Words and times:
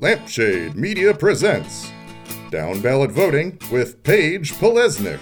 Lampshade 0.00 0.76
Media 0.76 1.12
presents 1.12 1.92
Down 2.50 2.80
Ballot 2.80 3.10
Voting 3.10 3.58
with 3.70 4.02
Paige 4.02 4.54
Polesnik. 4.54 5.20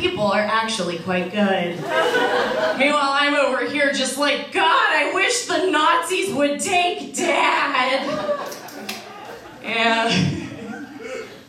People 0.00 0.24
are 0.24 0.40
actually 0.40 0.98
quite 0.98 1.30
good. 1.30 1.76
Meanwhile, 2.78 3.12
I'm 3.12 3.34
over 3.34 3.66
here 3.66 3.92
just 3.92 4.18
like, 4.18 4.52
God, 4.52 4.64
I 4.64 5.12
wish 5.14 5.46
the 5.46 5.70
Nazis 5.70 6.34
would 6.34 6.60
take 6.60 7.14
dad. 7.14 8.06
Yeah. 9.62 10.10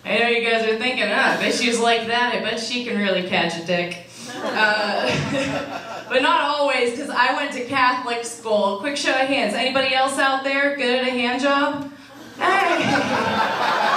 I 0.04 0.18
know 0.18 0.28
you 0.28 0.44
guys 0.44 0.68
are 0.68 0.78
thinking, 0.78 1.06
ah, 1.08 1.34
I 1.34 1.38
bet 1.38 1.54
she's 1.54 1.80
like 1.80 2.08
that. 2.08 2.36
I 2.36 2.40
bet 2.42 2.60
she 2.60 2.84
can 2.84 3.00
really 3.00 3.28
catch 3.30 3.58
a 3.58 3.66
dick. 3.66 4.08
Uh, 4.36 6.06
but 6.10 6.22
not 6.22 6.42
always, 6.42 6.92
because 6.92 7.10
I 7.10 7.34
went 7.36 7.54
to 7.54 7.66
Catholic 7.66 8.26
school. 8.26 8.80
Quick 8.80 8.98
show 8.98 9.12
of 9.12 9.28
hands. 9.28 9.54
Anybody 9.54 9.96
else 9.96 10.18
out 10.18 10.44
there 10.44 10.76
good 10.76 11.02
at 11.02 11.08
a 11.08 11.12
hand 11.12 11.42
job? 11.42 11.92
Hey. 12.38 12.82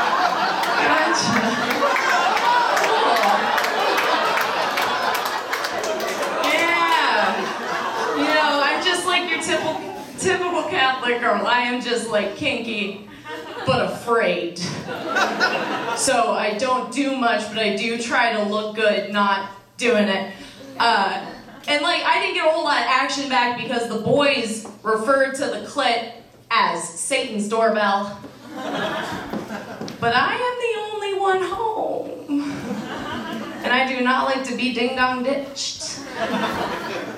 Gotcha. 0.85 1.41
Cool. 2.85 3.25
Yeah. 6.53 8.17
You 8.19 8.25
know, 8.25 8.61
I'm 8.63 8.85
just 8.85 9.07
like 9.07 9.31
your 9.31 9.41
typical, 9.41 9.81
typical 10.19 10.64
Catholic 10.75 11.21
girl. 11.21 11.47
I 11.47 11.61
am 11.61 11.81
just 11.81 12.11
like 12.11 12.37
kinky, 12.37 13.09
but 13.67 13.93
afraid. 13.93 14.59
So 14.59 16.33
I 16.33 16.57
don't 16.59 16.93
do 16.93 17.17
much, 17.17 17.49
but 17.49 17.59
I 17.59 17.77
do 17.77 17.97
try 17.99 18.33
to 18.33 18.43
look 18.43 18.75
good 18.77 19.13
not 19.13 19.51
doing 19.77 20.09
it. 20.09 20.35
Uh, 20.79 21.25
and 21.69 21.83
like, 21.83 22.03
I 22.03 22.21
didn't 22.21 22.35
get 22.35 22.47
a 22.47 22.51
whole 22.51 22.65
lot 22.65 22.79
of 22.79 22.87
action 22.89 23.29
back 23.29 23.63
because 23.63 23.89
the 23.89 24.01
boys 24.01 24.67
referred 24.83 25.35
to 25.37 25.47
the 25.47 25.67
clit 25.67 26.13
as 26.51 26.83
Satan's 26.83 27.49
doorbell. 27.49 28.19
But 30.01 30.15
I 30.15 30.35
am 30.35 30.57
the 30.61 30.75
only 30.93 31.19
one 31.19 31.43
home. 31.43 32.43
And 33.65 33.73
I 33.73 33.89
do 33.89 34.03
not 34.05 34.27
like 34.27 34.45
to 34.49 34.57
be 34.57 34.75
ding 34.75 34.97
dong 34.97 35.23
ditched. 35.23 36.01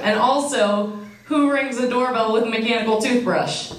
And 0.03 0.19
also, 0.19 0.97
who 1.27 1.53
rings 1.53 1.77
the 1.77 1.89
doorbell 1.89 2.33
with 2.33 2.45
a 2.45 2.47
mechanical 2.47 3.01
toothbrush? 3.01 3.73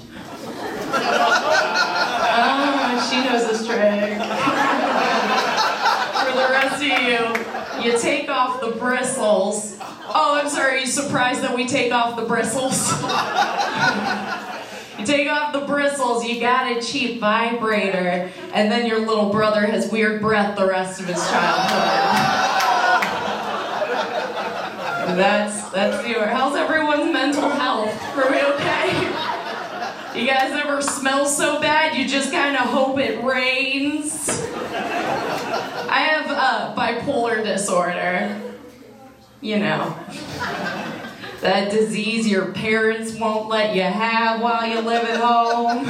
Ah, 2.30 3.08
she 3.10 3.16
knows 3.24 3.48
this 3.48 3.66
trick. 3.66 4.18
For 6.14 6.32
the 6.36 6.48
rest 6.52 6.76
of 6.76 6.88
you, 7.82 7.90
you 7.90 7.98
take 7.98 8.28
off 8.28 8.60
the 8.60 8.72
bristles. 8.72 9.78
Oh, 9.80 10.38
I'm 10.40 10.48
sorry, 10.50 10.80
you 10.80 10.86
surprised 10.86 11.42
that 11.42 11.54
we 11.54 11.66
take 11.66 11.92
off 11.92 12.16
the 12.16 12.24
bristles? 12.26 12.90
you 14.98 15.06
take 15.06 15.28
off 15.28 15.52
the 15.52 15.60
bristles, 15.66 16.24
you 16.24 16.40
got 16.40 16.76
a 16.76 16.82
cheap 16.82 17.20
vibrator, 17.20 18.30
and 18.52 18.70
then 18.70 18.86
your 18.86 19.00
little 19.00 19.30
brother 19.30 19.66
has 19.66 19.90
weird 19.90 20.20
breath 20.20 20.56
the 20.56 20.66
rest 20.66 21.00
of 21.00 21.06
his 21.06 21.16
childhood. 21.30 22.47
That's 25.16 25.70
that's 25.70 26.06
your. 26.06 26.26
How's 26.26 26.54
everyone's 26.54 27.10
mental 27.10 27.48
health? 27.48 27.90
Are 28.14 28.30
we 28.30 28.42
okay? 28.42 30.20
You 30.20 30.26
guys 30.26 30.52
ever 30.52 30.82
smell 30.82 31.24
so 31.24 31.60
bad 31.60 31.96
you 31.96 32.06
just 32.06 32.30
kind 32.30 32.56
of 32.56 32.68
hope 32.68 32.98
it 32.98 33.24
rains? 33.24 34.28
I 35.88 36.00
have 36.00 36.26
uh, 36.28 36.74
bipolar 36.76 37.42
disorder. 37.42 38.38
You 39.40 39.60
know. 39.60 39.96
That 41.40 41.70
disease 41.70 42.28
your 42.28 42.52
parents 42.52 43.14
won't 43.14 43.48
let 43.48 43.74
you 43.74 43.82
have 43.82 44.42
while 44.42 44.66
you 44.66 44.80
live 44.80 45.04
at 45.04 45.20
home. 45.20 45.86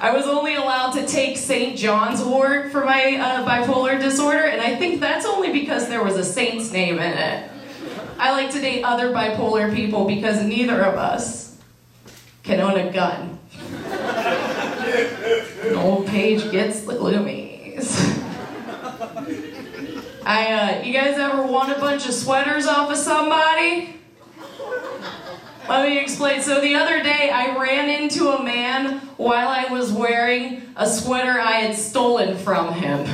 I 0.00 0.16
was 0.16 0.24
only 0.26 0.54
allowed 0.54 0.92
to 0.92 1.06
take 1.06 1.36
St. 1.36 1.76
John's 1.76 2.24
wort 2.24 2.72
for 2.72 2.84
my 2.84 3.18
uh, 3.20 3.46
bipolar 3.46 4.00
disorder, 4.00 4.46
and 4.46 4.62
I 4.62 4.76
think 4.76 4.98
that's 4.98 5.26
only 5.26 5.52
because 5.52 5.88
there 5.88 6.02
was 6.02 6.16
a 6.16 6.24
saint's 6.24 6.72
name 6.72 6.98
in 6.98 7.18
it. 7.18 7.50
I 8.20 8.32
like 8.32 8.50
to 8.50 8.60
date 8.60 8.84
other 8.84 9.14
bipolar 9.14 9.74
people 9.74 10.04
because 10.04 10.44
neither 10.44 10.82
of 10.82 10.96
us 10.96 11.56
can 12.42 12.60
own 12.60 12.78
a 12.78 12.92
gun. 12.92 13.38
Old 15.76 16.06
Paige 16.06 16.50
gets 16.50 16.82
the 16.82 16.96
gloomies. 16.96 17.96
I, 20.22 20.52
uh, 20.52 20.82
you 20.84 20.92
guys 20.92 21.16
ever 21.16 21.44
won 21.44 21.70
a 21.70 21.78
bunch 21.78 22.06
of 22.06 22.12
sweaters 22.12 22.66
off 22.66 22.90
of 22.90 22.98
somebody? 22.98 23.96
Let 25.66 25.88
me 25.88 25.98
explain. 25.98 26.42
So 26.42 26.60
the 26.60 26.74
other 26.74 27.02
day, 27.02 27.30
I 27.30 27.56
ran 27.56 27.88
into 27.88 28.28
a 28.28 28.42
man 28.42 28.98
while 29.16 29.48
I 29.48 29.72
was 29.72 29.92
wearing 29.92 30.60
a 30.76 30.86
sweater 30.86 31.40
I 31.40 31.52
had 31.52 31.74
stolen 31.74 32.36
from 32.36 32.74
him. 32.74 33.08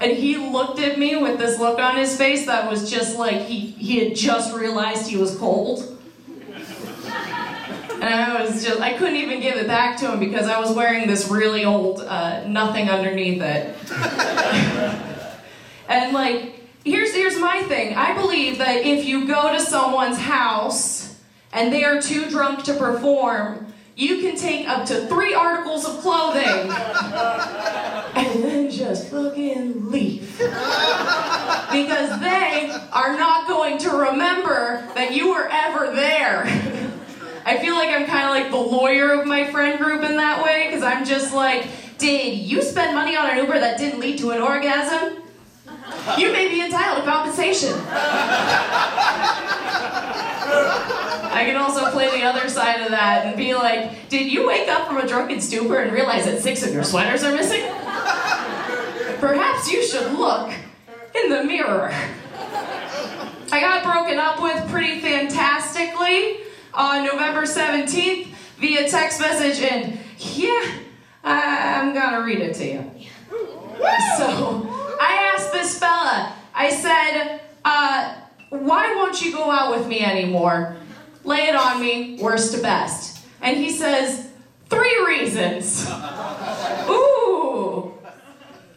And 0.00 0.12
he 0.12 0.38
looked 0.38 0.80
at 0.80 0.98
me 0.98 1.16
with 1.16 1.38
this 1.38 1.58
look 1.58 1.78
on 1.78 1.96
his 1.96 2.16
face 2.16 2.46
that 2.46 2.70
was 2.70 2.90
just 2.90 3.18
like 3.18 3.42
he, 3.42 3.58
he 3.58 3.98
had 3.98 4.16
just 4.16 4.54
realized 4.54 5.06
he 5.06 5.18
was 5.18 5.36
cold. 5.36 5.98
And 8.00 8.08
I 8.08 8.42
was 8.42 8.64
just, 8.64 8.80
I 8.80 8.94
couldn't 8.94 9.16
even 9.16 9.40
give 9.40 9.58
it 9.58 9.66
back 9.66 9.98
to 9.98 10.10
him 10.10 10.20
because 10.20 10.46
I 10.46 10.58
was 10.58 10.74
wearing 10.74 11.06
this 11.06 11.28
really 11.28 11.66
old 11.66 12.00
uh, 12.00 12.46
nothing 12.46 12.88
underneath 12.88 13.42
it. 13.42 13.76
and 15.88 16.14
like, 16.14 16.54
here's, 16.82 17.12
here's 17.12 17.38
my 17.38 17.62
thing 17.64 17.94
I 17.94 18.14
believe 18.14 18.56
that 18.56 18.78
if 18.86 19.04
you 19.04 19.26
go 19.26 19.52
to 19.52 19.60
someone's 19.60 20.16
house 20.16 21.20
and 21.52 21.70
they 21.70 21.84
are 21.84 22.00
too 22.00 22.30
drunk 22.30 22.64
to 22.64 22.74
perform, 22.74 23.69
you 24.00 24.22
can 24.22 24.34
take 24.34 24.66
up 24.66 24.86
to 24.86 25.06
three 25.08 25.34
articles 25.34 25.84
of 25.84 25.98
clothing 26.00 26.70
and 28.14 28.42
then 28.42 28.70
just 28.70 29.08
fucking 29.08 29.90
leave. 29.90 30.38
Because 30.38 32.18
they 32.20 32.70
are 32.92 33.18
not 33.18 33.46
going 33.46 33.76
to 33.78 33.90
remember 33.90 34.88
that 34.94 35.12
you 35.12 35.30
were 35.30 35.46
ever 35.50 35.94
there. 35.94 36.44
I 37.44 37.58
feel 37.58 37.74
like 37.74 37.90
I'm 37.90 38.06
kind 38.06 38.24
of 38.24 38.30
like 38.30 38.50
the 38.50 38.56
lawyer 38.56 39.20
of 39.20 39.26
my 39.26 39.50
friend 39.50 39.78
group 39.78 40.02
in 40.02 40.16
that 40.16 40.42
way, 40.42 40.68
because 40.68 40.82
I'm 40.82 41.04
just 41.04 41.34
like, 41.34 41.66
did 41.98 42.38
you 42.38 42.62
spend 42.62 42.94
money 42.94 43.16
on 43.16 43.28
an 43.28 43.36
Uber 43.36 43.58
that 43.60 43.76
didn't 43.78 44.00
lead 44.00 44.18
to 44.20 44.30
an 44.30 44.40
orgasm? 44.40 45.19
You 46.18 46.32
may 46.32 46.48
be 46.48 46.60
entitled 46.62 47.04
to 47.04 47.10
compensation. 47.10 47.74
I 51.32 51.44
can 51.44 51.56
also 51.56 51.90
play 51.92 52.10
the 52.10 52.24
other 52.24 52.48
side 52.48 52.80
of 52.82 52.90
that 52.90 53.26
and 53.26 53.36
be 53.36 53.54
like, 53.54 54.08
did 54.08 54.30
you 54.30 54.46
wake 54.46 54.68
up 54.68 54.86
from 54.88 54.96
a 54.98 55.06
drunken 55.06 55.40
stupor 55.40 55.78
and 55.78 55.92
realize 55.92 56.24
that 56.24 56.40
six 56.40 56.62
of 56.66 56.72
your 56.72 56.82
sweaters 56.84 57.22
are 57.22 57.32
missing? 57.32 57.62
Perhaps 59.20 59.70
you 59.70 59.82
should 59.84 60.12
look 60.14 60.50
in 61.14 61.30
the 61.30 61.44
mirror. 61.44 61.92
I 63.52 63.60
got 63.60 63.82
broken 63.84 64.18
up 64.18 64.40
with 64.42 64.68
pretty 64.70 65.00
fantastically 65.00 66.38
on 66.72 67.04
November 67.04 67.42
17th 67.42 68.28
via 68.58 68.88
text 68.88 69.20
message, 69.20 69.60
and 69.62 69.98
yeah, 70.18 70.62
I- 71.24 71.74
I'm 71.80 71.92
gonna 71.94 72.22
read 72.22 72.40
it 72.40 72.54
to 72.54 72.64
you. 72.66 72.84
So 74.18 74.66
asked 75.50 75.52
this 75.52 75.78
fella, 75.78 76.34
I 76.54 76.70
said, 76.70 77.40
uh, 77.64 78.16
why 78.50 78.94
won't 78.94 79.22
you 79.24 79.32
go 79.32 79.50
out 79.50 79.76
with 79.76 79.86
me 79.86 80.00
anymore? 80.00 80.76
Lay 81.24 81.48
it 81.48 81.54
on 81.54 81.80
me, 81.80 82.18
worst 82.20 82.54
to 82.54 82.62
best. 82.62 83.24
And 83.40 83.56
he 83.56 83.70
says, 83.70 84.30
three 84.68 85.06
reasons. 85.06 85.88
Ooh, 86.88 87.92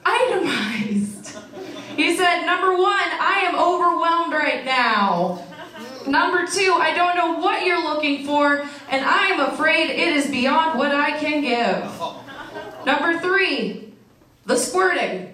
itemized. 0.06 1.38
He 1.96 2.16
said, 2.16 2.46
number 2.46 2.76
one, 2.76 2.94
I 2.94 3.44
am 3.46 3.56
overwhelmed 3.56 4.34
right 4.34 4.66
now. 4.66 5.46
Number 6.08 6.46
two, 6.46 6.76
I 6.80 6.94
don't 6.94 7.16
know 7.16 7.40
what 7.40 7.66
you're 7.66 7.82
looking 7.82 8.26
for, 8.26 8.66
and 8.90 9.06
I 9.06 9.28
am 9.28 9.40
afraid 9.54 9.90
it 9.90 10.10
is 10.10 10.30
beyond 10.30 10.78
what 10.78 10.94
I 10.94 11.18
can 11.18 11.42
give. 11.42 12.86
Number 12.86 13.20
three, 13.20 13.94
the 14.46 14.58
squirting. 14.58 15.33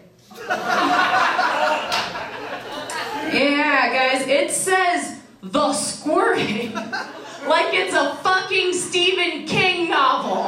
Yeah, 3.34 3.90
guys, 3.92 4.28
it 4.28 4.52
says 4.52 5.20
the 5.42 5.74
squirting. 5.74 6.74
like 6.74 7.74
it's 7.74 7.94
a 7.94 8.16
fucking 8.16 8.74
Stephen 8.74 9.46
King 9.46 9.90
novel. 9.90 10.44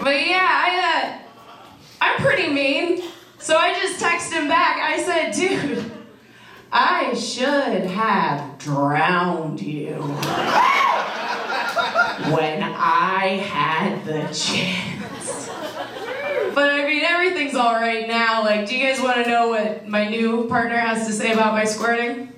but 0.00 0.26
yeah, 0.26 0.48
I, 0.64 0.70
uh, 0.94 1.18
I'm 2.00 2.22
pretty 2.22 2.48
mean. 2.52 3.02
So 3.38 3.56
I 3.56 3.74
just 3.74 4.02
texted 4.02 4.40
him 4.40 4.48
back. 4.48 4.78
I 4.78 5.02
said, 5.02 5.32
dude, 5.32 5.92
I 6.72 7.14
should 7.14 7.86
have 7.86 8.58
drowned 8.58 9.60
you 9.60 9.96
when 12.30 12.62
I 12.62 13.38
had 13.48 14.04
the 14.04 14.22
chance. 14.32 15.48
But 16.54 16.70
I 16.70 16.84
mean, 16.86 17.02
everything's 17.04 17.54
all 17.54 17.74
right 17.74 18.06
now. 18.06 18.42
Like, 18.44 18.68
do 18.68 18.76
you 18.76 18.86
guys 18.86 19.00
want 19.00 19.24
to 19.24 19.30
know 19.30 19.48
what 19.48 19.88
my 19.88 20.08
new 20.08 20.46
partner 20.48 20.76
has 20.76 21.06
to 21.06 21.12
say 21.12 21.32
about 21.32 21.54
my 21.54 21.64
squirting? 21.64 22.32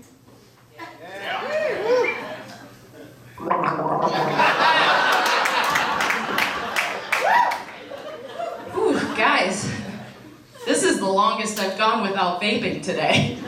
Whew, 8.73 8.99
guys, 9.17 9.71
this 10.65 10.83
is 10.83 10.99
the 10.99 11.07
longest 11.07 11.61
I've 11.61 11.77
gone 11.77 12.03
without 12.03 12.41
vaping 12.41 12.83
today. 12.83 13.39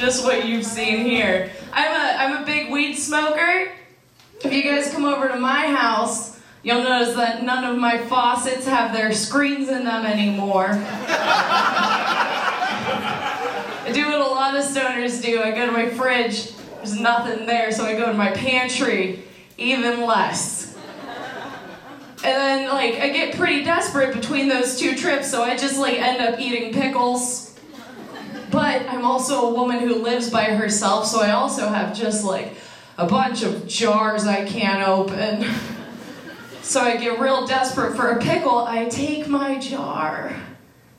Just 0.00 0.24
what 0.24 0.46
you've 0.48 0.64
seen 0.64 1.04
here. 1.04 1.50
I'm 1.74 1.92
a, 1.92 2.16
I'm 2.16 2.42
a 2.42 2.46
big 2.46 2.72
weed 2.72 2.94
smoker. 2.94 3.70
If 4.42 4.50
you 4.50 4.62
guys 4.62 4.90
come 4.90 5.04
over 5.04 5.28
to 5.28 5.38
my 5.38 5.66
house, 5.66 6.40
you'll 6.62 6.82
notice 6.82 7.14
that 7.16 7.42
none 7.42 7.64
of 7.64 7.76
my 7.76 7.98
faucets 7.98 8.66
have 8.66 8.94
their 8.94 9.12
screens 9.12 9.68
in 9.68 9.84
them 9.84 10.06
anymore. 10.06 10.68
I 13.82 13.90
do 13.92 14.06
what 14.06 14.22
a 14.22 14.24
lot 14.24 14.56
of 14.56 14.64
stoners 14.64 15.22
do. 15.22 15.42
I 15.42 15.50
go 15.50 15.66
to 15.66 15.72
my 15.72 15.90
fridge, 15.90 16.50
there's 16.76 16.98
nothing 16.98 17.44
there, 17.44 17.70
so 17.70 17.84
I 17.84 17.92
go 17.92 18.06
to 18.06 18.14
my 18.14 18.30
pantry, 18.30 19.22
even 19.58 20.06
less. 20.06 20.74
And 22.24 22.36
then 22.36 22.70
like 22.70 22.94
I 22.94 23.10
get 23.10 23.36
pretty 23.36 23.64
desperate 23.64 24.14
between 24.14 24.48
those 24.48 24.78
two 24.78 24.96
trips, 24.96 25.30
so 25.30 25.42
I 25.42 25.58
just 25.58 25.78
like 25.78 25.98
end 25.98 26.22
up 26.22 26.40
eating 26.40 26.72
pickles. 26.72 27.49
But 28.50 28.88
I'm 28.88 29.04
also 29.04 29.50
a 29.50 29.54
woman 29.54 29.80
who 29.80 29.96
lives 29.96 30.30
by 30.30 30.44
herself, 30.44 31.06
so 31.06 31.20
I 31.20 31.32
also 31.32 31.68
have 31.68 31.96
just 31.96 32.24
like 32.24 32.54
a 32.98 33.06
bunch 33.06 33.42
of 33.42 33.66
jars 33.66 34.26
I 34.26 34.44
can't 34.44 34.86
open. 34.86 35.44
So 36.62 36.82
I 36.82 36.98
get 36.98 37.18
real 37.18 37.48
desperate 37.48 37.96
for 37.96 38.10
a 38.10 38.20
pickle. 38.20 38.58
I 38.58 38.88
take 38.88 39.26
my 39.26 39.58
jar 39.58 40.32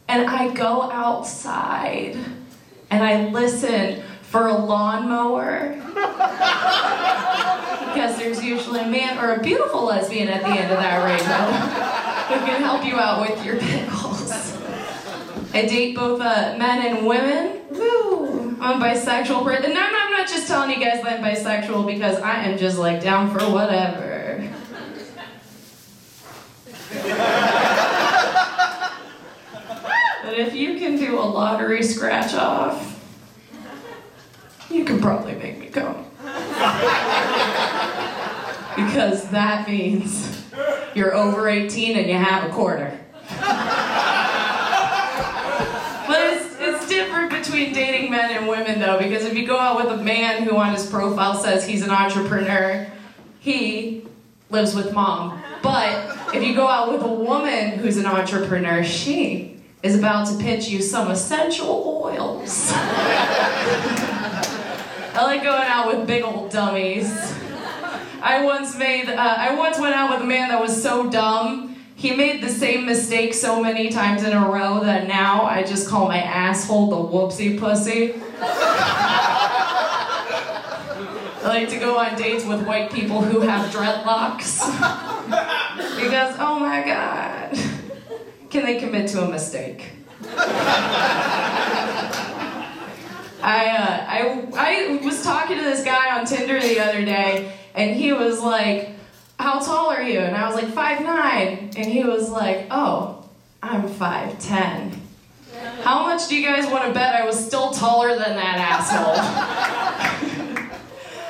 and 0.09 0.29
I 0.29 0.53
go 0.53 0.91
outside 0.91 2.17
and 2.89 3.03
I 3.03 3.29
listen 3.29 4.03
for 4.21 4.47
a 4.47 4.53
lawnmower. 4.53 5.75
because 7.93 8.17
there's 8.17 8.43
usually 8.43 8.81
a 8.81 8.87
man 8.87 9.17
or 9.17 9.35
a 9.35 9.39
beautiful 9.41 9.85
lesbian 9.85 10.27
at 10.27 10.41
the 10.41 10.49
end 10.49 10.71
of 10.71 10.77
that 10.77 11.05
rainbow 11.05 11.51
who 12.33 12.45
can 12.45 12.61
help 12.61 12.85
you 12.85 12.95
out 12.95 13.21
with 13.21 13.45
your 13.45 13.57
pickles. 13.57 14.20
I 15.53 15.65
date 15.65 15.95
both 15.95 16.21
uh, 16.21 16.55
men 16.57 16.85
and 16.85 17.05
women. 17.05 17.59
Woo! 17.71 18.57
I'm 18.61 18.79
bisexual 18.81 19.43
person. 19.43 19.71
And 19.71 19.77
I'm, 19.77 19.93
I'm 19.93 20.11
not 20.11 20.29
just 20.29 20.47
telling 20.47 20.69
you 20.69 20.77
guys 20.77 21.03
that 21.03 21.19
I'm 21.19 21.23
bisexual 21.23 21.85
because 21.85 22.19
I 22.21 22.43
am 22.43 22.57
just 22.57 22.77
like 22.77 23.01
down 23.01 23.37
for 23.37 23.39
whatever. 23.51 24.49
but 30.23 30.39
if 30.39 30.55
you 30.55 30.77
can 30.79 30.95
do 30.95 31.19
a 31.19 31.21
lottery 31.21 31.83
scratch 31.83 32.33
off, 32.33 32.87
you 34.69 34.85
can 34.85 35.01
probably 35.01 35.35
make 35.35 35.59
me 35.59 35.67
come. 35.67 36.05
because 38.77 39.29
that 39.31 39.67
means 39.67 40.45
you're 40.95 41.13
over 41.13 41.49
18 41.49 41.97
and 41.97 42.07
you 42.07 42.15
have 42.15 42.49
a 42.49 42.53
quarter. 42.53 42.97
between 47.65 47.75
dating 47.75 48.11
men 48.11 48.31
and 48.31 48.47
women 48.47 48.79
though, 48.79 48.97
because 48.97 49.23
if 49.25 49.35
you 49.35 49.45
go 49.45 49.57
out 49.57 49.75
with 49.77 49.87
a 49.99 50.03
man 50.03 50.43
who 50.43 50.55
on 50.57 50.73
his 50.73 50.85
profile 50.85 51.35
says 51.35 51.65
he's 51.65 51.83
an 51.83 51.91
entrepreneur, 51.91 52.87
he 53.39 54.03
lives 54.49 54.73
with 54.73 54.93
mom. 54.93 55.41
But 55.61 56.17
if 56.33 56.43
you 56.43 56.55
go 56.55 56.67
out 56.67 56.91
with 56.91 57.03
a 57.03 57.07
woman 57.07 57.77
who's 57.79 57.97
an 57.97 58.05
entrepreneur, 58.07 58.83
she 58.83 59.61
is 59.83 59.97
about 59.97 60.27
to 60.27 60.37
pitch 60.37 60.69
you 60.69 60.81
some 60.81 61.11
essential 61.11 62.01
oils. 62.03 62.71
I 65.13 65.23
like 65.23 65.43
going 65.43 65.61
out 65.63 65.87
with 65.87 66.07
big 66.07 66.23
old 66.23 66.51
dummies. 66.51 67.11
I 68.23 68.43
once 68.43 68.75
made, 68.77 69.09
uh, 69.09 69.15
I 69.15 69.55
once 69.55 69.79
went 69.79 69.95
out 69.95 70.11
with 70.11 70.21
a 70.21 70.25
man 70.25 70.49
that 70.49 70.59
was 70.59 70.81
so 70.81 71.09
dumb. 71.09 71.70
He 72.01 72.15
made 72.15 72.41
the 72.41 72.49
same 72.49 72.87
mistake 72.87 73.31
so 73.31 73.61
many 73.61 73.91
times 73.91 74.23
in 74.23 74.33
a 74.33 74.49
row 74.49 74.79
that 74.79 75.07
now 75.07 75.43
I 75.43 75.61
just 75.61 75.87
call 75.87 76.07
my 76.07 76.17
asshole 76.17 76.89
the 76.89 76.95
whoopsie 76.95 77.59
pussy. 77.59 78.15
I 81.43 81.43
like 81.43 81.69
to 81.69 81.77
go 81.77 81.99
on 81.99 82.15
dates 82.15 82.43
with 82.43 82.65
white 82.65 82.91
people 82.91 83.21
who 83.21 83.41
have 83.41 83.71
dreadlocks. 83.71 84.65
because, 86.01 86.35
oh 86.39 86.57
my 86.59 86.83
god, 86.83 87.55
can 88.49 88.65
they 88.65 88.79
commit 88.79 89.07
to 89.09 89.21
a 89.23 89.29
mistake? 89.29 89.91
I, 93.43 93.67
uh, 93.77 94.05
I, 94.07 94.47
I 94.55 95.05
was 95.05 95.23
talking 95.23 95.55
to 95.55 95.63
this 95.63 95.85
guy 95.85 96.17
on 96.19 96.25
Tinder 96.25 96.59
the 96.59 96.79
other 96.79 97.05
day, 97.05 97.53
and 97.75 97.95
he 97.95 98.11
was 98.11 98.41
like, 98.41 98.95
How 99.41 99.59
tall 99.59 99.89
are 99.89 100.03
you? 100.03 100.19
And 100.19 100.35
I 100.35 100.45
was 100.45 100.55
like, 100.55 100.71
Five 100.71 101.01
nine. 101.01 101.71
And 101.75 101.85
he 101.85 102.03
was 102.03 102.29
like, 102.29 102.67
Oh, 102.69 103.27
I'm 103.63 103.89
5'10. 103.89 104.97
How 105.81 106.03
much 106.05 106.27
do 106.27 106.35
you 106.35 106.47
guys 106.47 106.69
want 106.71 106.85
to 106.85 106.93
bet 106.93 107.15
I 107.15 107.25
was 107.25 107.43
still 107.43 107.71
taller 107.71 108.09
than 108.09 108.35
that 108.35 108.57
asshole? 108.57 109.15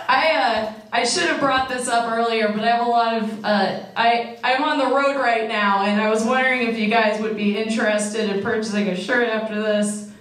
I, 0.08 0.32
uh, 0.34 0.74
I 0.91 1.06
should 1.06 1.24
have 1.30 1.39
brought 1.39 1.70
this 1.70 1.88
up 1.88 2.12
earlier, 2.12 2.50
but 2.50 2.65
I 2.65 2.68
have 2.68 2.86
a 2.86 2.89
lot 2.89 3.22
of. 3.22 3.46
Uh, 3.46 3.80
I, 3.96 4.38
I'm 4.44 4.63
on 4.63 4.77
the 4.77 4.94
road 4.94 5.15
right 5.18 5.48
now, 5.48 5.84
and 5.84 6.01
I 6.01 6.10
was 6.10 6.24
wondering 6.24 6.68
if 6.68 6.77
you 6.77 6.89
guys 6.89 7.22
would 7.22 7.38
be 7.38 7.58
interested 7.58 8.30
in 8.30 8.44
purchasing 8.44 8.89
a 8.89 8.96
shirt 8.96 9.30
after 9.30 9.62
this. 9.62 10.12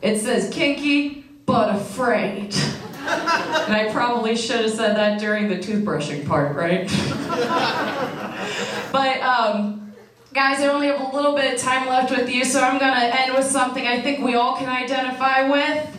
It 0.00 0.18
says 0.20 0.48
kinky 0.52 1.26
but 1.44 1.74
afraid. 1.74 2.54
and 3.06 3.74
I 3.74 3.90
probably 3.92 4.36
should 4.36 4.62
have 4.62 4.70
said 4.70 4.96
that 4.96 5.20
during 5.20 5.48
the 5.48 5.56
toothbrushing 5.56 6.26
part, 6.26 6.56
right? 6.56 6.88
but, 8.92 9.20
um, 9.20 9.92
guys, 10.32 10.60
I 10.60 10.68
only 10.68 10.86
have 10.88 11.00
a 11.00 11.16
little 11.16 11.34
bit 11.34 11.54
of 11.54 11.60
time 11.60 11.88
left 11.88 12.10
with 12.10 12.30
you, 12.30 12.44
so 12.44 12.60
I'm 12.60 12.78
gonna 12.78 13.10
end 13.14 13.34
with 13.34 13.46
something 13.46 13.86
I 13.86 14.00
think 14.00 14.24
we 14.24 14.34
all 14.34 14.56
can 14.56 14.68
identify 14.68 15.48
with. 15.48 15.96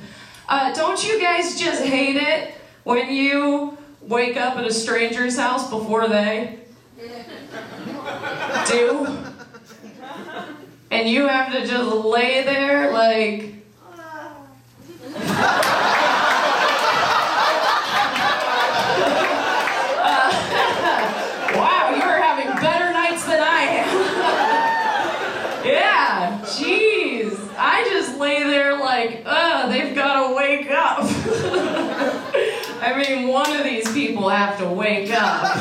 Uh, 0.47 0.73
don't 0.73 1.07
you 1.07 1.19
guys 1.19 1.59
just 1.59 1.83
hate 1.83 2.17
it 2.17 2.53
when 2.83 3.11
you 3.11 3.77
wake 4.01 4.37
up 4.37 4.57
at 4.57 4.65
a 4.65 4.73
stranger's 4.73 5.37
house 5.37 5.69
before 5.69 6.07
they 6.07 6.59
do? 8.67 9.07
And 10.91 11.09
you 11.09 11.27
have 11.27 11.51
to 11.51 11.65
just 11.65 11.95
lay 12.05 12.43
there 12.43 12.91
like. 12.93 13.51
wow, 21.55 21.89
you're 21.95 22.19
having 22.21 22.47
better 22.61 22.91
nights 22.93 23.25
than 23.25 23.41
I 23.41 23.61
am. 23.81 23.87
yeah, 25.65 26.39
jeez. 26.43 27.37
I 27.57 27.83
just 27.89 28.17
lay 28.17 28.43
there 28.43 28.77
like, 28.79 29.23
uh, 29.25 29.67
they've 29.67 29.95
got 29.95 30.27
to 30.27 30.35
wake 30.35 30.69
up. 30.69 30.99
I 32.81 32.93
mean, 33.09 33.27
one 33.27 33.51
of 33.55 33.63
these 33.63 33.91
people 33.93 34.29
have 34.29 34.57
to 34.59 34.67
wake 34.67 35.11
up. 35.11 35.55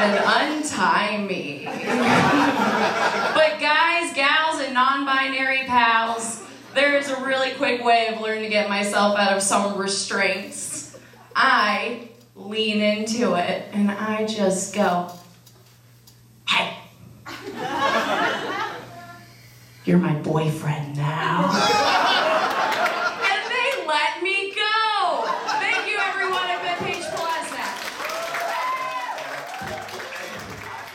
and 0.00 0.58
untie 0.58 1.18
me. 1.18 1.64
but 1.64 3.60
guys, 3.60 4.12
gals, 4.14 4.60
and 4.60 4.74
non-binary 4.74 5.64
pals, 5.66 6.42
there 6.74 6.96
is 6.96 7.08
a 7.08 7.24
really 7.24 7.52
quick 7.52 7.82
way 7.82 8.08
of 8.08 8.20
learning 8.20 8.44
to 8.44 8.50
get 8.50 8.68
myself 8.68 9.16
out 9.16 9.32
of 9.32 9.42
some 9.42 9.78
restraints. 9.78 10.98
I 11.34 12.08
lean 12.34 12.80
into 12.82 13.34
it 13.34 13.68
and 13.72 13.90
I 13.90 14.26
just 14.26 14.74
go, 14.74 15.10
hey. 16.46 16.76
You're 19.84 19.98
my 19.98 20.14
boyfriend 20.14 20.96
now. 20.96 21.44
and 23.22 23.50
they 23.50 23.86
let 23.86 24.22
me 24.22 24.52
go. 24.54 25.24
Thank 25.60 25.86
you, 25.88 25.96
everyone. 25.98 26.42
I've 26.42 26.62
been 26.62 26.78
Paige 26.92 27.04
Polesnak. 27.04 27.74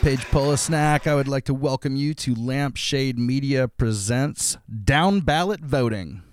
Paige 0.02 0.26
Polisnak, 0.32 1.06
I 1.06 1.14
would 1.14 1.28
like 1.28 1.46
to 1.46 1.54
welcome 1.54 1.96
you 1.96 2.16
to 2.16 2.34
Lampshade 2.34 3.20
Media 3.20 3.68
Presents 3.68 4.58
Down 4.84 5.20
Ballot 5.20 5.60
Voting. 5.60 6.24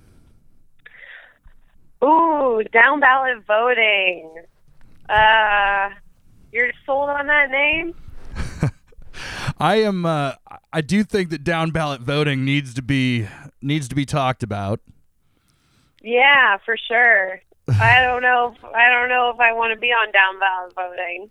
Ooh, 2.02 2.64
down 2.72 3.00
ballot 3.00 3.44
voting. 3.46 4.32
Uh, 5.10 5.90
you're 6.50 6.70
sold 6.87 7.10
on 7.10 7.26
that 7.26 7.50
name? 7.50 7.94
I 9.58 9.82
am. 9.82 10.06
Uh, 10.06 10.32
I 10.72 10.80
do 10.80 11.04
think 11.04 11.28
that 11.28 11.44
down 11.44 11.70
ballot 11.70 12.00
voting 12.00 12.46
needs 12.46 12.72
to 12.72 12.80
be 12.80 13.28
needs 13.60 13.87
to 13.88 13.94
be 13.94 14.06
talked 14.06 14.42
about. 14.42 14.80
Yeah, 16.02 16.56
for 16.64 16.78
sure. 16.78 17.42
I 17.68 18.00
don't 18.00 18.22
know. 18.22 18.54
If, 18.56 18.64
I 18.64 18.88
don't 18.88 19.10
know 19.10 19.30
if 19.34 19.38
I 19.40 19.52
want 19.52 19.75
to 19.75 19.78
be 19.78 19.88
on 19.88 20.10
down 20.10 20.40
ballot 20.40 20.75
voting. 20.75 21.30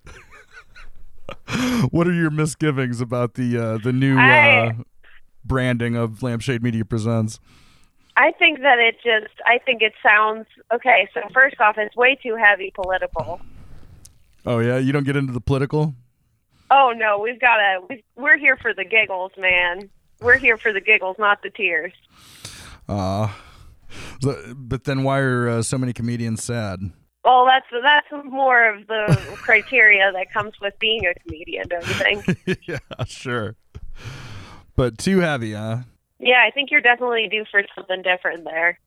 What 1.92 2.08
are 2.08 2.14
your 2.14 2.30
misgivings 2.30 3.02
about 3.02 3.36
the 3.36 3.58
uh, 3.58 3.78
the 3.78 3.94
new 3.94 4.18
uh, 4.18 4.74
branding 5.46 5.96
of 5.96 6.22
Lampshade 6.22 6.62
Media 6.62 6.84
Presents? 6.84 7.40
I 8.18 8.32
think 8.32 8.60
that 8.62 8.80
it 8.80 8.96
just. 8.96 9.34
I 9.46 9.60
think 9.60 9.82
it 9.82 9.94
sounds 10.04 10.48
okay. 10.74 11.08
So 11.14 11.22
first 11.34 11.60
off, 11.62 11.78
it's 11.78 11.96
way 11.96 12.16
too 12.22 12.36
heavy 12.36 12.72
political. 12.74 13.40
Oh 14.46 14.60
yeah, 14.60 14.78
you 14.78 14.92
don't 14.92 15.06
get 15.06 15.16
into 15.16 15.34
the 15.34 15.42
political. 15.42 15.94
Oh 16.70 16.94
no, 16.96 17.20
we've 17.20 17.40
got 17.40 17.58
to. 17.58 17.80
We've, 17.90 18.04
we're 18.16 18.38
here 18.38 18.58
for 18.58 18.74
the 18.74 18.84
giggles, 18.84 19.32
man. 19.38 19.90
We're 20.20 20.38
here 20.38 20.58
for 20.58 20.74
the 20.74 20.82
giggles, 20.82 21.18
not 21.20 21.44
the 21.44 21.50
tears. 21.50 21.94
Uh, 22.90 23.30
but 24.56 24.86
then 24.86 25.04
why 25.04 25.20
are 25.20 25.50
uh, 25.50 25.62
so 25.62 25.78
many 25.78 25.94
comedians 25.94 26.44
sad? 26.44 26.80
Well, 27.28 27.46
that's 27.46 27.66
that's 27.84 28.26
more 28.26 28.74
of 28.74 28.88
the 28.88 29.18
criteria 29.36 30.14
that 30.14 30.32
comes 30.32 30.54
with 30.62 30.80
being 30.80 31.06
a 31.06 31.14
comedian, 31.20 31.68
don't 31.68 31.86
you 31.86 31.94
think? 31.94 32.60
yeah, 32.68 32.78
sure. 33.06 33.58
But 34.78 34.98
too 34.98 35.20
heavy, 35.20 35.52
huh? 35.52 35.80
Yeah, 36.20 36.42
I 36.48 36.52
think 36.52 36.72
you're 36.72 36.80
definitely 36.80 37.28
due 37.30 37.44
for 37.52 37.62
something 37.76 38.02
different 38.02 38.46
there. 38.46 38.80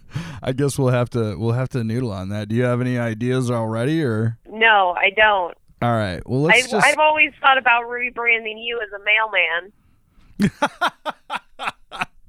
I 0.42 0.52
guess 0.52 0.78
we'll 0.78 0.88
have 0.88 1.11
to 1.11 1.37
we'll 1.38 1.52
have 1.52 1.68
to 1.70 1.85
noodle 1.85 2.12
on 2.12 2.30
that. 2.30 2.49
Do 2.49 2.56
you 2.56 2.62
have 2.62 2.80
any 2.80 2.99
ideas 2.99 3.50
already, 3.50 4.02
or 4.02 4.38
No, 4.49 4.94
I 4.99 5.11
don't. 5.11 5.54
all 5.82 5.92
right? 5.92 6.26
Well, 6.26 6.40
let's 6.40 6.64
I've, 6.64 6.70
just. 6.70 6.87
I've 6.87 6.99
always 6.99 7.32
thought 7.42 7.59
about 7.59 7.85
rebranding 7.85 8.56
you 8.64 8.80
as 8.80 8.88
a 8.92 10.49
mailman. 10.49 10.52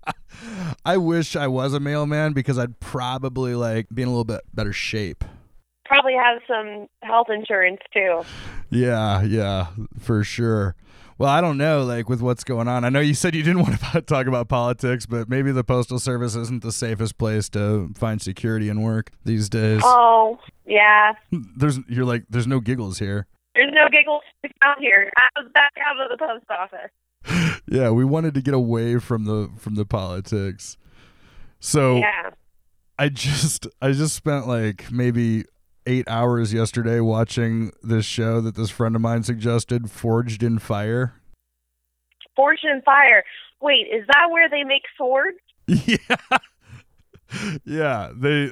I 0.86 0.98
wish 0.98 1.38
I 1.38 1.48
was 1.48 1.74
a 1.74 1.80
mailman 1.80 2.34
because 2.34 2.58
I'd 2.60 2.82
probably 2.82 3.56
like 3.56 3.88
be 3.94 4.02
in 4.02 4.10
a 4.10 4.12
little 4.12 4.26
bit 4.26 4.42
better 4.54 4.74
shape. 4.74 5.24
Probably 5.92 6.14
have 6.14 6.40
some 6.48 6.88
health 7.04 7.28
insurance 7.30 7.82
too. 7.94 8.22
Yeah, 8.70 9.24
yeah, 9.24 9.68
for 10.00 10.24
sure. 10.24 10.76
Well, 11.18 11.30
I 11.30 11.42
don't 11.42 11.58
know, 11.58 11.84
like 11.84 12.08
with 12.08 12.22
what's 12.22 12.46
going 12.46 12.70
on. 12.70 12.86
I 12.86 12.90
know 12.90 13.02
you 13.02 13.14
said 13.14 13.36
you 13.36 13.44
didn't 13.44 13.62
want 13.68 13.78
to 13.92 14.02
talk 14.02 14.26
about 14.26 14.48
politics, 14.48 15.06
but 15.06 15.28
maybe 15.28 15.52
the 15.52 15.66
postal 15.66 16.00
service 16.00 16.34
isn't 16.36 16.64
the 16.64 16.72
safest 16.72 17.18
place 17.18 17.50
to 17.50 17.92
find 17.96 18.22
security 18.22 18.70
and 18.70 18.82
work 18.82 19.12
these 19.26 19.50
days. 19.50 19.82
Oh, 19.84 20.40
yeah. 20.66 21.12
There's, 21.58 21.78
you're 21.90 22.06
like, 22.06 22.24
there's 22.30 22.48
no 22.48 22.62
giggles 22.62 22.98
here. 23.00 23.28
There's 23.54 23.74
no 23.74 23.90
giggles 23.92 24.22
out 24.64 24.80
here. 24.80 25.12
I 25.18 25.42
was 25.42 25.52
back 25.54 25.74
out 25.86 26.00
of 26.00 26.18
the 26.18 26.26
post 26.26 26.46
office. 26.50 27.58
Yeah, 27.68 27.90
we 27.92 28.04
wanted 28.06 28.34
to 28.34 28.42
get 28.42 28.54
away 28.54 28.98
from 28.98 29.26
the 29.26 29.50
from 29.58 29.76
the 29.76 29.86
politics. 29.86 30.78
So 31.60 31.98
Yeah. 31.98 32.32
I 32.98 33.08
just 33.10 33.68
I 33.82 33.92
just 33.92 34.16
spent 34.16 34.48
like 34.48 34.92
maybe 34.92 35.46
eight 35.86 36.08
hours 36.08 36.54
yesterday 36.54 37.00
watching 37.00 37.72
this 37.82 38.06
show 38.06 38.42
that 38.42 38.56
this 38.56 38.70
friend 38.70 38.96
of 38.96 39.02
mine 39.02 39.24
suggested, 39.24 39.90
Forged 39.90 40.44
in 40.44 40.60
Fire. 40.60 41.14
Forged 42.36 42.66
in 42.66 42.82
Fire. 42.82 43.24
Wait, 43.62 43.88
is 43.92 44.06
that 44.08 44.28
where 44.32 44.50
they 44.50 44.64
make 44.64 44.84
swords? 44.98 45.38
Yeah. 45.68 46.38
Yeah, 47.64 48.12
they 48.14 48.52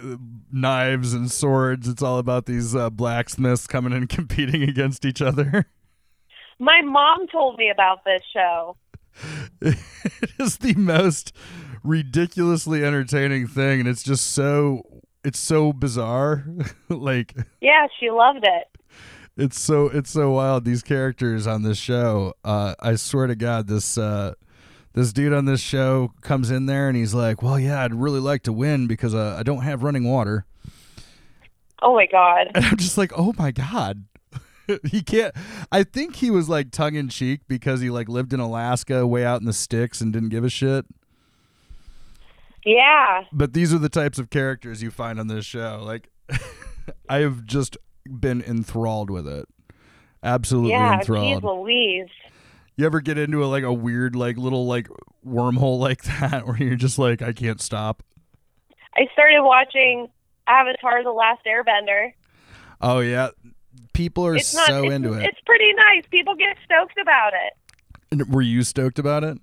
knives 0.53 1.13
and 1.13 1.29
swords. 1.29 1.87
It's 1.87 2.01
all 2.01 2.17
about 2.17 2.45
these 2.45 2.73
uh, 2.73 2.89
blacksmiths 2.89 3.67
coming 3.67 3.91
and 3.91 4.07
competing 4.09 4.63
against 4.63 5.03
each 5.03 5.21
other. 5.21 5.65
My 6.59 6.81
mom 6.81 7.27
told 7.27 7.57
me 7.57 7.69
about 7.69 8.05
this 8.05 8.21
show. 8.33 8.77
it 9.61 9.77
is 10.39 10.57
the 10.57 10.75
most 10.75 11.33
ridiculously 11.83 12.85
entertaining 12.85 13.47
thing, 13.47 13.81
and 13.81 13.89
it's 13.89 14.03
just 14.03 14.31
so 14.31 14.98
it's 15.23 15.39
so 15.39 15.73
bizarre. 15.73 16.45
like 16.89 17.35
Yeah, 17.61 17.87
she 17.99 18.09
loved 18.09 18.43
it. 18.43 18.67
it's 19.37 19.59
so 19.59 19.85
it's 19.87 20.09
so 20.11 20.31
wild 20.31 20.65
these 20.65 20.81
characters 20.83 21.47
on 21.47 21.63
this 21.63 21.77
show 21.77 22.33
uh 22.43 22.73
i 22.81 22.95
swear 22.95 23.25
to 23.27 23.35
god 23.35 23.67
this 23.67 23.97
uh 23.97 24.33
this 24.93 25.13
dude 25.13 25.31
on 25.31 25.45
this 25.45 25.61
show 25.61 26.11
comes 26.21 26.51
in 26.51 26.65
there 26.65 26.89
and 26.89 26.97
he's 26.97 27.13
like 27.13 27.41
well 27.41 27.57
yeah 27.57 27.81
i'd 27.83 27.93
really 27.93 28.19
like 28.19 28.43
to 28.43 28.51
win 28.51 28.85
because 28.87 29.13
uh, 29.15 29.35
i 29.39 29.43
don't 29.43 29.61
have 29.61 29.81
running 29.83 30.03
water 30.03 30.45
Oh 31.81 31.95
my 31.95 32.05
god. 32.07 32.47
and 32.55 32.65
i'm 32.65 32.75
just 32.77 32.97
like 32.97 33.11
oh 33.15 33.33
my 33.37 33.51
god 33.51 34.03
he 34.91 35.01
can't 35.01 35.33
i 35.71 35.83
think 35.83 36.17
he 36.17 36.29
was 36.29 36.49
like 36.49 36.71
tongue-in-cheek 36.71 37.41
because 37.47 37.79
he 37.81 37.89
like 37.89 38.09
lived 38.09 38.33
in 38.33 38.39
alaska 38.41 39.07
way 39.07 39.23
out 39.23 39.39
in 39.39 39.45
the 39.45 39.53
sticks 39.53 40.01
and 40.01 40.11
didn't 40.11 40.29
give 40.29 40.43
a 40.43 40.49
shit 40.49 40.85
Yeah. 42.65 43.23
but 43.31 43.53
these 43.53 43.73
are 43.73 43.77
the 43.79 43.89
types 43.89 44.19
of 44.19 44.29
characters 44.29 44.81
you 44.83 44.91
find 44.91 45.19
on 45.19 45.27
this 45.27 45.45
show 45.45 45.81
like 45.83 46.09
i 47.09 47.17
have 47.19 47.45
just 47.45 47.77
been 48.05 48.41
enthralled 48.41 49.09
with 49.09 49.27
it 49.27 49.45
absolutely 50.23 50.71
Yeah, 50.71 50.99
enthralled 50.99 51.41
geez 51.41 51.43
Louise. 51.43 52.09
You 52.75 52.85
ever 52.85 53.01
get 53.01 53.17
into 53.17 53.43
a 53.43 53.47
like 53.47 53.63
a 53.63 53.73
weird 53.73 54.15
like 54.15 54.37
little 54.37 54.65
like 54.65 54.87
wormhole 55.27 55.79
like 55.87 56.03
that 56.03 56.47
where 56.47 56.57
you're 56.57 56.75
just 56.75 56.97
like 56.97 57.21
I 57.21 57.33
can't 57.33 57.59
stop? 57.61 58.03
I 58.95 59.07
started 59.13 59.43
watching 59.43 60.07
Avatar 60.47 61.03
The 61.03 61.11
Last 61.11 61.41
Airbender. 61.45 62.13
Oh 62.81 62.99
yeah, 62.99 63.29
people 63.93 64.25
are 64.25 64.33
not 64.35 64.43
so 64.43 64.83
it's, 64.85 64.93
into 64.93 65.13
it. 65.13 65.23
It's 65.25 65.39
pretty 65.45 65.73
nice. 65.73 66.03
People 66.09 66.35
get 66.35 66.55
stoked 66.63 66.97
about 67.01 67.33
it. 67.33 67.53
And 68.11 68.33
Were 68.33 68.41
you 68.41 68.63
stoked 68.63 68.97
about 68.97 69.23
it? 69.25 69.37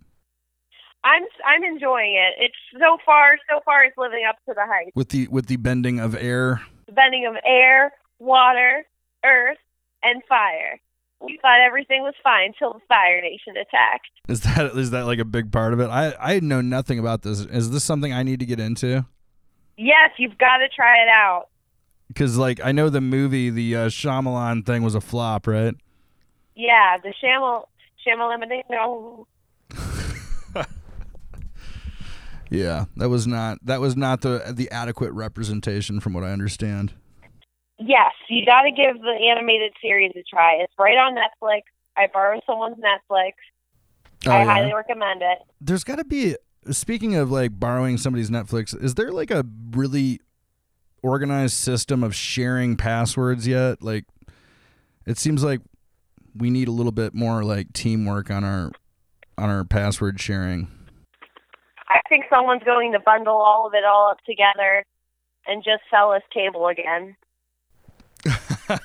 I'm 1.04 1.22
I'm 1.44 1.64
enjoying 1.64 2.14
it. 2.16 2.44
It's 2.44 2.56
so 2.80 2.98
far 3.04 3.38
so 3.48 3.60
far 3.64 3.84
it's 3.84 3.96
living 3.96 4.24
up 4.28 4.36
to 4.48 4.54
the 4.54 4.66
hype. 4.66 4.92
With 4.94 5.10
the 5.10 5.28
with 5.28 5.46
the 5.46 5.56
bending 5.56 6.00
of 6.00 6.14
air. 6.14 6.62
The 6.86 6.92
bending 6.92 7.26
of 7.26 7.36
air, 7.44 7.92
water, 8.18 8.84
earth, 9.24 9.58
and 10.02 10.22
fire. 10.28 10.80
We 11.20 11.38
thought 11.40 11.60
everything 11.60 12.02
was 12.02 12.14
fine 12.22 12.52
till 12.58 12.74
the 12.74 12.80
Fire 12.88 13.22
Nation 13.22 13.54
attacked. 13.56 14.10
Is 14.28 14.40
that 14.40 14.76
is 14.76 14.90
that 14.90 15.06
like 15.06 15.18
a 15.18 15.24
big 15.24 15.50
part 15.50 15.72
of 15.72 15.80
it? 15.80 15.88
I 15.88 16.14
I 16.20 16.40
know 16.40 16.60
nothing 16.60 16.98
about 16.98 17.22
this. 17.22 17.40
Is 17.40 17.70
this 17.70 17.84
something 17.84 18.12
I 18.12 18.22
need 18.22 18.40
to 18.40 18.46
get 18.46 18.60
into? 18.60 19.06
Yes, 19.78 20.10
you've 20.18 20.38
got 20.38 20.58
to 20.58 20.68
try 20.68 21.02
it 21.02 21.08
out. 21.08 21.46
Because 22.08 22.36
like 22.36 22.60
I 22.62 22.72
know 22.72 22.88
the 22.90 23.00
movie, 23.00 23.50
the 23.50 23.76
uh, 23.76 23.86
Shyamalan 23.88 24.66
thing 24.66 24.82
was 24.82 24.94
a 24.94 25.00
flop, 25.00 25.46
right? 25.46 25.74
Yeah, 26.54 26.98
the 27.02 27.12
Shamal 27.22 27.64
Shamaliminate. 28.06 28.64
No, 28.70 29.26
Yeah, 32.50 32.84
that 32.96 33.08
was 33.08 33.26
not 33.26 33.58
that 33.64 33.80
was 33.80 33.96
not 33.96 34.20
the 34.20 34.52
the 34.54 34.70
adequate 34.70 35.12
representation 35.12 36.00
from 36.00 36.12
what 36.12 36.24
I 36.24 36.30
understand. 36.30 36.94
Yes, 37.78 38.12
you 38.30 38.46
got 38.46 38.62
to 38.62 38.70
give 38.70 39.00
the 39.00 39.28
animated 39.30 39.72
series 39.82 40.12
a 40.16 40.22
try. 40.22 40.54
It's 40.60 40.72
right 40.78 40.96
on 40.96 41.14
Netflix. 41.14 41.62
I 41.96 42.06
borrowed 42.12 42.42
someone's 42.46 42.76
Netflix. 42.76 43.32
Oh, 44.26 44.30
I 44.30 44.38
yeah? 44.38 44.44
highly 44.44 44.72
recommend 44.74 45.22
it. 45.22 45.38
there's 45.60 45.84
got 45.84 45.96
to 45.96 46.04
be 46.04 46.36
speaking 46.70 47.14
of 47.16 47.30
like 47.30 47.60
borrowing 47.60 47.96
somebody's 47.96 48.28
netflix 48.30 48.74
is 48.82 48.94
there 48.94 49.12
like 49.12 49.30
a 49.30 49.44
really 49.70 50.20
organized 51.02 51.54
system 51.54 52.02
of 52.02 52.12
sharing 52.12 52.76
passwords 52.76 53.46
yet 53.46 53.80
like 53.82 54.04
it 55.06 55.16
seems 55.16 55.44
like 55.44 55.60
we 56.34 56.50
need 56.50 56.66
a 56.66 56.72
little 56.72 56.90
bit 56.90 57.14
more 57.14 57.44
like 57.44 57.72
teamwork 57.72 58.30
on 58.30 58.42
our 58.42 58.72
on 59.38 59.48
our 59.48 59.64
password 59.64 60.18
sharing 60.18 60.66
think 62.08 62.24
someone's 62.30 62.62
going 62.64 62.92
to 62.92 63.00
bundle 63.00 63.36
all 63.36 63.66
of 63.66 63.74
it 63.74 63.84
all 63.84 64.10
up 64.10 64.18
together 64.24 64.84
and 65.46 65.62
just 65.62 65.82
sell 65.90 66.12
us 66.12 66.22
cable 66.32 66.68
again. 66.68 67.16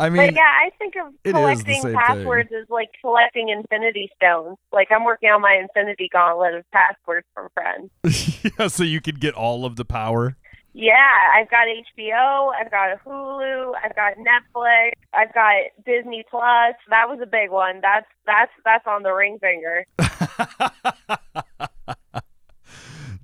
I 0.00 0.08
mean, 0.08 0.16
But 0.16 0.34
yeah, 0.34 0.40
I 0.40 0.70
think 0.78 0.94
of 0.96 1.12
it 1.24 1.28
is 1.28 1.62
the 1.62 1.74
collecting 1.74 1.94
passwords 1.94 2.50
as 2.58 2.70
like 2.70 2.88
collecting 3.02 3.50
infinity 3.50 4.10
stones. 4.16 4.56
Like 4.72 4.88
I'm 4.90 5.04
working 5.04 5.28
on 5.28 5.42
my 5.42 5.54
infinity 5.60 6.08
gauntlet 6.10 6.54
of 6.54 6.64
passwords 6.70 7.26
from 7.34 7.48
friends. 7.52 7.90
yeah, 8.58 8.68
so 8.68 8.82
you 8.82 9.02
could 9.02 9.20
get 9.20 9.34
all 9.34 9.66
of 9.66 9.76
the 9.76 9.84
power. 9.84 10.36
Yeah, 10.72 10.94
I've 11.34 11.50
got 11.50 11.66
HBO, 11.66 12.52
I've 12.58 12.70
got 12.70 13.04
Hulu, 13.04 13.72
I've 13.84 13.94
got 13.94 14.14
Netflix, 14.14 14.92
I've 15.12 15.34
got 15.34 15.54
Disney 15.84 16.24
Plus. 16.30 16.76
That 16.88 17.08
was 17.08 17.18
a 17.22 17.26
big 17.26 17.50
one. 17.50 17.80
That's 17.82 18.06
that's 18.24 18.52
that's 18.64 18.86
on 18.86 19.02
the 19.02 19.12
ring 19.12 19.38
finger. 19.38 19.84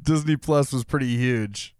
Disney 0.06 0.36
Plus 0.36 0.72
was 0.72 0.84
pretty 0.84 1.16
huge. 1.16 1.74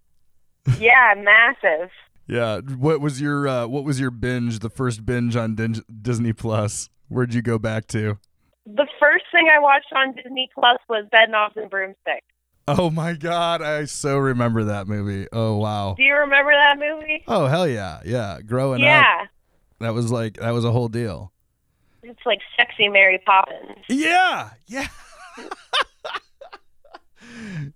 Yeah, 0.79 1.15
massive. 1.17 1.91
Yeah. 2.27 2.59
What 2.59 3.01
was 3.01 3.21
your 3.21 3.47
uh, 3.47 3.67
What 3.69 3.85
was 3.85 4.01
your 4.01 4.11
binge? 4.11 4.59
The 4.59 4.69
first 4.69 5.07
binge 5.07 5.37
on 5.37 5.55
Din- 5.55 5.85
Disney 6.03 6.33
Plus. 6.33 6.91
Where'd 7.09 7.33
you 7.33 7.41
go 7.41 7.59
back 7.59 7.87
to? 7.89 8.19
The 8.67 8.89
first 8.99 9.25
thing 9.33 9.49
I 9.49 9.61
watched 9.61 9.93
on 9.95 10.13
Disney 10.17 10.51
Plus 10.53 10.79
was 10.89 11.07
Bedknobs 11.13 11.57
and 11.57 11.71
Broomsticks. 11.71 12.27
Oh 12.67 12.91
my 12.91 13.13
God! 13.13 13.63
I 13.63 13.85
so 13.85 14.19
remember 14.19 14.65
that 14.65 14.89
movie. 14.89 15.29
Oh 15.33 15.57
wow. 15.59 15.95
Do 15.97 16.03
you 16.03 16.17
remember 16.17 16.51
that 16.51 16.77
movie? 16.81 17.23
Oh 17.29 17.47
hell 17.47 17.69
yeah, 17.69 18.01
yeah. 18.05 18.41
Growing 18.45 18.83
up, 18.83 18.87
yeah. 18.87 19.27
that 19.79 19.95
was 19.95 20.11
like 20.11 20.39
that 20.39 20.51
was 20.51 20.65
a 20.65 20.73
whole 20.73 20.89
deal. 20.89 21.33
It's 22.03 22.19
like 22.27 22.41
sexy 22.57 22.89
Mary 22.89 23.23
Poppins. 23.25 23.85
Yeah, 23.89 24.51
yeah. 24.67 24.89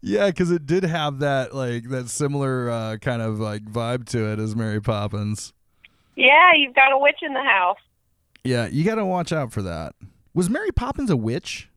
yeah, 0.01 0.27
because 0.27 0.51
it 0.51 0.67
did 0.67 0.85
have 0.85 1.19
that 1.21 1.55
like 1.55 1.89
that 1.91 2.09
similar 2.09 2.71
uh, 2.71 2.97
kind 2.99 3.23
of 3.23 3.41
like 3.41 3.65
vibe 3.65 4.07
to 4.11 4.33
it 4.33 4.39
as 4.39 4.57
Mary 4.57 4.81
Poppins. 4.81 5.53
Yeah, 6.17 6.53
you've 6.57 6.75
got 6.75 6.93
a 6.93 6.99
witch 6.99 7.19
in 7.23 7.33
the 7.33 7.43
house. 7.43 7.79
Yeah, 8.45 8.67
you 8.67 8.85
got 8.85 8.97
to 8.97 9.05
watch 9.05 9.33
out 9.33 9.53
for 9.53 9.63
that. 9.63 9.95
Was 10.35 10.49
Mary 10.49 10.71
Poppins 10.73 11.11
a 11.11 11.17
witch? 11.17 11.69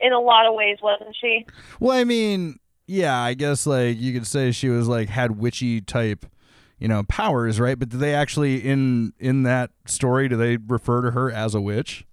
In 0.00 0.12
a 0.12 0.20
lot 0.20 0.46
of 0.46 0.54
ways, 0.54 0.78
wasn't 0.82 1.16
she? 1.18 1.46
Well, 1.80 1.96
I 1.96 2.04
mean, 2.04 2.58
yeah, 2.86 3.18
I 3.18 3.34
guess 3.34 3.66
like 3.66 3.98
you 3.98 4.12
could 4.12 4.26
say 4.26 4.52
she 4.52 4.68
was 4.68 4.88
like 4.88 5.08
had 5.08 5.38
witchy 5.38 5.80
type, 5.80 6.26
you 6.78 6.88
know, 6.88 7.02
powers, 7.04 7.58
right? 7.58 7.78
But 7.78 7.88
do 7.88 7.98
they 7.98 8.14
actually 8.14 8.58
in 8.58 9.12
in 9.18 9.44
that 9.44 9.70
story 9.86 10.28
do 10.28 10.36
they 10.36 10.56
refer 10.58 11.02
to 11.02 11.12
her 11.12 11.30
as 11.30 11.54
a 11.54 11.60
witch? 11.60 12.06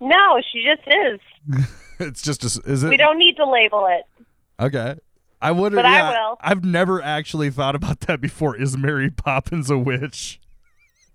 No, 0.00 0.40
she 0.50 0.64
just 0.64 0.88
is. 0.88 1.66
it's 1.98 2.22
just 2.22 2.42
a, 2.42 2.70
is 2.70 2.82
it 2.82 2.88
We 2.88 2.96
don't 2.96 3.18
need 3.18 3.36
to 3.36 3.48
label 3.48 3.86
it. 3.90 4.24
Okay. 4.60 4.96
I 5.42 5.52
would 5.52 5.72
But 5.74 5.86
I 5.86 6.10
will. 6.10 6.36
I've 6.40 6.64
never 6.64 7.00
actually 7.00 7.50
thought 7.50 7.74
about 7.74 8.00
that 8.00 8.20
before. 8.20 8.56
Is 8.56 8.76
Mary 8.76 9.10
Poppins 9.10 9.70
a 9.70 9.78
witch? 9.78 10.38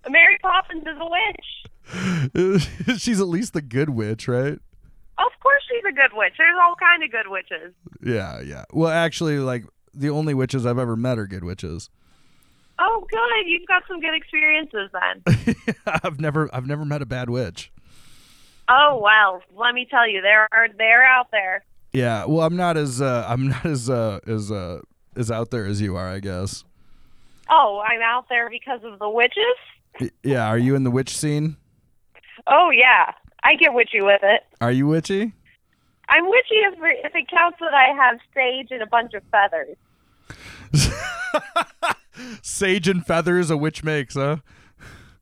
Mary 0.08 0.38
Poppins 0.42 0.82
is 0.82 0.96
a 0.98 1.08
witch. 1.08 2.98
She's 3.00 3.20
at 3.20 3.28
least 3.28 3.52
the 3.52 3.62
good 3.62 3.90
witch, 3.90 4.26
right? 4.26 4.58
Of 5.18 5.32
course 5.40 5.62
she's 5.68 5.84
a 5.88 5.92
good 5.94 6.10
witch. 6.12 6.34
There's 6.36 6.58
all 6.62 6.74
kind 6.74 7.02
of 7.02 7.10
good 7.10 7.28
witches. 7.28 7.72
Yeah, 8.04 8.40
yeah. 8.42 8.64
Well, 8.72 8.90
actually, 8.90 9.38
like 9.38 9.64
the 9.94 10.10
only 10.10 10.34
witches 10.34 10.66
I've 10.66 10.78
ever 10.78 10.94
met 10.94 11.18
are 11.18 11.26
good 11.26 11.42
witches. 11.44 11.88
Oh, 12.78 13.06
good. 13.10 13.46
You've 13.48 13.66
got 13.66 13.84
some 13.88 14.00
good 14.00 14.14
experiences 14.14 14.90
then. 14.92 15.64
I've 16.02 16.20
never, 16.20 16.50
I've 16.54 16.66
never 16.66 16.84
met 16.84 17.00
a 17.00 17.06
bad 17.06 17.30
witch. 17.30 17.72
oh 18.68 19.00
well, 19.02 19.40
let 19.56 19.74
me 19.74 19.86
tell 19.90 20.06
you, 20.06 20.20
there 20.20 20.48
are 20.52 20.68
they're 20.76 21.04
out 21.04 21.28
there. 21.30 21.64
Yeah. 21.96 22.26
Well, 22.26 22.44
I'm 22.46 22.56
not 22.56 22.76
as, 22.76 23.00
uh, 23.00 23.24
I'm 23.28 23.48
not 23.48 23.64
as, 23.64 23.88
uh, 23.88 24.20
as, 24.26 24.52
uh, 24.52 24.80
as 25.16 25.30
out 25.30 25.50
there 25.50 25.64
as 25.64 25.80
you 25.80 25.96
are, 25.96 26.06
I 26.08 26.20
guess. 26.20 26.62
Oh, 27.48 27.82
I'm 27.88 28.02
out 28.02 28.28
there 28.28 28.50
because 28.50 28.80
of 28.84 28.98
the 28.98 29.08
witches. 29.08 29.56
Y- 30.00 30.10
Yeah. 30.22 30.46
Are 30.46 30.58
you 30.58 30.74
in 30.74 30.84
the 30.84 30.90
witch 30.90 31.16
scene? 31.16 31.56
Oh 32.46 32.68
yeah, 32.70 33.12
I 33.42 33.54
get 33.54 33.72
witchy 33.72 34.02
with 34.02 34.20
it. 34.22 34.42
Are 34.60 34.70
you 34.70 34.86
witchy? 34.86 35.32
I'm 36.10 36.28
witchy 36.28 36.56
if, 36.68 36.74
if 37.06 37.14
it 37.14 37.28
counts 37.30 37.58
that 37.60 37.72
I 37.72 37.94
have 37.96 38.18
sage 38.34 38.68
and 38.70 38.82
a 38.82 38.86
bunch 38.86 39.14
of 39.14 39.22
feathers. 39.32 39.76
Sage 42.42 42.88
and 42.88 43.04
feathers, 43.06 43.50
a 43.50 43.56
witch 43.56 43.82
makes, 43.84 44.14
huh? 44.14 44.36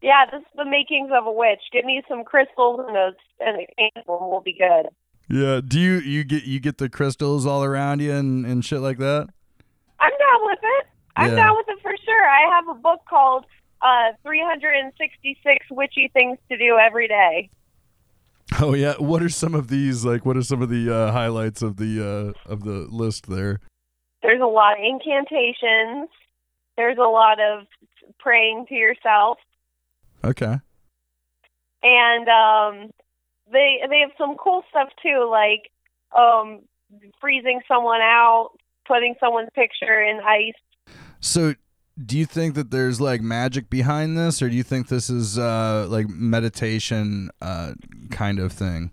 Yeah, 0.02 0.26
this 0.30 0.40
is 0.40 0.46
the 0.56 0.64
makings 0.64 1.10
of 1.14 1.26
a 1.26 1.32
witch. 1.32 1.60
Give 1.72 1.84
me 1.84 2.02
some 2.08 2.24
crystals 2.24 2.80
and 2.86 2.96
a, 2.96 3.12
and 3.40 3.60
a 3.60 3.66
candle, 3.78 4.18
and 4.20 4.30
we'll 4.30 4.40
be 4.42 4.52
good. 4.52 4.86
Yeah. 5.28 5.60
Do 5.66 5.80
you 5.80 5.94
you 6.00 6.24
get 6.24 6.44
you 6.44 6.60
get 6.60 6.78
the 6.78 6.88
crystals 6.88 7.46
all 7.46 7.64
around 7.64 8.00
you 8.00 8.12
and, 8.12 8.44
and 8.44 8.64
shit 8.64 8.80
like 8.80 8.98
that? 8.98 9.28
I'm 10.00 10.10
down 10.10 10.46
with 10.46 10.58
it. 10.62 10.86
I'm 11.16 11.30
Yeah. 11.30 11.36
down 11.36 11.56
with 11.56 11.66
it 11.68 11.78
for 11.82 11.92
sure. 12.04 12.28
I 12.28 12.54
have 12.54 12.68
a 12.68 12.78
book 12.80 13.00
called 13.08 13.46
uh, 13.80 14.12
366 14.22 15.66
Witchy 15.70 16.10
Things 16.12 16.38
to 16.50 16.56
Do 16.58 16.76
Every 16.78 17.08
Day. 17.08 17.50
Oh 18.60 18.74
yeah. 18.74 18.94
What 18.98 19.22
are 19.22 19.28
some 19.30 19.54
of 19.54 19.68
these 19.68 20.04
like? 20.04 20.26
What 20.26 20.36
are 20.36 20.42
some 20.42 20.60
of 20.62 20.68
the 20.68 20.94
uh, 20.94 21.12
highlights 21.12 21.62
of 21.62 21.76
the 21.78 22.34
uh, 22.46 22.50
of 22.50 22.64
the 22.64 22.86
list 22.90 23.28
there? 23.28 23.60
There's 24.22 24.40
a 24.42 24.46
lot 24.46 24.78
of 24.78 24.84
incantations. 24.84 26.08
There's 26.76 26.98
a 26.98 27.02
lot 27.02 27.38
of 27.40 27.66
praying 28.18 28.66
to 28.68 28.74
yourself. 28.74 29.38
Okay. 30.22 30.56
And 31.82 32.28
um, 32.28 32.90
they 33.50 33.78
they 33.88 34.00
have 34.00 34.10
some 34.18 34.36
cool 34.36 34.62
stuff 34.70 34.88
too, 35.02 35.28
like 35.30 35.70
um, 36.16 36.60
freezing 37.20 37.60
someone 37.68 38.00
out, 38.00 38.50
putting 38.86 39.14
someone's 39.20 39.50
picture 39.54 40.02
in 40.02 40.20
ice. 40.20 40.94
So, 41.20 41.54
do 42.04 42.18
you 42.18 42.26
think 42.26 42.54
that 42.54 42.70
there's 42.70 43.00
like 43.00 43.20
magic 43.20 43.70
behind 43.70 44.16
this, 44.16 44.42
or 44.42 44.48
do 44.48 44.56
you 44.56 44.62
think 44.62 44.88
this 44.88 45.10
is 45.10 45.38
uh, 45.38 45.86
like 45.88 46.08
meditation 46.08 47.30
uh, 47.40 47.72
kind 48.10 48.38
of 48.38 48.52
thing? 48.52 48.90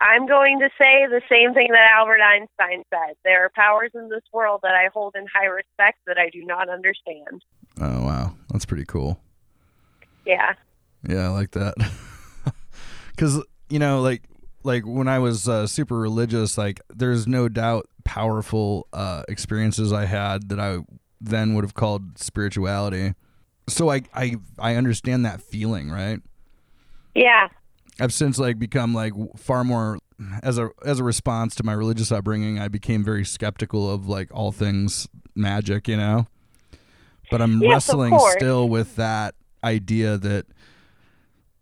I'm 0.00 0.26
going 0.26 0.60
to 0.60 0.68
say 0.78 1.06
the 1.06 1.22
same 1.28 1.54
thing 1.54 1.68
that 1.72 1.90
Albert 1.98 2.20
Einstein 2.22 2.84
said. 2.88 3.16
There 3.24 3.44
are 3.44 3.50
powers 3.54 3.90
in 3.94 4.08
this 4.08 4.22
world 4.32 4.60
that 4.62 4.74
I 4.74 4.88
hold 4.94 5.16
in 5.16 5.26
high 5.34 5.46
respect 5.46 5.98
that 6.06 6.18
I 6.18 6.30
do 6.30 6.44
not 6.44 6.68
understand. 6.68 7.42
Oh 7.80 8.04
wow, 8.04 8.34
that's 8.50 8.64
pretty 8.64 8.84
cool. 8.84 9.20
Yeah. 10.24 10.54
Yeah, 11.08 11.26
I 11.26 11.28
like 11.28 11.52
that. 11.52 11.74
Cuz 13.16 13.42
you 13.68 13.78
know, 13.78 14.00
like 14.00 14.22
like 14.64 14.84
when 14.86 15.08
I 15.08 15.18
was 15.18 15.48
uh, 15.48 15.66
super 15.66 15.96
religious, 15.98 16.58
like 16.58 16.80
there's 16.94 17.26
no 17.26 17.48
doubt 17.48 17.88
powerful 18.04 18.86
uh, 18.92 19.22
experiences 19.28 19.92
I 19.92 20.06
had 20.06 20.48
that 20.48 20.58
I 20.60 20.78
then 21.20 21.54
would 21.54 21.64
have 21.64 21.74
called 21.74 22.18
spirituality. 22.18 23.14
So 23.68 23.90
I 23.90 24.02
I 24.14 24.36
I 24.58 24.74
understand 24.76 25.24
that 25.24 25.40
feeling, 25.42 25.90
right? 25.90 26.20
Yeah. 27.14 27.48
I've 28.00 28.12
since 28.12 28.38
like 28.38 28.58
become 28.58 28.94
like 28.94 29.12
far 29.36 29.64
more 29.64 29.98
as 30.42 30.58
a 30.58 30.70
as 30.84 30.98
a 31.00 31.04
response 31.04 31.54
to 31.56 31.64
my 31.64 31.72
religious 31.72 32.10
upbringing, 32.10 32.58
I 32.58 32.68
became 32.68 33.04
very 33.04 33.24
skeptical 33.24 33.90
of 33.90 34.08
like 34.08 34.30
all 34.32 34.52
things 34.52 35.08
magic, 35.34 35.88
you 35.88 35.96
know. 35.96 36.26
But 37.30 37.42
I'm 37.42 37.62
Yes, 37.62 37.70
wrestling 37.70 38.18
still 38.18 38.68
with 38.68 38.96
that 38.96 39.34
idea 39.62 40.16
that 40.16 40.46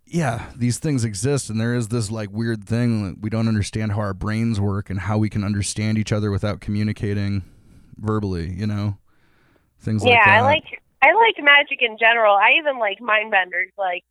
yeah, 0.07 0.51
these 0.55 0.79
things 0.79 1.05
exist 1.05 1.51
and 1.51 1.61
there 1.61 1.75
is 1.75 1.88
this 1.88 2.11
like 2.11 2.31
weird 2.31 2.64
thing 2.64 3.05
that 3.05 3.21
we 3.21 3.29
don't 3.29 3.49
understand 3.49 3.92
how 3.92 3.99
our 3.99 4.14
brains 4.14 4.61
work 4.61 4.88
and 4.88 5.01
how 5.01 5.19
we 5.19 5.29
can 5.29 5.42
understand 5.42 5.99
each 5.99 6.12
other 6.12 6.31
without 6.31 6.61
communicating 6.61 7.42
verbally, 7.97 8.53
you 8.53 8.66
know. 8.66 8.99
Things 9.81 10.03
like 10.03 10.12
that. 10.14 10.27
yeah. 10.27 10.38
I 10.38 10.40
like 10.42 10.64
I 11.03 11.12
like 11.12 11.45
magic 11.45 11.79
in 11.81 11.99
general. 11.99 12.35
I 12.35 12.53
even 12.59 12.79
like 12.79 13.01
mind 13.01 13.31
benders 13.31 13.73
like 13.77 14.05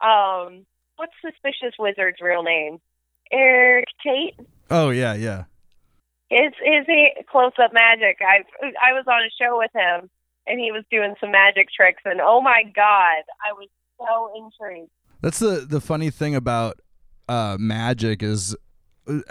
um 0.00 0.64
what's 0.96 1.12
Suspicious 1.20 1.74
Wizard's 1.78 2.20
real 2.20 2.42
name? 2.42 2.78
Eric 3.30 3.86
Tate? 4.04 4.40
Oh 4.70 4.90
yeah, 4.90 5.14
yeah. 5.14 5.44
His 6.30 6.52
his 6.64 6.86
close 7.30 7.52
up 7.62 7.72
magic. 7.74 8.18
I 8.20 8.42
I 8.82 8.92
was 8.92 9.04
on 9.06 9.22
a 9.22 9.30
show 9.38 9.58
with 9.58 9.70
him 9.74 10.08
and 10.46 10.58
he 10.58 10.72
was 10.72 10.84
doing 10.90 11.14
some 11.20 11.30
magic 11.30 11.68
tricks 11.74 12.02
and 12.06 12.20
oh 12.22 12.40
my 12.40 12.62
god, 12.74 13.22
I 13.44 13.52
was 13.52 13.68
so 13.98 14.32
intrigued. 14.34 14.90
That's 15.22 15.38
the 15.38 15.64
the 15.66 15.80
funny 15.80 16.10
thing 16.10 16.34
about 16.34 16.80
uh, 17.28 17.56
magic 17.58 18.22
is 18.22 18.54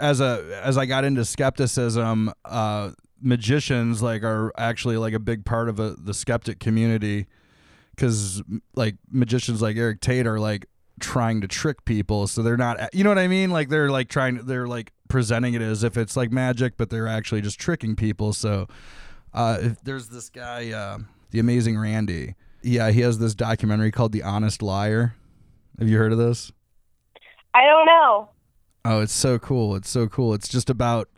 as 0.00 0.20
a 0.20 0.60
as 0.62 0.76
I 0.76 0.86
got 0.86 1.04
into 1.04 1.24
skepticism, 1.24 2.32
uh, 2.44 2.90
magicians 3.20 4.02
like 4.02 4.22
are 4.24 4.52
actually 4.58 4.96
like 4.96 5.12
a 5.12 5.20
big 5.20 5.44
part 5.44 5.68
of 5.68 5.78
a, 5.78 5.90
the 5.90 6.14
skeptic 6.14 6.58
community 6.58 7.26
because 7.94 8.42
like 8.74 8.96
magicians 9.10 9.62
like 9.62 9.76
Eric 9.76 10.00
Tate 10.00 10.26
are 10.26 10.40
like 10.40 10.66
trying 10.98 11.40
to 11.42 11.48
trick 11.48 11.84
people, 11.84 12.26
so 12.26 12.42
they're 12.42 12.56
not 12.56 12.92
you 12.94 13.04
know 13.04 13.10
what 13.10 13.18
I 13.18 13.28
mean? 13.28 13.50
Like 13.50 13.68
they're 13.68 13.90
like 13.90 14.08
trying 14.08 14.46
they're 14.46 14.66
like 14.66 14.92
presenting 15.08 15.52
it 15.52 15.62
as 15.62 15.84
if 15.84 15.98
it's 15.98 16.16
like 16.16 16.32
magic, 16.32 16.78
but 16.78 16.88
they're 16.88 17.06
actually 17.06 17.42
just 17.42 17.60
tricking 17.60 17.94
people. 17.96 18.32
So 18.32 18.66
uh, 19.34 19.70
there's 19.84 20.08
this 20.08 20.30
guy, 20.30 20.70
uh, 20.70 20.98
the 21.30 21.38
Amazing 21.38 21.78
Randi. 21.78 22.34
Yeah, 22.62 22.90
he 22.90 23.00
has 23.00 23.18
this 23.18 23.34
documentary 23.34 23.90
called 23.90 24.12
The 24.12 24.22
Honest 24.22 24.62
Liar. 24.62 25.14
Have 25.82 25.88
you 25.88 25.98
heard 25.98 26.12
of 26.12 26.18
this? 26.18 26.52
I 27.54 27.64
don't 27.64 27.86
know. 27.86 28.28
Oh, 28.84 29.00
it's 29.00 29.12
so 29.12 29.40
cool. 29.40 29.74
It's 29.74 29.90
so 29.90 30.06
cool. 30.06 30.32
It's 30.32 30.46
just 30.46 30.70
about 30.70 31.08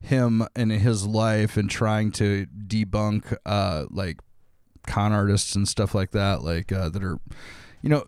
him 0.00 0.46
and 0.56 0.72
his 0.72 1.06
life 1.06 1.58
and 1.58 1.68
trying 1.68 2.10
to 2.12 2.46
debunk 2.66 3.36
uh 3.44 3.84
like 3.90 4.16
con 4.86 5.12
artists 5.12 5.54
and 5.54 5.68
stuff 5.68 5.94
like 5.94 6.12
that 6.12 6.42
like 6.42 6.72
uh 6.72 6.88
that 6.88 7.04
are 7.04 7.18
you 7.82 7.90
know 7.90 8.02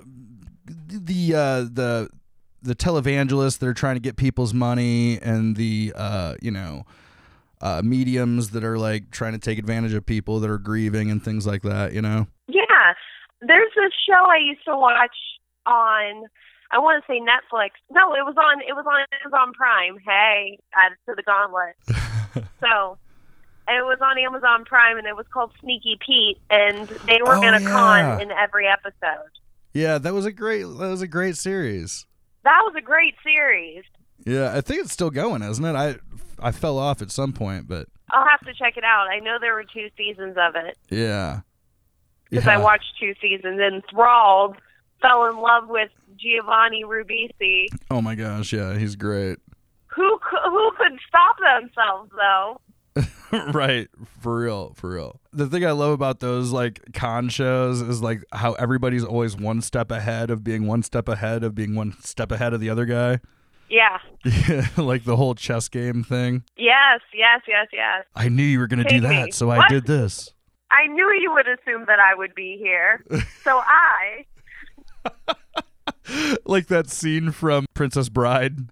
the 0.64 1.34
uh, 1.34 1.60
the 1.70 2.08
the 2.62 2.74
televangelists 2.74 3.58
that 3.58 3.68
are 3.68 3.74
trying 3.74 3.96
to 3.96 4.00
get 4.00 4.16
people's 4.16 4.54
money 4.54 5.20
and 5.20 5.56
the 5.56 5.92
uh, 5.94 6.36
you 6.40 6.50
know 6.50 6.84
uh, 7.60 7.82
mediums 7.84 8.52
that 8.52 8.64
are 8.64 8.78
like 8.78 9.10
trying 9.10 9.32
to 9.32 9.38
take 9.38 9.58
advantage 9.58 9.92
of 9.92 10.06
people 10.06 10.40
that 10.40 10.48
are 10.48 10.56
grieving 10.56 11.10
and 11.10 11.22
things 11.22 11.46
like 11.46 11.60
that. 11.60 11.92
You 11.92 12.00
know. 12.00 12.28
Yeah, 12.48 12.94
there's 13.42 13.72
this 13.76 13.92
show 14.08 14.24
I 14.30 14.38
used 14.38 14.64
to 14.64 14.74
watch 14.74 15.10
on. 15.66 16.24
I 16.70 16.78
want 16.78 17.04
to 17.04 17.12
say 17.12 17.20
Netflix. 17.20 17.70
No, 17.90 18.14
it 18.14 18.24
was 18.24 18.34
on. 18.38 18.60
It 18.62 18.74
was 18.74 18.86
on 18.86 19.04
Amazon 19.22 19.52
Prime. 19.52 19.98
Hey, 20.04 20.58
added 20.74 20.96
to 21.08 21.14
the 21.14 21.22
gauntlet. 21.22 21.76
so 22.60 22.96
it 23.68 23.84
was 23.84 23.98
on 24.00 24.18
Amazon 24.18 24.64
Prime, 24.64 24.96
and 24.98 25.06
it 25.06 25.14
was 25.14 25.26
called 25.32 25.52
Sneaky 25.60 25.98
Pete, 26.04 26.38
and 26.50 26.88
they 27.06 27.20
were 27.24 27.36
Oh, 27.36 27.42
in 27.42 27.54
a 27.54 27.60
yeah. 27.60 27.68
con 27.68 28.20
in 28.22 28.30
every 28.30 28.66
episode. 28.66 29.28
Yeah, 29.74 29.98
that 29.98 30.12
was 30.12 30.24
a 30.26 30.32
great 30.32 30.62
that 30.62 30.88
was 30.88 31.02
a 31.02 31.06
great 31.08 31.36
series. 31.36 32.06
That 32.44 32.60
was 32.64 32.74
a 32.76 32.80
great 32.82 33.14
series. 33.22 33.84
Yeah, 34.24 34.54
I 34.56 34.60
think 34.60 34.80
it's 34.80 34.92
still 34.92 35.10
going, 35.10 35.42
isn't 35.42 35.64
it? 35.64 35.74
I 35.76 35.96
I 36.38 36.52
fell 36.52 36.78
off 36.78 37.02
at 37.02 37.10
some 37.10 37.32
point, 37.32 37.68
but 37.68 37.86
I'll 38.10 38.26
have 38.28 38.40
to 38.46 38.54
check 38.54 38.76
it 38.76 38.84
out. 38.84 39.08
I 39.08 39.18
know 39.20 39.38
there 39.40 39.54
were 39.54 39.64
two 39.64 39.88
seasons 39.96 40.36
of 40.38 40.54
it 40.56 40.76
yeah. 40.90 41.40
because 42.30 42.46
yeah. 42.46 42.54
I 42.54 42.56
watched 42.58 42.94
two 43.00 43.14
seasons. 43.20 43.60
Enthralled, 43.60 44.56
fell 45.02 45.26
in 45.26 45.36
love 45.36 45.68
with 45.68 45.90
Giovanni 46.16 46.84
Ribisi. 46.84 47.66
Oh 47.90 48.00
my 48.00 48.14
gosh, 48.14 48.52
yeah, 48.52 48.78
he's 48.78 48.96
great. 48.96 49.38
Who 49.88 50.18
who 50.44 50.70
could 50.78 50.98
stop 51.06 51.36
themselves 51.38 52.10
though? 52.16 52.60
right, 53.54 53.88
for 54.20 54.40
real, 54.40 54.74
for 54.74 54.92
real. 54.92 55.20
The 55.32 55.46
thing 55.46 55.64
I 55.64 55.72
love 55.72 55.90
about 55.90 56.20
those 56.20 56.52
like 56.52 56.92
con 56.92 57.28
shows 57.28 57.80
is 57.80 58.02
like 58.02 58.22
how 58.32 58.52
everybody's 58.54 59.04
always 59.04 59.36
one 59.36 59.62
step 59.62 59.90
ahead 59.90 60.30
of 60.30 60.44
being 60.44 60.66
one 60.66 60.82
step 60.82 61.08
ahead 61.08 61.42
of 61.42 61.54
being 61.54 61.74
one 61.74 61.94
step 62.00 62.30
ahead 62.30 62.52
of 62.52 62.60
the 62.60 62.70
other 62.70 62.84
guy. 62.84 63.20
Yeah. 63.70 63.98
like 64.76 65.04
the 65.04 65.16
whole 65.16 65.34
chess 65.34 65.68
game 65.68 66.04
thing. 66.04 66.44
Yes. 66.56 67.00
Yes. 67.14 67.40
Yes. 67.48 67.68
Yes. 67.72 68.04
I 68.14 68.28
knew 68.28 68.44
you 68.44 68.58
were 68.58 68.66
going 68.66 68.84
to 68.84 68.88
do 68.88 69.00
that, 69.00 69.32
so 69.32 69.50
I 69.50 69.66
did 69.68 69.86
this. 69.86 70.32
I 70.70 70.86
knew 70.86 71.10
you 71.20 71.32
would 71.32 71.46
assume 71.48 71.86
that 71.86 71.98
I 71.98 72.14
would 72.14 72.34
be 72.34 72.58
here, 72.58 73.04
so 73.44 73.58
I. 73.58 74.24
like 76.44 76.66
that 76.68 76.90
scene 76.90 77.30
from 77.30 77.66
Princess 77.74 78.08
Bride. 78.08 78.70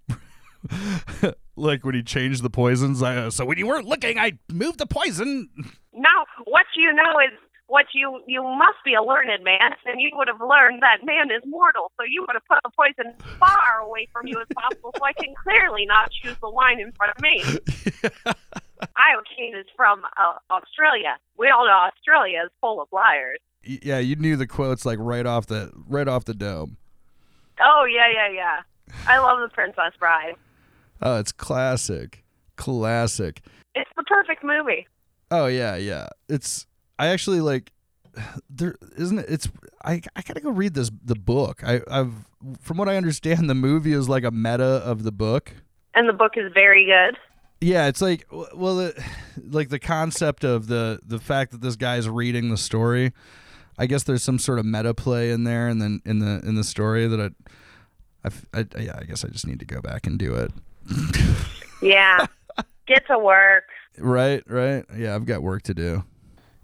like 1.56 1.84
when 1.84 1.94
he 1.94 2.02
changed 2.02 2.42
the 2.42 2.50
poisons. 2.50 3.02
I, 3.02 3.16
uh, 3.16 3.30
so 3.30 3.44
when 3.44 3.58
you 3.58 3.66
weren't 3.66 3.86
looking, 3.86 4.18
I 4.18 4.38
moved 4.50 4.78
the 4.78 4.86
poison. 4.86 5.48
Now, 5.92 6.24
what 6.44 6.66
you 6.76 6.92
know 6.92 7.18
is 7.20 7.38
what 7.66 7.86
you 7.94 8.20
you 8.26 8.42
must 8.42 8.78
be 8.84 8.94
a 8.94 9.02
learned 9.02 9.44
man, 9.44 9.72
and 9.86 10.00
you 10.00 10.10
would 10.14 10.28
have 10.28 10.40
learned 10.40 10.82
that 10.82 11.04
man 11.04 11.30
is 11.30 11.42
mortal. 11.46 11.92
So 11.96 12.04
you 12.04 12.22
would 12.26 12.34
have 12.34 12.44
put 12.46 12.58
the 12.64 12.70
poison 12.76 13.14
far 13.38 13.80
away 13.80 14.08
from 14.12 14.26
you 14.26 14.40
as 14.40 14.46
possible, 14.54 14.92
so 14.96 15.04
I 15.04 15.12
can 15.12 15.34
clearly 15.42 15.86
not 15.86 16.10
choose 16.10 16.36
the 16.42 16.50
wine 16.50 16.80
in 16.80 16.92
front 16.92 17.14
of 17.16 17.22
me. 17.22 17.42
Iocane 18.96 19.58
is 19.58 19.66
from 19.76 20.02
uh, 20.16 20.34
Australia. 20.50 21.16
We 21.38 21.48
all 21.48 21.66
know 21.66 21.88
Australia 21.94 22.42
is 22.46 22.50
full 22.60 22.82
of 22.82 22.88
liars. 22.92 23.38
Yeah, 23.62 23.98
you 23.98 24.16
knew 24.16 24.36
the 24.36 24.46
quotes 24.46 24.86
like 24.86 24.98
right 25.00 25.26
off 25.26 25.46
the 25.46 25.70
right 25.86 26.08
off 26.08 26.24
the 26.24 26.34
dome. 26.34 26.78
Oh 27.62 27.84
yeah, 27.84 28.10
yeah, 28.12 28.28
yeah. 28.30 28.60
I 29.06 29.18
love 29.18 29.38
the 29.40 29.52
Princess 29.52 29.92
Bride. 29.98 30.34
Oh, 31.02 31.18
it's 31.18 31.32
classic, 31.32 32.24
classic. 32.56 33.42
It's 33.74 33.90
the 33.96 34.02
perfect 34.04 34.42
movie. 34.42 34.86
Oh 35.30 35.46
yeah, 35.46 35.76
yeah. 35.76 36.08
It's 36.28 36.66
I 36.98 37.08
actually 37.08 37.40
like 37.40 37.72
there 38.50 38.76
isn't 38.96 39.18
it, 39.18 39.26
it's 39.28 39.48
I 39.84 40.00
I 40.16 40.22
gotta 40.22 40.40
go 40.40 40.50
read 40.50 40.74
this 40.74 40.90
the 41.04 41.14
book. 41.14 41.62
I 41.64 41.80
I've 41.90 42.12
from 42.60 42.78
what 42.78 42.88
I 42.88 42.96
understand, 42.96 43.50
the 43.50 43.54
movie 43.54 43.92
is 43.92 44.08
like 44.08 44.24
a 44.24 44.30
meta 44.30 44.64
of 44.64 45.02
the 45.02 45.12
book. 45.12 45.52
And 45.94 46.08
the 46.08 46.12
book 46.12 46.32
is 46.36 46.50
very 46.54 46.86
good. 46.86 47.18
Yeah, 47.60 47.88
it's 47.88 48.00
like 48.00 48.26
well, 48.30 48.76
the, 48.76 49.04
like 49.50 49.68
the 49.68 49.78
concept 49.78 50.44
of 50.44 50.66
the 50.66 51.00
the 51.04 51.18
fact 51.18 51.52
that 51.52 51.60
this 51.60 51.76
guy's 51.76 52.08
reading 52.08 52.50
the 52.50 52.56
story. 52.56 53.12
I 53.80 53.86
guess 53.86 54.02
there's 54.04 54.22
some 54.22 54.38
sort 54.38 54.58
of 54.58 54.66
meta 54.66 54.92
play 54.94 55.30
in 55.30 55.44
there, 55.44 55.66
and 55.66 55.80
then 55.80 56.02
in 56.04 56.18
the 56.20 56.40
in 56.46 56.54
the 56.54 56.62
story 56.64 57.06
that 57.08 57.32
I, 58.24 58.28
I, 58.54 58.60
I- 58.60 58.80
yeah, 58.80 58.98
I 59.00 59.04
guess 59.04 59.24
I 59.24 59.28
just 59.28 59.46
need 59.46 59.58
to 59.60 59.66
go 59.66 59.80
back 59.80 60.06
and 60.06 60.18
do 60.18 60.34
it. 60.34 60.52
Yeah. 61.82 62.26
Get 62.86 63.06
to 63.06 63.18
work. 63.18 63.64
Right, 63.98 64.42
right. 64.48 64.84
Yeah, 64.96 65.14
I've 65.14 65.24
got 65.24 65.42
work 65.42 65.62
to 65.62 65.74
do. 65.74 66.04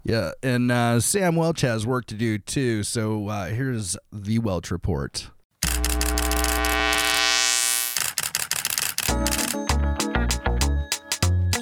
Yeah, 0.03 0.31
and 0.43 0.71
uh, 0.71 0.99
Sam 0.99 1.35
Welch 1.35 1.61
has 1.61 1.85
work 1.87 2.05
to 2.07 2.15
do 2.15 2.37
too. 2.37 2.83
So 2.83 3.27
uh, 3.27 3.47
here's 3.47 3.97
the 4.11 4.39
Welch 4.39 4.69
report. 4.71 5.29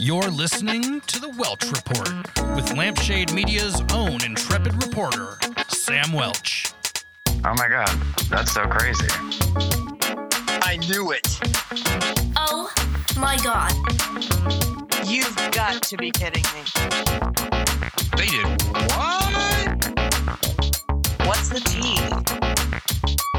You're 0.06 0.30
listening 0.30 1.02
to 1.02 1.20
the 1.20 1.30
Welch 1.30 1.66
Report 1.66 2.56
with 2.56 2.78
Lampshade 2.78 3.34
Media's 3.34 3.82
own 3.92 4.24
intrepid 4.24 4.76
reporter, 4.76 5.40
Sam 5.70 6.14
Welch. 6.14 6.72
Oh 7.44 7.56
my 7.58 7.68
god, 7.68 7.90
that's 8.30 8.54
so 8.54 8.68
crazy. 8.68 9.08
I 10.62 10.78
knew 10.88 11.12
it. 11.12 11.28
Oh 12.38 12.72
my 13.18 13.36
god. 13.38 13.74
You've 15.08 15.36
got 15.52 15.82
to 15.82 15.98
be 15.98 16.12
kidding 16.12 16.44
me. 16.54 16.62
They 18.16 18.28
did 18.28 18.46
what? 18.92 19.90
What's 21.26 21.50
the 21.50 21.62
tea? 21.66 21.98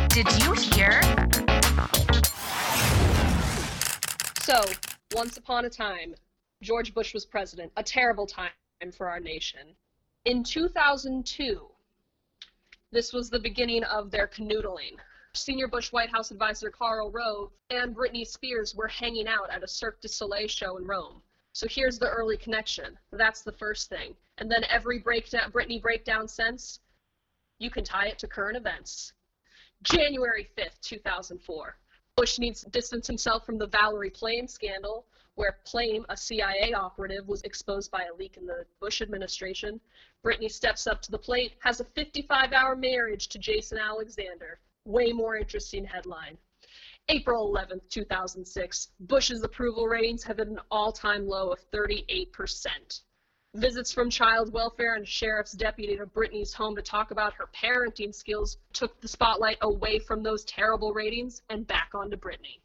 Did 0.09 0.27
you 0.43 0.53
hear? 0.75 1.01
So, 4.41 4.65
once 5.15 5.37
upon 5.37 5.65
a 5.65 5.71
time, 5.71 6.17
George 6.63 6.95
Bush 6.95 7.13
was 7.13 7.27
president. 7.27 7.73
A 7.77 7.83
terrible 7.83 8.27
time 8.27 8.51
for 8.93 9.09
our 9.09 9.21
nation. 9.21 9.77
In 10.25 10.43
2002, 10.43 11.71
this 12.91 13.13
was 13.13 13.29
the 13.29 13.39
beginning 13.39 13.85
of 13.85 14.11
their 14.11 14.27
canoodling. 14.27 14.97
Senior 15.35 15.69
Bush 15.69 15.93
White 15.93 16.11
House 16.11 16.31
advisor 16.31 16.71
Karl 16.71 17.11
Rove 17.11 17.53
and 17.69 17.95
Britney 17.95 18.27
Spears 18.27 18.75
were 18.75 18.89
hanging 18.89 19.29
out 19.29 19.51
at 19.51 19.63
a 19.63 19.69
Cirque 19.69 20.01
du 20.01 20.09
Soleil 20.09 20.49
show 20.49 20.79
in 20.79 20.87
Rome. 20.87 21.23
So 21.53 21.67
here's 21.69 21.99
the 21.99 22.09
early 22.09 22.37
connection. 22.37 22.99
That's 23.13 23.43
the 23.43 23.53
first 23.53 23.89
thing. 23.89 24.17
And 24.39 24.51
then 24.51 24.65
every 24.71 24.99
breakdown, 24.99 25.53
Britney 25.53 25.81
breakdown 25.81 26.27
since, 26.27 26.81
you 27.59 27.71
can 27.71 27.85
tie 27.85 28.09
it 28.09 28.19
to 28.21 28.27
current 28.27 28.57
events. 28.57 29.13
January 29.83 30.49
5th, 30.57 30.81
2004. 30.81 31.79
Bush 32.17 32.39
needs 32.39 32.63
to 32.63 32.71
distance 32.71 33.07
himself 33.07 33.45
from 33.45 33.59
the 33.59 33.67
Valerie 33.67 34.11
Plame 34.11 34.49
scandal, 34.49 35.07
where 35.37 35.59
Plame, 35.65 36.05
a 36.09 36.17
CIA 36.17 36.73
operative, 36.73 37.29
was 37.29 37.43
exposed 37.43 37.91
by 37.91 38.05
a 38.05 38.15
leak 38.15 38.37
in 38.37 38.47
the 38.47 38.67
Bush 38.81 39.01
administration. 39.01 39.81
Britney 40.25 40.51
steps 40.51 40.87
up 40.87 41.01
to 41.03 41.11
the 41.11 41.19
plate, 41.19 41.53
has 41.61 41.79
a 41.79 41.85
55 41.85 42.53
hour 42.53 42.75
marriage 42.75 43.29
to 43.29 43.39
Jason 43.39 43.79
Alexander. 43.79 44.59
Way 44.85 45.13
more 45.13 45.37
interesting 45.37 45.85
headline. 45.85 46.39
April 47.09 47.47
11, 47.47 47.81
2006. 47.89 48.89
Bush's 49.01 49.43
approval 49.43 49.87
ratings 49.87 50.25
have 50.25 50.39
hit 50.39 50.49
an 50.49 50.59
all 50.71 50.91
time 50.91 51.29
low 51.29 51.53
of 51.53 51.71
38%. 51.71 53.03
Visits 53.55 53.93
from 53.93 54.11
child 54.11 54.53
welfare 54.53 54.95
and 54.97 55.07
sheriff's 55.07 55.53
deputy 55.53 55.97
to 55.97 56.07
Britney's 56.07 56.53
home 56.53 56.75
to 56.77 56.83
talk 56.83 57.11
about 57.11 57.35
her 57.35 57.49
parenting 57.55 58.15
skills 58.15 58.59
took 58.73 59.01
the 59.01 59.09
spotlight 59.09 59.59
away 59.61 59.99
from 59.99 60.23
those 60.23 60.45
terrible 60.45 60.93
ratings 60.93 61.43
and 61.49 61.67
back 61.67 61.91
onto 61.95 62.17
Britney. 62.17 62.59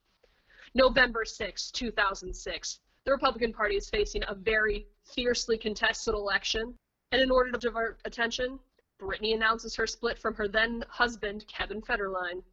November 0.74 1.26
6, 1.26 1.72
2006. 1.72 2.80
The 3.04 3.12
Republican 3.12 3.52
Party 3.52 3.76
is 3.76 3.90
facing 3.90 4.24
a 4.28 4.36
very 4.36 4.88
fiercely 5.04 5.58
contested 5.58 6.14
election, 6.14 6.78
and 7.12 7.22
in 7.22 7.32
order 7.32 7.52
to 7.52 7.58
divert 7.58 8.00
attention, 8.06 8.60
Britney 9.00 9.34
announces 9.34 9.76
her 9.76 9.88
split 9.88 10.18
from 10.18 10.36
her 10.36 10.48
then 10.48 10.86
husband, 10.88 11.46
Kevin 11.48 11.82
Federline. 11.82 12.44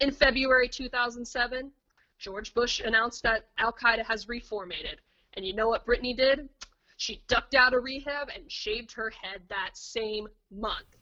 In 0.00 0.10
February 0.10 0.68
2007, 0.68 1.70
George 2.18 2.54
Bush 2.54 2.80
announced 2.80 3.22
that 3.22 3.48
Al 3.58 3.72
Qaeda 3.72 4.04
has 4.06 4.26
reformated. 4.26 4.98
And 5.34 5.46
you 5.46 5.52
know 5.52 5.68
what 5.68 5.86
Britney 5.86 6.16
did? 6.16 6.48
She 6.96 7.22
ducked 7.28 7.54
out 7.54 7.74
of 7.74 7.84
rehab 7.84 8.30
and 8.34 8.50
shaved 8.50 8.92
her 8.92 9.10
head 9.10 9.42
that 9.48 9.76
same 9.76 10.28
month. 10.50 10.96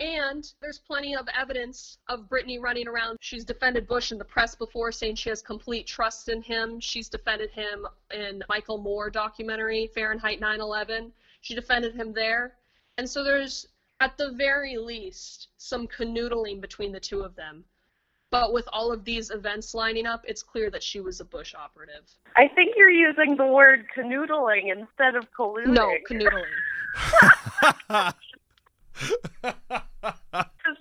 And 0.00 0.50
there's 0.60 0.78
plenty 0.78 1.14
of 1.14 1.26
evidence 1.36 1.98
of 2.08 2.28
Britney 2.28 2.60
running 2.60 2.88
around. 2.88 3.18
She's 3.20 3.44
defended 3.44 3.86
Bush 3.86 4.12
in 4.12 4.18
the 4.18 4.24
press 4.24 4.54
before, 4.54 4.92
saying 4.92 5.16
she 5.16 5.28
has 5.28 5.42
complete 5.42 5.86
trust 5.86 6.28
in 6.28 6.40
him. 6.42 6.80
She's 6.80 7.08
defended 7.08 7.50
him 7.50 7.86
in 8.12 8.42
Michael 8.48 8.78
Moore 8.78 9.10
documentary, 9.10 9.88
Fahrenheit 9.94 10.40
9/11. 10.40 11.12
She 11.40 11.54
defended 11.54 11.94
him 11.94 12.12
there. 12.12 12.56
And 12.96 13.08
so 13.08 13.22
there's, 13.22 13.68
at 14.00 14.16
the 14.16 14.32
very 14.32 14.76
least, 14.76 15.48
some 15.56 15.86
canoodling 15.86 16.60
between 16.60 16.92
the 16.92 17.00
two 17.00 17.20
of 17.20 17.36
them. 17.36 17.64
But 18.30 18.52
with 18.52 18.68
all 18.72 18.92
of 18.92 19.04
these 19.04 19.30
events 19.30 19.74
lining 19.74 20.06
up, 20.06 20.22
it's 20.26 20.42
clear 20.42 20.70
that 20.70 20.82
she 20.82 21.00
was 21.00 21.20
a 21.20 21.24
Bush 21.24 21.54
operative. 21.54 22.04
I 22.36 22.48
think 22.48 22.74
you're 22.76 22.90
using 22.90 23.36
the 23.36 23.46
word 23.46 23.86
canoodling 23.96 24.70
instead 24.70 25.14
of 25.14 25.32
colluding. 25.32 25.68
No, 25.68 25.94
canoodling. 26.10 26.44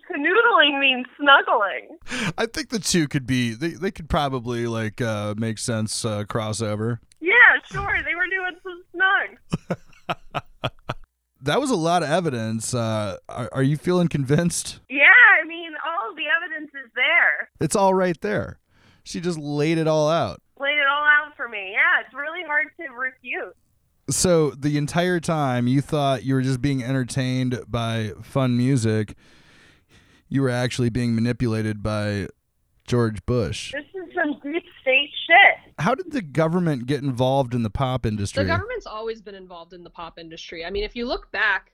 Canoodling 0.10 0.80
mean 0.80 1.06
snuggling? 1.20 1.98
I 2.38 2.46
think 2.46 2.70
the 2.70 2.80
two 2.80 3.08
could 3.08 3.28
be 3.28 3.54
they, 3.54 3.70
they 3.70 3.92
could 3.92 4.10
probably 4.10 4.68
like 4.68 5.02
uh, 5.02 5.36
make 5.38 5.58
sense 5.58 6.04
uh, 6.06 6.24
crossover. 6.24 7.00
Yeah, 7.20 7.34
sure. 7.72 8.00
They 8.06 8.16
were 8.16 8.28
doing 8.28 8.58
some 8.64 8.84
snug. 8.94 9.78
That 11.42 11.62
was 11.62 11.70
a 11.70 11.76
lot 11.76 12.04
of 12.04 12.10
evidence. 12.10 12.74
Uh, 12.74 13.18
are, 13.30 13.50
are 13.54 13.64
you 13.64 13.78
feeling 13.78 14.08
convinced? 14.10 14.82
Yeah, 14.90 15.06
I 15.42 15.48
mean, 15.48 15.72
all 15.86 16.14
the 16.16 16.24
evidence 16.28 16.72
is 16.74 16.92
there. 16.96 17.50
It's 17.62 17.76
all 17.76 17.94
right 17.94 18.20
there. 18.22 18.60
She 19.04 19.22
just 19.22 19.40
laid 19.40 19.78
it 19.78 19.88
all 19.88 20.10
out. 20.10 20.42
Laid 20.60 20.78
it 20.78 20.88
all 20.92 21.06
out 21.06 21.38
for 21.38 21.48
me. 21.48 21.72
Yeah, 21.72 22.04
it's 22.06 22.14
really 22.14 22.44
hard 22.46 22.68
to 22.78 22.94
refute. 22.94 23.56
So 24.10 24.52
the 24.52 24.78
entire 24.78 25.20
time 25.20 25.68
you 25.68 25.82
thought 25.82 26.24
you 26.24 26.34
were 26.34 26.42
just 26.42 26.62
being 26.62 26.84
entertained 26.84 27.62
by 27.68 28.14
fun 28.24 28.56
music, 28.56 29.16
you 30.30 30.42
were 30.42 30.50
actually 30.50 30.90
being 30.90 31.14
manipulated 31.14 31.84
by 31.84 32.28
George 32.86 33.26
Bush. 33.26 33.74
This 33.74 33.84
is 33.84 34.16
some 34.16 34.40
deep 34.42 34.64
state 34.82 35.10
shit. 35.28 35.74
How 35.80 35.94
did 35.94 36.12
the 36.12 36.22
government 36.22 36.86
get 36.86 37.04
involved 37.04 37.54
in 37.54 37.64
the 37.64 37.70
pop 37.70 38.06
industry? 38.06 38.44
The 38.44 38.50
government's 38.50 38.88
always 38.88 39.22
been 39.22 39.36
involved 39.36 39.74
in 39.74 39.84
the 39.84 39.90
pop 39.90 40.18
industry. 40.18 40.66
I 40.66 40.70
mean, 40.70 40.86
if 40.86 40.96
you 40.96 41.06
look 41.06 41.30
back, 41.32 41.74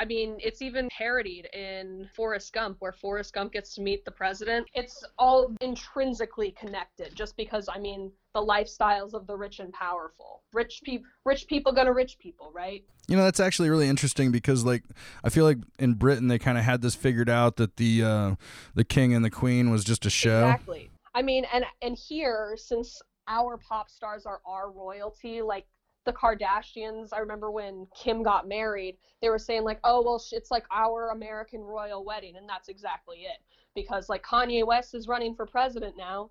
I 0.00 0.06
mean, 0.06 0.38
it's 0.38 0.62
even 0.62 0.88
parodied 0.88 1.46
in 1.52 2.08
Forrest 2.16 2.54
Gump, 2.54 2.78
where 2.78 2.90
Forrest 2.90 3.34
Gump 3.34 3.52
gets 3.52 3.74
to 3.74 3.82
meet 3.82 4.02
the 4.06 4.10
president. 4.10 4.66
It's 4.72 5.04
all 5.18 5.54
intrinsically 5.60 6.52
connected, 6.52 7.14
just 7.14 7.36
because 7.36 7.68
I 7.70 7.78
mean, 7.78 8.10
the 8.32 8.40
lifestyles 8.40 9.12
of 9.12 9.26
the 9.26 9.36
rich 9.36 9.60
and 9.60 9.70
powerful. 9.74 10.42
Rich 10.54 10.80
people, 10.84 11.06
rich 11.26 11.46
people 11.46 11.72
gonna 11.72 11.92
rich 11.92 12.18
people, 12.18 12.50
right? 12.54 12.82
You 13.08 13.16
know, 13.18 13.24
that's 13.24 13.40
actually 13.40 13.68
really 13.68 13.88
interesting 13.88 14.32
because, 14.32 14.64
like, 14.64 14.84
I 15.22 15.28
feel 15.28 15.44
like 15.44 15.58
in 15.78 15.92
Britain 15.94 16.28
they 16.28 16.38
kind 16.38 16.56
of 16.56 16.64
had 16.64 16.80
this 16.80 16.94
figured 16.94 17.28
out 17.28 17.56
that 17.56 17.76
the 17.76 18.02
uh, 18.02 18.34
the 18.74 18.84
king 18.84 19.12
and 19.12 19.22
the 19.22 19.30
queen 19.30 19.70
was 19.70 19.84
just 19.84 20.06
a 20.06 20.10
show. 20.10 20.48
Exactly. 20.48 20.90
I 21.14 21.20
mean, 21.20 21.44
and 21.52 21.66
and 21.82 21.94
here, 21.94 22.56
since 22.56 23.02
our 23.28 23.58
pop 23.58 23.90
stars 23.90 24.24
are 24.24 24.40
our 24.46 24.70
royalty, 24.70 25.42
like 25.42 25.66
the 26.04 26.12
Kardashians. 26.12 27.10
I 27.12 27.18
remember 27.18 27.50
when 27.50 27.86
Kim 27.94 28.22
got 28.22 28.48
married, 28.48 28.96
they 29.20 29.28
were 29.28 29.38
saying 29.38 29.64
like, 29.64 29.80
"Oh, 29.84 30.02
well, 30.02 30.22
it's 30.32 30.50
like 30.50 30.64
our 30.70 31.10
American 31.10 31.60
royal 31.60 32.04
wedding," 32.04 32.36
and 32.36 32.48
that's 32.48 32.68
exactly 32.68 33.18
it. 33.18 33.38
Because 33.74 34.08
like 34.08 34.24
Kanye 34.24 34.66
West 34.66 34.94
is 34.94 35.08
running 35.08 35.34
for 35.34 35.46
president 35.46 35.96
now, 35.96 36.30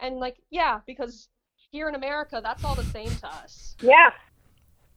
and 0.00 0.16
like, 0.16 0.36
yeah, 0.50 0.80
because 0.86 1.28
here 1.70 1.88
in 1.88 1.94
America, 1.94 2.40
that's 2.42 2.64
all 2.64 2.74
the 2.74 2.84
same 2.84 3.10
to 3.10 3.26
us. 3.28 3.76
Yeah, 3.80 4.10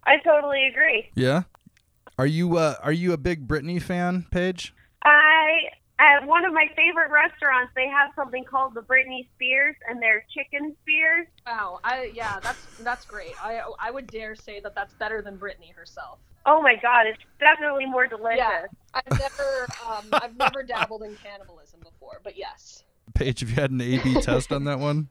I 0.05 0.17
totally 0.17 0.67
agree. 0.67 1.09
Yeah. 1.15 1.43
Are 2.17 2.27
you 2.27 2.57
uh, 2.57 2.75
are 2.83 2.91
you 2.91 3.13
a 3.13 3.17
big 3.17 3.47
Britney 3.47 3.81
fan, 3.81 4.25
Paige? 4.31 4.73
I 5.03 5.69
at 5.99 6.25
one 6.25 6.43
of 6.45 6.53
my 6.53 6.65
favorite 6.75 7.11
restaurants, 7.11 7.71
they 7.75 7.87
have 7.87 8.11
something 8.15 8.43
called 8.43 8.73
the 8.73 8.81
Britney 8.81 9.27
Spears, 9.35 9.75
and 9.87 10.01
they're 10.01 10.25
chicken 10.35 10.75
spears. 10.81 11.27
Wow, 11.45 11.79
I 11.83 12.11
yeah, 12.13 12.39
that's 12.41 12.65
that's 12.79 13.05
great. 13.05 13.33
I 13.43 13.61
I 13.79 13.91
would 13.91 14.07
dare 14.07 14.35
say 14.35 14.59
that 14.61 14.73
that's 14.75 14.93
better 14.95 15.21
than 15.21 15.37
Britney 15.37 15.73
herself. 15.75 16.19
Oh 16.45 16.61
my 16.61 16.75
god, 16.81 17.05
it's 17.07 17.19
definitely 17.39 17.85
more 17.85 18.07
delicious. 18.07 18.37
Yeah, 18.39 18.65
I've 18.93 19.19
never 19.19 19.67
um, 19.87 20.05
I've 20.13 20.35
never 20.37 20.63
dabbled 20.67 21.03
in 21.03 21.15
cannibalism 21.15 21.79
before, 21.83 22.19
but 22.23 22.37
yes. 22.37 22.83
Paige, 23.13 23.41
have 23.41 23.49
you 23.49 23.55
had 23.55 23.71
an 23.71 23.81
A/B 23.81 24.15
test 24.21 24.51
on 24.51 24.63
that 24.65 24.79
one? 24.79 25.09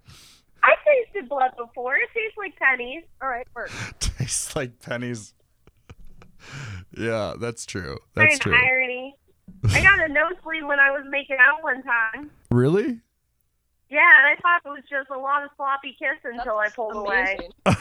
I 0.65 0.75
tasted 0.85 1.29
blood 1.29 1.53
before. 1.57 1.95
It 1.97 2.09
tastes 2.15 2.37
like 2.37 2.57
pennies. 2.57 3.05
All 3.23 3.29
right, 3.29 3.47
work. 3.55 3.71
Tastes 4.01 4.55
like 4.57 4.81
pennies. 4.81 5.35
yeah, 6.97 7.35
that's 7.39 7.67
true. 7.67 7.99
That's 8.15 8.39
Kind 8.39 8.41
true. 8.41 8.55
irony. 8.55 9.17
I 9.71 9.81
got 9.83 10.01
a 10.01 10.09
nosebleed 10.13 10.65
when 10.65 10.79
I 10.81 10.91
was 10.91 11.05
making 11.09 11.37
out 11.41 11.63
one 11.63 11.83
time. 11.83 12.31
Really? 12.51 13.01
Yeah, 13.91 14.11
and 14.19 14.27
I 14.27 14.37
thought 14.41 14.63
it 14.65 14.69
was 14.69 14.83
just 14.89 15.11
a 15.11 15.19
lot 15.19 15.45
of 15.45 15.51
sloppy 15.57 15.95
kiss 15.99 16.19
until 16.25 16.57
I 16.57 16.69
pulled 16.71 16.97
away. 16.97 17.39
oh 17.67 17.77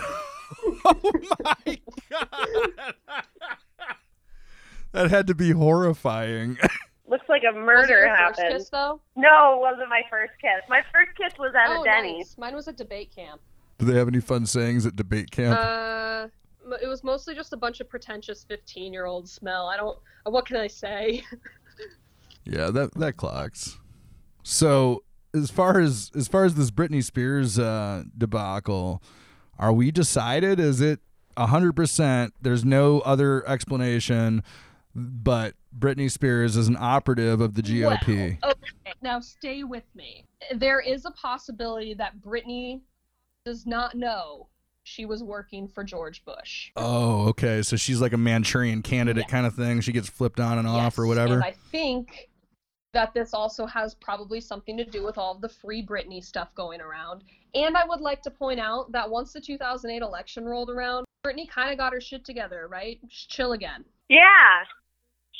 my 1.65 1.79
god! 2.09 2.93
that 4.91 5.09
had 5.09 5.27
to 5.27 5.35
be 5.35 5.51
horrifying. 5.51 6.57
Looks 7.07 7.27
like 7.29 7.43
a 7.43 7.53
Was 7.53 7.55
it 7.55 7.59
murder 7.65 7.99
your 8.05 8.17
first 8.17 8.39
happened. 8.39 8.57
kiss 8.59 8.69
though? 8.69 9.01
No, 9.15 9.55
it 9.55 9.61
wasn't 9.61 9.89
my 9.89 10.01
first 10.09 10.33
kiss. 10.41 10.61
My 10.69 10.81
first 10.93 11.11
kiss 11.17 11.37
was 11.39 11.53
at 11.55 11.69
oh, 11.69 11.81
a 11.81 11.85
Denny's. 11.85 12.17
nice. 12.17 12.37
Mine 12.37 12.55
was 12.55 12.67
at 12.67 12.77
debate 12.77 13.13
camp. 13.15 13.41
Do 13.77 13.85
they 13.85 13.97
have 13.97 14.07
any 14.07 14.19
fun 14.21 14.45
sayings 14.45 14.85
at 14.85 14.95
debate 14.95 15.31
camp? 15.31 15.57
Uh, 15.59 16.23
m- 16.23 16.31
it 16.81 16.87
was 16.87 17.03
mostly 17.03 17.35
just 17.35 17.53
a 17.53 17.57
bunch 17.57 17.79
of 17.79 17.89
pretentious 17.89 18.43
fifteen-year-old 18.43 19.27
smell. 19.27 19.67
I 19.67 19.77
don't. 19.77 19.97
What 20.25 20.45
can 20.45 20.57
I 20.57 20.67
say? 20.67 21.23
yeah, 22.45 22.69
that 22.71 22.93
that 22.95 23.17
clocks. 23.17 23.77
So 24.43 25.03
as 25.33 25.49
far 25.49 25.79
as 25.79 26.11
as 26.15 26.27
far 26.27 26.45
as 26.45 26.55
this 26.55 26.71
Britney 26.71 27.03
Spears 27.03 27.57
uh, 27.57 28.03
debacle, 28.17 29.01
are 29.57 29.73
we 29.73 29.91
decided? 29.91 30.59
Is 30.59 30.81
it 30.81 30.99
hundred 31.37 31.73
percent? 31.73 32.33
There's 32.41 32.65
no 32.65 32.99
other 33.01 33.47
explanation, 33.47 34.43
but 34.93 35.55
Britney 35.77 36.11
Spears 36.11 36.55
is 36.55 36.67
an 36.67 36.77
operative 36.79 37.41
of 37.41 37.55
the 37.55 37.61
GOP. 37.61 38.37
Well, 38.41 38.51
okay, 38.51 38.93
now 39.01 39.19
stay 39.19 39.63
with 39.63 39.85
me. 39.95 40.25
There 40.55 40.79
is 40.79 41.05
a 41.05 41.11
possibility 41.11 41.93
that 41.95 42.21
Britney 42.21 42.81
does 43.45 43.65
not 43.65 43.95
know 43.95 44.47
she 44.83 45.05
was 45.05 45.23
working 45.23 45.67
for 45.67 45.83
George 45.83 46.23
Bush. 46.25 46.71
Oh, 46.75 47.27
okay. 47.29 47.61
So 47.61 47.75
she's 47.75 48.01
like 48.01 48.13
a 48.13 48.17
Manchurian 48.17 48.81
candidate 48.81 49.27
kind 49.27 49.45
of 49.45 49.55
thing. 49.55 49.81
She 49.81 49.91
gets 49.91 50.09
flipped 50.09 50.39
on 50.39 50.57
and 50.57 50.67
off 50.67 50.97
or 50.97 51.05
whatever. 51.05 51.35
And 51.35 51.43
I 51.43 51.55
think 51.71 52.29
that 52.93 53.13
this 53.13 53.33
also 53.33 53.65
has 53.65 53.93
probably 53.95 54.41
something 54.41 54.75
to 54.77 54.83
do 54.83 55.03
with 55.03 55.17
all 55.17 55.35
the 55.35 55.49
free 55.49 55.85
Britney 55.85 56.23
stuff 56.23 56.53
going 56.55 56.81
around. 56.81 57.23
And 57.53 57.77
I 57.77 57.85
would 57.85 58.01
like 58.01 58.21
to 58.23 58.31
point 58.31 58.59
out 58.59 58.91
that 58.91 59.09
once 59.09 59.33
the 59.33 59.41
2008 59.41 60.01
election 60.01 60.45
rolled 60.45 60.69
around, 60.69 61.05
Britney 61.25 61.49
kind 61.49 61.71
of 61.71 61.77
got 61.77 61.93
her 61.93 62.01
shit 62.01 62.25
together, 62.25 62.67
right? 62.69 62.99
She's 63.07 63.27
chill 63.27 63.53
again. 63.53 63.85
Yeah, 64.09 64.63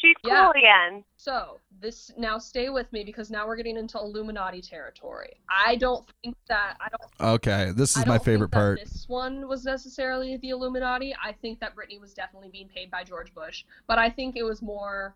she's 0.01 0.15
cool 0.23 0.33
Yeah. 0.33 0.49
again. 0.55 1.03
So 1.17 1.59
this 1.79 2.11
now 2.17 2.37
stay 2.39 2.69
with 2.69 2.91
me 2.91 3.03
because 3.03 3.29
now 3.29 3.45
we're 3.47 3.55
getting 3.55 3.77
into 3.77 3.97
Illuminati 3.99 4.61
territory. 4.61 5.33
I 5.49 5.75
don't 5.75 6.05
think 6.23 6.35
that 6.47 6.77
I 6.79 6.87
don't. 6.89 7.33
Okay, 7.35 7.71
this 7.75 7.95
I 7.95 8.01
is 8.01 8.05
my 8.07 8.15
don't 8.15 8.25
favorite 8.25 8.47
think 8.47 8.51
that 8.51 8.57
part. 8.57 8.79
This 8.83 9.07
one 9.07 9.47
was 9.47 9.63
necessarily 9.63 10.37
the 10.37 10.49
Illuminati. 10.49 11.15
I 11.23 11.33
think 11.33 11.59
that 11.59 11.75
Britney 11.75 11.99
was 11.99 12.13
definitely 12.13 12.49
being 12.49 12.67
paid 12.67 12.89
by 12.89 13.03
George 13.03 13.33
Bush, 13.33 13.63
but 13.87 13.99
I 13.99 14.09
think 14.09 14.35
it 14.35 14.43
was 14.43 14.61
more 14.61 15.15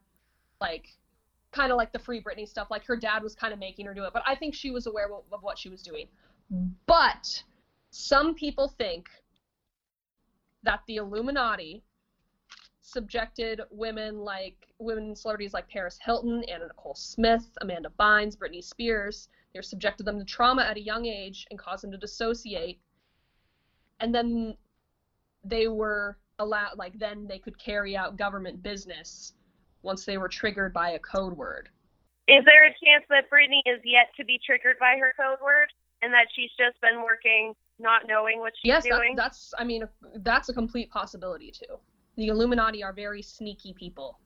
like 0.61 0.87
kind 1.51 1.71
of 1.71 1.77
like 1.77 1.91
the 1.91 1.99
free 1.99 2.21
Britney 2.21 2.47
stuff. 2.47 2.67
Like 2.69 2.85
her 2.85 2.95
dad 2.97 3.23
was 3.23 3.33
kind 3.35 3.53
of 3.53 3.59
making 3.59 3.85
her 3.87 3.93
do 3.93 4.03
it, 4.03 4.13
but 4.13 4.23
I 4.27 4.35
think 4.35 4.53
she 4.53 4.71
was 4.71 4.85
aware 4.87 5.05
of 5.11 5.23
of 5.31 5.41
what 5.41 5.57
she 5.57 5.69
was 5.69 5.81
doing. 5.81 6.07
But 6.85 7.43
some 7.89 8.35
people 8.35 8.67
think 8.77 9.07
that 10.63 10.81
the 10.87 10.97
Illuminati 10.97 11.83
subjected 12.85 13.61
women 13.71 14.19
like 14.19 14.67
women 14.79 15.15
celebrities 15.15 15.53
like 15.53 15.67
Paris 15.67 15.97
Hilton, 16.03 16.43
Anna 16.43 16.67
Nicole 16.67 16.95
Smith, 16.95 17.45
Amanda 17.61 17.89
Bynes, 17.99 18.37
Britney 18.37 18.63
Spears. 18.63 19.27
They 19.53 19.59
were 19.59 19.63
subjected 19.63 20.05
them 20.05 20.19
to 20.19 20.25
trauma 20.25 20.61
at 20.61 20.77
a 20.77 20.81
young 20.81 21.05
age 21.05 21.47
and 21.49 21.57
caused 21.57 21.83
them 21.83 21.91
to 21.91 21.97
dissociate. 21.97 22.79
And 23.99 24.13
then 24.13 24.55
they 25.43 25.67
were 25.67 26.17
allowed, 26.39 26.77
like, 26.77 26.99
then 26.99 27.27
they 27.27 27.39
could 27.39 27.57
carry 27.57 27.97
out 27.97 28.17
government 28.17 28.61
business 28.61 29.33
once 29.81 30.05
they 30.05 30.17
were 30.17 30.27
triggered 30.27 30.73
by 30.73 30.91
a 30.91 30.99
code 30.99 31.35
word. 31.35 31.69
Is 32.27 32.43
there 32.45 32.65
a 32.65 32.73
chance 32.83 33.05
that 33.09 33.29
Britney 33.31 33.61
is 33.65 33.81
yet 33.83 34.07
to 34.17 34.25
be 34.25 34.39
triggered 34.45 34.77
by 34.79 34.97
her 34.99 35.13
code 35.17 35.39
word, 35.43 35.67
and 36.01 36.13
that 36.13 36.27
she's 36.35 36.51
just 36.57 36.79
been 36.81 37.01
working, 37.03 37.53
not 37.79 38.03
knowing 38.07 38.39
what 38.39 38.53
she's 38.61 38.67
yes, 38.67 38.83
that, 38.83 39.01
that's, 39.15 39.53
I 39.57 39.63
mean, 39.63 39.87
that's 40.17 40.49
a 40.49 40.53
complete 40.53 40.91
possibility 40.91 41.51
too. 41.51 41.79
The 42.15 42.27
Illuminati 42.27 42.83
are 42.83 42.93
very 42.93 43.21
sneaky 43.21 43.73
people. 43.73 44.19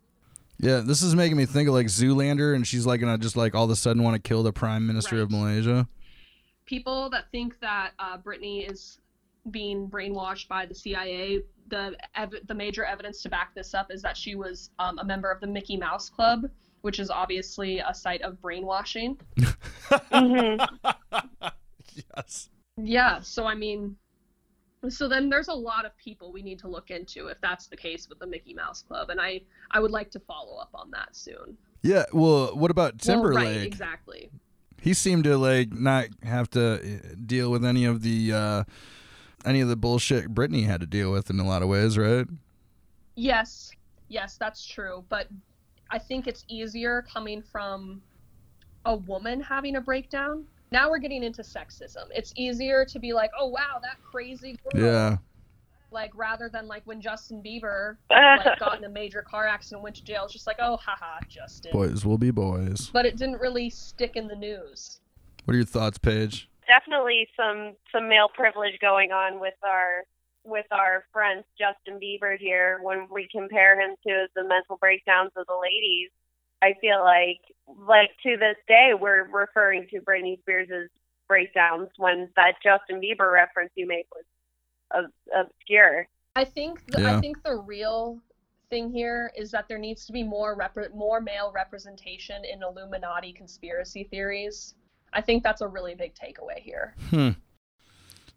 Yeah, 0.60 0.82
this 0.82 1.02
is 1.02 1.16
making 1.16 1.38
me 1.38 1.46
think 1.46 1.70
of 1.70 1.74
like 1.74 1.88
Zoolander, 1.88 2.54
and 2.54 2.68
she's 2.68 2.86
like 2.86 3.00
gonna 3.00 3.18
just 3.18 3.38
like 3.38 3.56
all 3.56 3.64
of 3.66 3.70
a 3.72 3.76
sudden 3.76 4.04
want 4.04 4.16
to 4.16 4.22
kill 4.28 4.44
the 4.44 4.52
prime 4.52 4.86
minister 4.86 5.22
of 5.22 5.32
Malaysia. 5.32 5.88
people 6.66 7.10
that 7.10 7.32
think 7.32 7.60
that 7.62 7.92
uh, 7.98 8.18
Britney 8.18 8.70
is 8.70 9.00
being 9.52 9.90
brainwashed 9.90 10.48
by 10.48 10.66
the 10.66 10.76
CIA, 10.76 11.42
the 11.70 11.96
ev- 12.16 12.36
the 12.46 12.54
major 12.54 12.84
evidence 12.84 13.22
to 13.24 13.30
back 13.30 13.56
this 13.56 13.74
up 13.74 13.92
is 13.92 14.02
that 14.02 14.18
she 14.18 14.36
was 14.36 14.70
um, 14.80 15.00
a 15.00 15.04
member 15.06 15.32
of 15.32 15.40
the 15.40 15.48
Mickey 15.48 15.78
Mouse 15.78 16.10
Club, 16.10 16.50
which 16.82 17.00
is 17.00 17.10
obviously 17.10 17.80
a 17.80 17.94
site 17.94 18.22
of 18.22 18.42
brainwashing. 18.42 19.18
yes. 22.18 22.50
Yeah, 22.78 23.22
so 23.22 23.46
I 23.46 23.56
mean, 23.56 23.96
so 24.88 25.10
then 25.10 25.30
there's 25.30 25.50
a 25.50 25.54
lot 25.54 25.86
of 25.86 25.96
people 25.98 26.32
we 26.32 26.42
need 26.42 26.60
to 26.60 26.68
look 26.68 26.90
into 26.90 27.28
if 27.28 27.40
that's 27.42 27.68
the 27.68 27.76
case 27.76 28.08
with 28.08 28.20
the 28.20 28.28
Mickey 28.28 28.54
Mouse 28.54 28.82
Club, 28.82 29.10
and 29.10 29.20
I 29.20 29.42
I 29.72 29.80
would 29.80 29.92
like 29.92 30.10
to 30.12 30.20
follow 30.20 30.58
up 30.58 30.70
on 30.74 30.90
that 30.92 31.16
soon. 31.16 31.58
Yeah. 31.82 32.06
Well, 32.14 32.56
what 32.56 32.72
about 32.72 33.00
Timberlake? 33.00 33.44
Well, 33.44 33.54
right, 33.56 33.64
exactly. 33.64 34.30
He 34.82 34.94
seemed 34.94 35.26
to 35.26 35.38
like 35.38 35.74
not 35.74 36.08
have 36.24 36.50
to 36.52 36.76
uh, 36.76 37.16
deal 37.26 37.52
with 37.52 37.66
any 37.66 37.84
of 37.86 38.02
the 38.02 38.32
uh 38.34 38.64
any 39.46 39.62
of 39.62 39.68
the 39.68 39.76
bullshit 39.76 40.34
Britney 40.34 40.66
had 40.66 40.82
to 40.82 40.88
deal 40.88 41.12
with 41.12 41.30
in 41.30 41.40
a 41.40 41.46
lot 41.46 41.62
of 41.62 41.68
ways, 41.68 41.98
right? 41.98 42.28
Yes, 43.16 43.72
yes, 44.08 44.38
that's 44.38 44.66
true. 44.66 45.04
But 45.10 45.28
I 45.92 46.00
think 46.00 46.28
it's 46.28 46.46
easier 46.48 47.06
coming 47.12 47.42
from 47.42 48.02
a 48.86 48.96
woman 48.96 49.42
having 49.42 49.76
a 49.76 49.82
breakdown. 49.82 50.46
Now 50.72 50.90
we're 50.90 51.00
getting 51.00 51.24
into 51.24 51.42
sexism. 51.42 52.06
It's 52.14 52.34
easier 52.36 52.86
to 52.86 53.00
be 53.00 53.14
like, 53.14 53.32
"Oh 53.38 53.48
wow, 53.48 53.80
that 53.82 53.98
crazy 54.04 54.58
girl." 54.72 54.84
Yeah. 54.84 55.18
Like 55.92 56.12
rather 56.16 56.50
than 56.50 56.68
like 56.68 56.84
when 56.86 57.02
Justin 57.02 57.42
Bieber 57.44 57.98
like 58.12 58.60
got 58.60 58.78
in 58.78 58.84
a 58.84 58.90
major 58.90 59.24
car 59.24 59.48
accident 59.48 59.80
and 59.80 59.84
went 59.84 59.96
to 59.96 60.04
jail. 60.04 60.26
It's 60.26 60.34
just 60.34 60.48
like, 60.48 60.58
"Oh, 60.60 60.78
haha, 60.78 61.20
Justin." 61.28 61.72
Boys 61.72 62.06
will 62.06 62.20
be 62.20 62.32
boys. 62.32 62.90
But 62.94 63.06
it 63.06 63.18
didn't 63.18 63.40
really 63.40 63.70
stick 63.70 64.16
in 64.16 64.28
the 64.28 64.36
news. 64.36 65.00
What 65.46 65.54
are 65.54 65.58
your 65.58 65.66
thoughts, 65.66 65.98
Paige? 65.98 66.48
Definitely 66.68 67.28
some 67.36 67.76
some 67.92 68.08
male 68.08 68.30
privilege 68.34 68.80
going 68.80 69.12
on 69.12 69.40
with 69.40 69.56
our 69.64 70.04
with 70.46 70.68
our 70.72 71.06
friend 71.12 71.44
Justin 71.58 72.00
Bieber 72.00 72.38
here 72.38 72.80
when 72.84 73.08
we 73.12 73.28
compare 73.32 73.80
him 73.80 73.96
to 74.06 74.28
the 74.36 74.44
mental 74.44 74.78
breakdowns 74.78 75.32
of 75.36 75.46
the 75.48 75.56
ladies. 75.56 76.12
I 76.62 76.74
feel 76.82 77.04
like 77.04 77.40
like 77.88 78.12
to 78.24 78.38
this 78.38 78.58
day 78.68 78.92
we're 79.00 79.28
referring 79.32 79.88
to 79.92 80.02
Britney 80.02 80.40
Spears' 80.42 80.90
breakdowns 81.28 81.90
when 81.98 82.30
that 82.36 82.56
Justin 82.64 83.00
Bieber 83.02 83.32
reference 83.32 83.72
you 83.76 83.88
made 83.88 84.06
was 84.14 84.26
ob- 84.94 85.46
obscure. 85.46 86.08
I 86.36 86.46
think 86.46 86.86
the, 86.88 87.02
Yeah. 87.02 87.18
I 87.18 87.22
think 87.22 87.44
the 87.44 87.58
real 87.58 88.20
thing 88.70 88.92
here 88.92 89.32
is 89.36 89.52
that 89.52 89.68
there 89.68 89.78
needs 89.78 90.06
to 90.06 90.14
be 90.14 90.24
more 90.24 90.56
rep- 90.56 90.94
more 90.94 91.22
male 91.22 91.52
representation 91.54 92.44
in 92.46 92.62
Illuminati 92.64 93.34
conspiracy 93.34 94.04
theories. 94.06 94.76
I 95.14 95.22
think 95.22 95.44
that's 95.44 95.62
a 95.62 95.68
really 95.68 95.96
big 95.96 96.14
takeaway 96.14 96.60
here. 96.60 96.96
Hmm. 97.10 97.30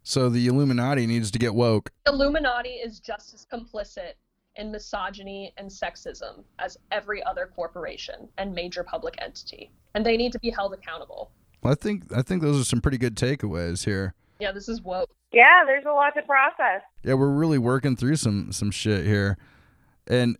So 0.04 0.28
the 0.28 0.46
Illuminati 0.46 1.06
needs 1.06 1.30
to 1.30 1.38
get 1.38 1.54
woke. 1.54 1.90
Illuminati 2.06 2.70
is 2.70 2.98
just 2.98 3.35
as 3.35 3.46
complicit 3.46 4.14
in 4.56 4.70
misogyny 4.70 5.52
and 5.56 5.68
sexism 5.68 6.44
as 6.58 6.76
every 6.90 7.22
other 7.24 7.50
corporation 7.54 8.28
and 8.38 8.54
major 8.54 8.84
public 8.84 9.14
entity, 9.20 9.70
and 9.94 10.04
they 10.04 10.16
need 10.16 10.32
to 10.32 10.38
be 10.38 10.50
held 10.50 10.72
accountable. 10.72 11.30
I 11.64 11.74
think 11.74 12.04
I 12.14 12.22
think 12.22 12.42
those 12.42 12.60
are 12.60 12.64
some 12.64 12.80
pretty 12.80 12.98
good 12.98 13.16
takeaways 13.16 13.84
here. 13.84 14.14
Yeah, 14.40 14.52
this 14.52 14.68
is 14.68 14.82
woke. 14.82 15.10
Yeah, 15.32 15.64
there's 15.66 15.84
a 15.84 15.92
lot 15.92 16.14
to 16.14 16.22
process. 16.22 16.82
Yeah, 17.04 17.14
we're 17.14 17.30
really 17.30 17.58
working 17.58 17.96
through 17.96 18.16
some 18.16 18.52
some 18.52 18.70
shit 18.70 19.06
here. 19.06 19.38
And 20.06 20.36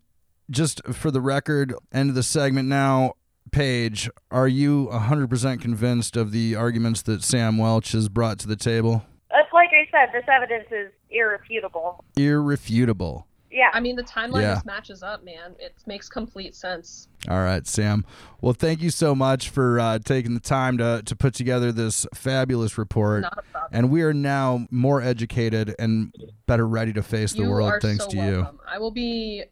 just 0.51 0.85
for 0.87 1.11
the 1.11 1.21
record, 1.21 1.75
end 1.93 2.11
of 2.11 2.15
the 2.15 2.23
segment 2.23 2.69
now. 2.69 3.15
Paige, 3.51 4.09
are 4.31 4.49
you 4.49 4.89
100% 4.93 5.61
convinced 5.61 6.17
of 6.17 6.31
the 6.31 6.55
arguments 6.55 7.03
that 7.03 7.23
Sam 7.23 7.59
Welch 7.59 7.93
has 7.93 8.09
brought 8.09 8.39
to 8.39 8.47
the 8.47 8.57
table? 8.57 9.05
It's 9.31 9.53
like 9.53 9.69
I 9.73 9.91
said, 9.91 10.09
this 10.15 10.25
evidence 10.27 10.69
is 10.71 10.91
irrefutable. 11.11 12.03
Irrefutable. 12.17 13.27
Yeah. 13.53 13.69
I 13.73 13.81
mean, 13.81 13.97
the 13.97 14.03
timeline 14.03 14.43
Yeah. 14.43 14.55
just 14.55 14.67
matches 14.67 15.03
up, 15.03 15.23
man. 15.25 15.55
It 15.59 15.75
makes 15.87 16.09
complete 16.09 16.55
sense. 16.55 17.09
All 17.29 17.39
right, 17.43 17.67
Sam. 17.67 18.05
Well, 18.41 18.55
thank 18.55 18.81
you 18.83 18.91
so 18.91 19.15
much 19.15 19.51
for 19.51 19.79
uh, 19.79 19.99
taking 19.99 20.35
the 20.35 20.41
time 20.41 20.79
to, 20.79 21.03
to 21.05 21.15
put 21.15 21.35
together 21.35 21.71
this 21.71 22.07
fabulous 22.15 22.79
report. 22.79 23.23
Not 23.23 23.39
a 23.39 23.43
problem. 23.43 23.71
And 23.73 23.91
we 23.91 24.03
are 24.03 24.15
now 24.15 24.67
more 24.71 25.01
educated 25.03 25.75
and 25.79 26.13
better 26.47 26.67
ready 26.67 26.93
to 26.95 27.03
face 27.03 27.33
the 27.33 27.43
you 27.43 27.51
world 27.51 27.75
thanks 27.83 28.05
so 28.05 28.11
to 28.11 28.17
you. 28.17 28.47
I 28.67 28.79
will 28.79 28.91
be 28.91 29.45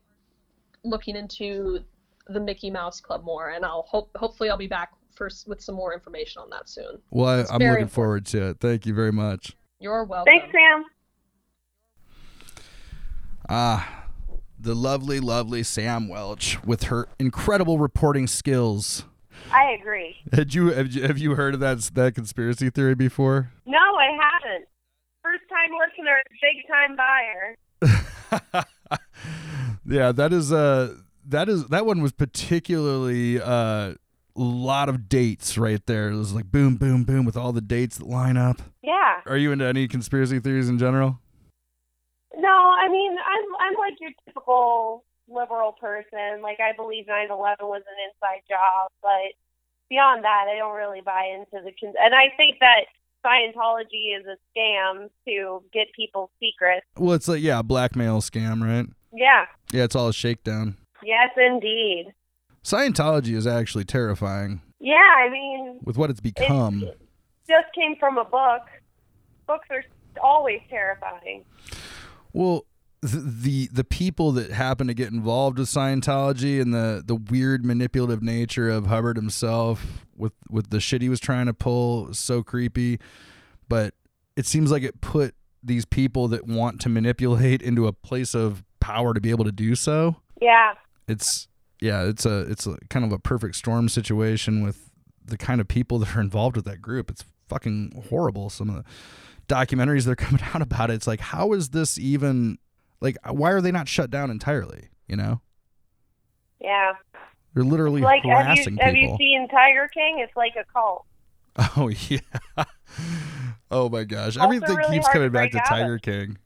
looking 0.82 1.14
into 1.16 1.80
the 2.26 2.40
Mickey 2.40 2.70
Mouse 2.70 3.00
Club 3.00 3.22
more, 3.24 3.50
and 3.50 3.64
I'll 3.64 3.82
hope 3.88 4.10
hopefully 4.16 4.50
I'll 4.50 4.56
be 4.56 4.66
back 4.66 4.92
for 5.14 5.26
s- 5.26 5.44
with 5.46 5.60
some 5.60 5.74
more 5.74 5.92
information 5.92 6.40
on 6.40 6.48
that 6.50 6.68
soon. 6.68 6.98
Well, 7.10 7.26
I, 7.26 7.52
I'm 7.52 7.58
very 7.58 7.72
looking 7.72 7.88
forward 7.88 8.24
to 8.26 8.50
it. 8.50 8.60
Thank 8.60 8.86
you 8.86 8.94
very 8.94 9.12
much. 9.12 9.56
You're 9.80 10.04
welcome. 10.04 10.32
Thanks, 10.32 10.46
Sam. 10.52 10.84
Ah, 13.50 14.06
the 14.58 14.74
lovely, 14.74 15.18
lovely 15.18 15.62
Sam 15.64 16.08
Welch 16.08 16.62
with 16.64 16.84
her 16.84 17.08
incredible 17.18 17.78
reporting 17.78 18.26
skills. 18.26 19.04
I 19.52 19.76
agree. 19.78 20.16
Had 20.32 20.54
you 20.54 20.70
have 20.70 20.92
you, 20.92 21.02
have 21.02 21.18
you 21.18 21.34
heard 21.34 21.54
of 21.54 21.60
that 21.60 21.78
that 21.94 22.14
conspiracy 22.14 22.70
theory 22.70 22.94
before? 22.94 23.50
No, 23.66 23.78
I 23.78 24.16
haven't. 24.20 24.68
First 25.22 25.42
time 25.48 25.70
listener, 25.80 26.22
big 26.40 26.66
time 26.68 26.96
buyer. 26.96 28.64
Yeah, 29.86 30.12
that 30.12 30.32
is 30.32 30.52
uh 30.52 30.94
that 31.26 31.48
is 31.48 31.66
that 31.68 31.84
one 31.84 32.00
was 32.00 32.12
particularly 32.12 33.40
uh 33.40 33.94
lot 34.36 34.88
of 34.88 35.08
dates 35.08 35.58
right 35.58 35.84
there. 35.86 36.10
It 36.10 36.16
was 36.16 36.32
like 36.32 36.50
boom, 36.50 36.76
boom, 36.76 37.04
boom 37.04 37.24
with 37.24 37.36
all 37.36 37.52
the 37.52 37.60
dates 37.60 37.98
that 37.98 38.06
line 38.06 38.36
up. 38.36 38.62
Yeah. 38.82 39.20
Are 39.26 39.36
you 39.36 39.50
into 39.52 39.64
any 39.64 39.88
conspiracy 39.88 40.38
theories 40.38 40.68
in 40.68 40.78
general? 40.78 41.18
No, 42.40 42.48
I 42.78 42.88
mean, 42.88 43.12
I'm 43.18 43.44
I'm 43.60 43.74
like 43.78 44.00
your 44.00 44.10
typical 44.26 45.04
liberal 45.28 45.72
person. 45.72 46.42
Like 46.42 46.58
I 46.60 46.72
believe 46.76 47.06
9/11 47.06 47.28
was 47.60 47.82
an 47.86 47.98
inside 48.08 48.42
job, 48.48 48.90
but 49.02 49.32
beyond 49.88 50.24
that, 50.24 50.46
I 50.52 50.56
don't 50.58 50.76
really 50.76 51.00
buy 51.00 51.24
into 51.34 51.62
the. 51.64 51.72
Con- 51.78 51.94
and 52.00 52.14
I 52.14 52.32
think 52.36 52.56
that 52.60 52.86
Scientology 53.24 54.18
is 54.18 54.24
a 54.26 54.36
scam 54.58 55.10
to 55.28 55.62
get 55.72 55.88
people's 55.94 56.30
secrets. 56.40 56.86
Well, 56.96 57.14
it's 57.14 57.28
like 57.28 57.42
yeah, 57.42 57.58
a 57.58 57.62
blackmail 57.62 58.20
scam, 58.22 58.62
right? 58.62 58.86
Yeah. 59.12 59.46
Yeah, 59.72 59.84
it's 59.84 59.94
all 59.96 60.08
a 60.08 60.12
shakedown. 60.12 60.76
Yes, 61.02 61.30
indeed. 61.36 62.06
Scientology 62.64 63.34
is 63.34 63.46
actually 63.46 63.84
terrifying 63.84 64.60
Yeah, 64.80 64.94
I 64.96 65.28
mean, 65.30 65.80
with 65.82 65.96
what 65.96 66.10
it's 66.10 66.20
become. 66.20 66.84
just 67.48 67.66
came 67.74 67.96
from 67.96 68.18
a 68.18 68.24
book. 68.24 68.62
Books 69.46 69.66
are 69.70 69.82
always 70.22 70.60
terrifying. 70.68 71.44
Well, 72.32 72.66
th- 73.02 73.24
the 73.24 73.68
the 73.72 73.84
people 73.84 74.32
that 74.32 74.50
happen 74.50 74.86
to 74.86 74.94
get 74.94 75.12
involved 75.12 75.58
with 75.58 75.68
Scientology 75.68 76.60
and 76.60 76.72
the 76.72 77.02
the 77.04 77.14
weird 77.14 77.64
manipulative 77.64 78.22
nature 78.22 78.70
of 78.70 78.86
Hubbard 78.86 79.16
himself 79.16 80.04
with 80.16 80.32
with 80.48 80.70
the 80.70 80.80
shit 80.80 81.02
he 81.02 81.08
was 81.08 81.20
trying 81.20 81.46
to 81.46 81.54
pull 81.54 82.12
so 82.14 82.42
creepy, 82.42 82.98
but 83.68 83.94
it 84.36 84.46
seems 84.46 84.70
like 84.70 84.82
it 84.82 85.00
put 85.00 85.34
these 85.62 85.84
people 85.84 86.28
that 86.28 86.46
want 86.46 86.80
to 86.80 86.88
manipulate 86.88 87.62
into 87.62 87.86
a 87.86 87.92
place 87.92 88.34
of 88.34 88.62
power 88.80 89.12
to 89.12 89.20
be 89.20 89.30
able 89.30 89.44
to 89.44 89.52
do 89.52 89.74
so. 89.74 90.16
Yeah. 90.40 90.74
It's 91.06 91.48
yeah, 91.80 92.04
it's 92.04 92.26
a 92.26 92.40
it's 92.50 92.66
a 92.66 92.76
kind 92.88 93.04
of 93.04 93.12
a 93.12 93.18
perfect 93.18 93.56
storm 93.56 93.88
situation 93.88 94.62
with 94.64 94.90
the 95.24 95.36
kind 95.36 95.60
of 95.60 95.68
people 95.68 95.98
that 95.98 96.16
are 96.16 96.20
involved 96.20 96.56
with 96.56 96.64
that 96.66 96.82
group. 96.82 97.10
It's 97.10 97.24
fucking 97.48 98.04
horrible. 98.08 98.50
Some 98.50 98.70
of 98.70 98.76
the 98.76 98.84
documentaries 99.50 100.04
that 100.04 100.12
are 100.12 100.16
coming 100.26 100.42
out 100.54 100.62
about 100.62 100.90
it. 100.90 100.94
It's 100.94 101.06
like, 101.06 101.20
how 101.20 101.52
is 101.52 101.70
this 101.70 101.98
even 101.98 102.58
like? 103.00 103.16
Why 103.28 103.50
are 103.50 103.60
they 103.60 103.72
not 103.72 103.88
shut 103.88 104.10
down 104.10 104.30
entirely? 104.30 104.88
You 105.08 105.16
know, 105.16 105.40
Yeah. 106.60 106.92
they're 107.54 107.64
literally 107.64 108.00
like 108.00 108.22
have 108.22 108.30
you 108.30 108.44
harassing 108.44 108.76
have 108.76 108.94
you 108.94 109.16
seen 109.18 109.48
Tiger 109.48 109.88
King? 109.92 110.20
It's 110.20 110.36
like 110.36 110.52
a 110.60 110.64
cult. 110.72 111.04
oh 111.76 111.88
yeah. 111.88 112.20
oh 113.70 113.88
my 113.88 114.04
gosh, 114.04 114.36
Also 114.36 114.42
everything 114.42 114.76
really 114.76 114.96
keeps 114.96 115.06
hard 115.06 115.14
to 115.14 115.18
coming 115.18 115.32
back 115.32 115.50
to. 115.50 115.60
Tiger 115.68 115.98
King. 115.98 116.38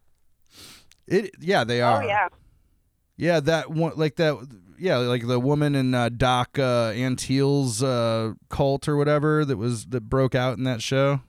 It 1.07 1.31
yeah, 1.41 1.65
they 1.65 1.83
are. 1.83 2.03
Oh 2.03 2.07
yeah. 2.07 2.29
Yeah, 3.17 3.39
that 3.41 3.71
one, 3.71 3.93
like 3.97 4.17
that, 4.17 4.37
yeah, 4.77 4.97
like 4.97 5.27
the 5.27 5.39
woman 5.39 5.77
in 5.77 5.95
uh, 5.95 6.09
Doc 6.09 6.59
uh, 6.59 6.89
Antle's 6.89 7.81
uh, 7.83 8.33
cult 8.49 8.89
or 8.89 8.97
whatever 8.97 9.45
that 9.45 9.57
was 9.57 9.87
that 9.87 10.01
broke 10.09 10.35
out 10.35 10.59
in 10.59 10.65
that 10.65 10.83
show. 10.83 11.21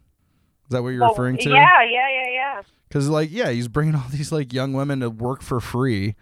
Is 0.65 0.69
that 0.71 0.81
what 0.83 0.89
you're 0.89 1.03
Oh, 1.03 1.09
referring 1.09 1.37
to? 1.37 1.49
Yeah, 1.49 1.83
yeah, 1.83 2.09
yeah, 2.09 2.29
yeah. 2.31 2.61
Because 2.87 3.07
like, 3.09 3.29
yeah, 3.31 3.49
he's 3.51 3.67
bringing 3.67 3.95
all 3.95 4.07
these 4.09 4.31
like 4.31 4.51
young 4.53 4.73
women 4.73 4.99
to 5.01 5.09
work 5.09 5.41
for 5.41 5.59
free, 5.59 6.15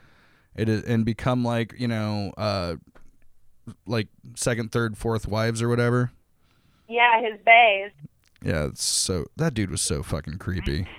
and 0.56 0.70
and 0.70 1.06
become 1.06 1.44
like 1.44 1.74
you 1.78 1.88
know, 1.88 2.34
uh, 2.38 2.76
like 3.86 4.08
second, 4.36 4.72
third, 4.72 4.98
fourth 4.98 5.28
wives 5.28 5.62
or 5.62 5.70
whatever. 5.70 6.12
Yeah, 6.90 7.22
his 7.22 7.40
bays. 7.46 7.92
Yeah, 8.44 8.66
it's 8.66 8.84
so 8.84 9.26
that 9.38 9.54
dude 9.54 9.72
was 9.72 9.82
so 9.82 10.04
fucking 10.04 10.38
creepy. 10.38 10.88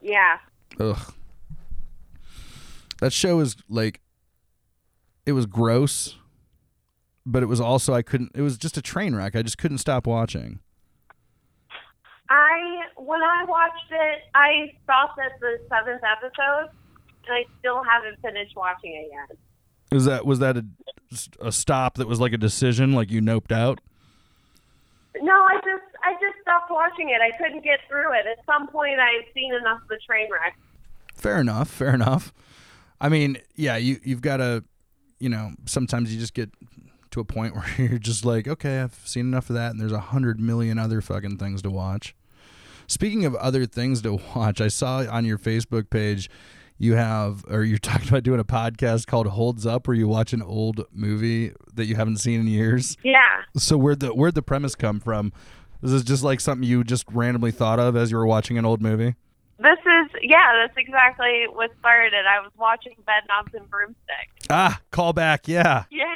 Yeah. 0.00 0.38
Ugh. 0.80 1.12
That 3.00 3.12
show 3.12 3.40
is 3.40 3.56
like 3.68 4.00
it 5.26 5.32
was 5.32 5.44
gross, 5.44 6.16
but 7.26 7.42
it 7.42 7.46
was 7.46 7.60
also 7.60 7.92
I 7.94 8.02
couldn't 8.02 8.30
it 8.34 8.40
was 8.42 8.56
just 8.56 8.76
a 8.76 8.82
train 8.82 9.14
wreck. 9.14 9.36
I 9.36 9.42
just 9.42 9.58
couldn't 9.58 9.78
stop 9.78 10.06
watching. 10.06 10.60
I 12.98 13.02
when 13.02 13.20
I 13.22 13.44
watched 13.44 13.90
it, 13.90 14.18
I 14.34 14.72
stopped 14.84 15.18
at 15.18 15.38
the 15.40 15.58
seventh 15.68 16.02
episode, 16.02 16.70
and 17.26 17.34
I 17.34 17.44
still 17.58 17.82
haven't 17.82 18.20
finished 18.22 18.56
watching 18.56 18.94
it 18.94 19.10
yet. 19.12 19.38
Was 19.92 20.04
that 20.04 20.26
was 20.26 20.38
that 20.40 20.56
a, 20.56 20.64
a 21.40 21.52
stop 21.52 21.96
that 21.96 22.08
was 22.08 22.20
like 22.20 22.32
a 22.32 22.38
decision 22.38 22.92
like 22.92 23.10
you 23.10 23.20
noped 23.20 23.52
out? 23.52 23.80
No, 25.20 25.32
I 25.32 25.54
just 25.56 25.84
I 26.02 26.12
just 26.14 26.40
stopped 26.42 26.70
watching 26.70 27.10
it. 27.10 27.20
I 27.20 27.36
couldn't 27.38 27.64
get 27.64 27.80
through 27.88 28.12
it. 28.12 28.26
At 28.26 28.44
some 28.46 28.68
point, 28.68 28.98
I've 29.00 29.24
seen 29.34 29.54
enough 29.54 29.82
of 29.82 29.88
the 29.88 29.98
train 30.06 30.28
wreck. 30.30 30.56
Fair 31.14 31.40
enough, 31.40 31.68
fair 31.68 31.94
enough. 31.94 32.32
I 33.00 33.08
mean, 33.08 33.38
yeah, 33.54 33.76
you 33.76 33.98
you've 34.04 34.20
got 34.22 34.38
to 34.38 34.64
you 35.18 35.28
know, 35.28 35.52
sometimes 35.66 36.12
you 36.12 36.20
just 36.20 36.34
get 36.34 36.50
to 37.10 37.20
a 37.20 37.24
point 37.24 37.54
where 37.56 37.66
you're 37.76 37.98
just 37.98 38.24
like, 38.24 38.48
okay, 38.48 38.80
I've 38.80 39.00
seen 39.04 39.26
enough 39.26 39.50
of 39.50 39.54
that 39.56 39.72
and 39.72 39.80
there's 39.80 39.92
a 39.92 40.00
hundred 40.00 40.40
million 40.40 40.78
other 40.78 41.00
fucking 41.00 41.38
things 41.38 41.62
to 41.62 41.70
watch. 41.70 42.14
Speaking 42.88 43.24
of 43.26 43.36
other 43.36 43.66
things 43.66 44.02
to 44.02 44.18
watch, 44.34 44.60
I 44.60 44.66
saw 44.68 45.06
on 45.08 45.24
your 45.24 45.38
Facebook 45.38 45.90
page 45.90 46.28
you 46.78 46.94
have 46.94 47.44
or 47.48 47.62
you're 47.62 47.78
talking 47.78 48.08
about 48.08 48.24
doing 48.24 48.40
a 48.40 48.44
podcast 48.44 49.06
called 49.06 49.28
Holds 49.28 49.66
Up 49.66 49.86
where 49.86 49.96
you 49.96 50.08
watch 50.08 50.32
an 50.32 50.42
old 50.42 50.84
movie 50.92 51.52
that 51.74 51.84
you 51.84 51.94
haven't 51.94 52.16
seen 52.16 52.40
in 52.40 52.48
years. 52.48 52.96
Yeah. 53.04 53.42
So 53.56 53.76
where'd 53.76 54.00
the 54.00 54.08
where'd 54.08 54.34
the 54.34 54.42
premise 54.42 54.74
come 54.74 54.98
from? 54.98 55.32
This 55.80 55.92
Is 55.92 56.02
just 56.02 56.24
like 56.24 56.40
something 56.40 56.68
you 56.68 56.82
just 56.82 57.04
randomly 57.12 57.52
thought 57.52 57.78
of 57.78 57.94
as 57.94 58.10
you 58.10 58.16
were 58.16 58.26
watching 58.26 58.58
an 58.58 58.64
old 58.64 58.82
movie? 58.82 59.14
This 59.58 59.78
is 59.78 60.10
yeah, 60.22 60.52
that's 60.54 60.76
exactly 60.76 61.46
what 61.52 61.70
started 61.80 62.14
it. 62.14 62.24
I 62.26 62.40
was 62.40 62.52
watching 62.56 62.94
Bedknobs 63.06 63.54
and 63.54 63.68
Broomsticks. 63.68 64.46
Ah, 64.50 64.80
call 64.92 65.12
back, 65.12 65.46
yeah. 65.46 65.84
Yeah. 65.90 66.04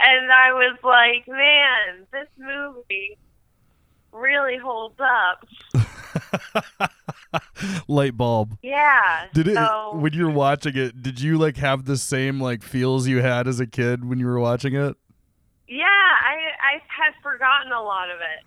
and 0.00 0.32
I 0.32 0.52
was 0.52 0.78
like, 0.82 1.28
man, 1.28 2.06
this 2.10 2.28
movie 2.38 3.18
really 4.12 4.56
holds 4.56 4.98
up. 5.00 5.46
Light 7.88 8.16
bulb. 8.16 8.58
Yeah. 8.62 9.26
Did 9.32 9.48
it 9.48 9.54
so, 9.54 9.96
when 9.96 10.12
you 10.12 10.26
were 10.26 10.32
watching 10.32 10.76
it? 10.76 11.02
Did 11.02 11.20
you 11.20 11.38
like 11.38 11.56
have 11.56 11.84
the 11.84 11.96
same 11.96 12.40
like 12.40 12.62
feels 12.62 13.06
you 13.06 13.22
had 13.22 13.48
as 13.48 13.60
a 13.60 13.66
kid 13.66 14.08
when 14.08 14.18
you 14.18 14.26
were 14.26 14.40
watching 14.40 14.74
it? 14.74 14.96
Yeah, 15.68 15.86
I 15.86 16.36
I 16.60 16.82
had 16.88 17.14
forgotten 17.22 17.72
a 17.72 17.82
lot 17.82 18.10
of 18.10 18.16
it. 18.20 18.44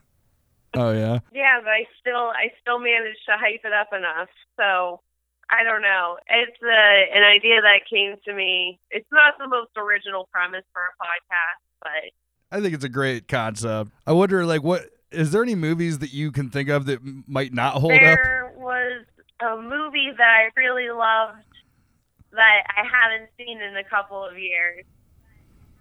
Oh 0.78 0.91
yeah. 0.91 1.20
Yeah, 1.34 1.59
but 1.61 1.70
I 1.70 1.88
still 1.99 2.30
I 2.30 2.51
still 2.61 2.80
managed 2.80 3.26
to 3.28 3.38
hype 3.38 3.61
it 3.63 3.74
up 3.74 3.93
enough. 3.93 4.30
So 4.57 5.01
I 5.49 5.63
don't 5.63 5.82
know. 5.82 6.18
It's 6.28 6.57
uh, 6.61 7.18
an 7.18 7.24
idea 7.24 7.61
that 7.61 7.82
came 7.89 8.16
to 8.26 8.34
me. 8.34 8.80
It's 8.89 9.07
not 9.11 9.38
the 9.38 9.47
most 9.47 9.72
original 9.78 10.28
premise 10.32 10.63
for 10.74 10.82
a 10.82 11.03
podcast, 11.03 11.61
but 11.82 12.57
I 12.57 12.61
think 12.61 12.74
it's 12.74 12.84
a 12.84 12.89
great 12.89 13.28
concept. 13.28 13.91
I 14.07 14.13
wonder, 14.13 14.45
like, 14.45 14.63
what 14.63 14.86
is 15.16 15.32
there 15.32 15.41
any 15.43 15.55
movies 15.55 15.99
that 15.99 16.13
you 16.13 16.32
can 16.32 16.49
think 16.49 16.70
of 16.70 16.86
that 16.86 16.99
might 17.28 17.53
not 17.53 17.74
hold 17.74 17.93
up? 17.93 17.99
there 17.99 18.53
was 18.57 19.03
a 19.41 19.57
movie 19.61 20.11
that 20.18 20.28
I 20.28 20.49
really 20.59 20.89
loved 20.89 21.43
that 22.32 22.63
I 22.68 22.84
haven't 22.84 23.30
seen 23.38 23.61
in 23.61 23.78
a 23.78 23.84
couple 23.84 24.24
of 24.26 24.38
years 24.38 24.84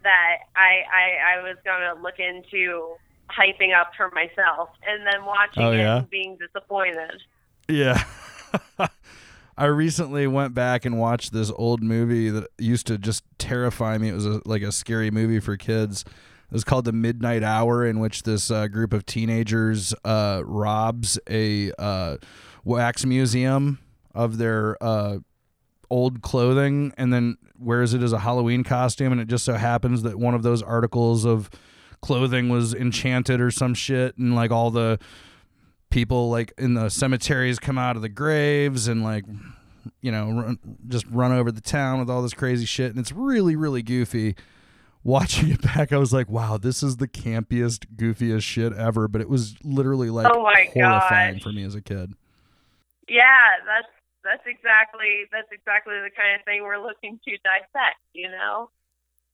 that 0.03 0.37
I 0.55 0.83
I, 0.93 1.39
I 1.39 1.43
was 1.43 1.57
gonna 1.65 1.95
look 2.01 2.19
into 2.19 2.95
hyping 3.31 3.75
up 3.79 3.93
for 3.97 4.11
myself, 4.11 4.69
and 4.87 5.07
then 5.07 5.25
watching 5.25 5.63
Oh, 5.63 5.73
it 5.73 5.81
and 5.81 6.11
being 6.11 6.37
disappointed. 6.37 7.23
Yeah. 7.69 8.05
I 9.57 9.67
recently 9.67 10.27
went 10.27 10.53
back 10.53 10.85
and 10.85 10.99
watched 10.99 11.33
this 11.33 11.51
old 11.55 11.83
movie 11.83 12.29
that 12.29 12.49
used 12.59 12.87
to 12.89 12.99
just 12.99 13.23
terrify 13.39 13.97
me. 13.99 14.09
It 14.09 14.15
was 14.15 14.27
a, 14.27 14.43
like 14.45 14.63
a 14.63 14.73
scary 14.73 15.11
movie 15.11 15.39
for 15.41 15.57
kids. 15.57 16.05
It 16.55 16.59
was 16.59 16.63
called 16.63 16.85
The 16.85 16.93
Midnight 16.93 17.43
Hour, 17.43 17.85
in 17.85 17.99
which 17.99 18.23
this 18.23 18.49
uh, 18.49 18.69
group 18.69 18.93
of 18.93 19.05
teenagers 19.05 19.93
uh, 20.05 20.41
robs 20.45 21.19
a 21.29 21.73
uh, 21.81 22.19
wax 22.63 23.05
museum 23.05 23.81
of 24.15 24.39
their 24.39 24.81
uh, 24.81 25.19
old 25.91 26.23
clothing 26.23 26.95
and 26.97 27.13
then 27.13 27.39
wears 27.59 27.93
it 27.93 28.05
as 28.05 28.13
a 28.13 28.21
Halloween 28.21 28.63
costume. 28.63 29.11
And 29.11 29.21
it 29.21 29.27
just 29.27 29.45
so 29.45 29.55
happens 29.55 30.05
that 30.05 30.17
one 30.17 30.33
of 30.33 30.45
those 30.45 30.63
articles 30.63 31.25
of 31.25 31.51
clothing 32.03 32.49
was 32.49 32.73
enchanted 32.73 33.41
or 33.41 33.51
some 33.51 33.75
shit, 33.75 34.17
and 34.17 34.37
like 34.37 34.53
all 34.53 34.71
the 34.71 35.01
people 35.91 36.31
like 36.31 36.53
in 36.57 36.75
the 36.75 36.89
cemeteries 36.89 37.59
come 37.59 37.79
out 37.79 37.97
of 37.97 38.03
the 38.03 38.09
graves 38.09 38.87
and 38.87 39.03
like 39.03 39.25
you 40.01 40.13
know 40.13 40.27
run, 40.31 40.59
just 40.87 41.05
run 41.11 41.33
over 41.33 41.51
the 41.51 41.61
town 41.61 41.99
with 41.99 42.09
all 42.09 42.23
this 42.23 42.33
crazy 42.33 42.65
shit. 42.65 42.93
And 42.93 43.01
it's 43.01 43.11
really 43.11 43.57
really 43.57 43.83
goofy 43.83 44.37
watching 45.05 45.51
it 45.51 45.61
back 45.63 45.93
i 45.93 45.99
was 45.99 46.13
like 46.13 46.29
wow 46.31 46.57
this 46.57 46.83
is 46.83 46.97
the 46.97 47.07
campiest 47.07 47.87
goofiest 47.97 48.43
shit 48.43 48.73
ever 48.73 49.07
but 49.07 49.21
it 49.21 49.29
was 49.29 49.55
literally 49.63 50.09
like 50.11 50.33
Oh 50.35 50.43
my 50.43 50.69
horrifying 50.73 51.35
gosh. 51.35 51.43
for 51.43 51.53
me 51.53 51.63
as 51.63 51.75
a 51.75 51.81
kid 51.83 52.15
Yeah, 53.09 53.29
that's 53.67 53.89
that's 54.25 54.43
exactly 54.47 55.25
that's 55.31 55.49
exactly 55.53 55.95
the 56.03 56.11
kind 56.17 56.41
of 56.41 56.45
thing 56.47 56.63
we're 56.63 56.79
looking 56.83 57.21
to 57.27 57.31
dissect. 57.45 58.01
You 58.15 58.31
know? 58.31 58.71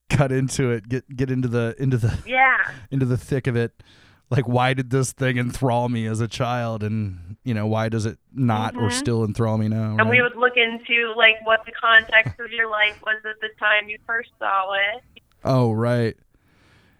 cut 0.09 0.29
into 0.33 0.69
it 0.71 0.89
get 0.89 1.07
get 1.15 1.31
into 1.31 1.47
the 1.47 1.73
into 1.79 1.95
the 1.97 2.17
Yeah. 2.27 2.57
into 2.91 3.05
the 3.05 3.15
thick 3.17 3.47
of 3.47 3.55
it 3.55 3.81
like 4.29 4.45
why 4.45 4.73
did 4.73 4.89
this 4.89 5.13
thing 5.13 5.37
enthrall 5.37 5.87
me 5.87 6.05
as 6.05 6.19
a 6.19 6.27
child 6.27 6.83
and 6.83 7.37
you 7.45 7.53
know 7.53 7.65
why 7.65 7.87
does 7.87 8.05
it 8.05 8.17
not 8.33 8.75
or 8.75 8.89
Mhm. 8.89 8.91
still 8.91 9.23
enthrall 9.23 9.57
me 9.57 9.69
now 9.69 9.95
And 9.97 10.09
we 10.09 10.21
would 10.21 10.35
look 10.35 10.57
into 10.57 11.13
like 11.15 11.35
what 11.45 11.63
the 11.65 11.71
context 11.71 12.37
of 12.41 12.51
your 12.51 12.69
life 12.69 13.01
was 13.05 13.21
at 13.23 13.39
the 13.39 13.49
time 13.57 13.87
you 13.87 13.97
first 14.05 14.31
saw 14.37 14.73
it. 14.73 15.01
Oh, 15.43 15.71
right. 15.71 16.15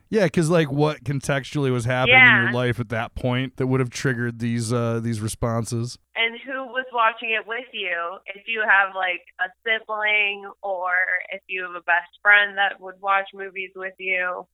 Yeah, 0.10 0.26
because 0.26 0.50
like 0.50 0.70
what 0.70 1.06
contextually 1.06 1.72
was 1.72 1.86
happening 1.86 2.18
in 2.20 2.36
your 2.36 2.52
life 2.52 2.82
at 2.82 2.90
that 2.90 3.16
point 3.16 3.56
that 3.56 3.68
would 3.68 3.80
have 3.80 3.90
triggered 3.90 4.40
these 4.40 4.74
uh, 4.74 5.00
these 5.02 5.22
responses. 5.22 5.98
and 6.18 6.38
who 6.46 6.66
was 6.66 6.86
watching 6.92 7.32
it 7.32 7.48
with 7.48 7.68
you. 7.72 8.18
If 8.26 8.44
you 8.46 8.62
have 8.68 8.94
like 8.94 9.22
a 9.40 9.46
sibling 9.64 10.52
or 10.62 10.92
if 11.32 11.42
you 11.48 11.64
have 11.64 11.76
a 11.76 11.82
best 11.82 12.10
friend 12.22 12.58
that 12.58 12.82
would 12.82 12.96
watch 13.00 13.30
movies 13.34 13.70
with 13.74 13.94
you. 14.00 14.48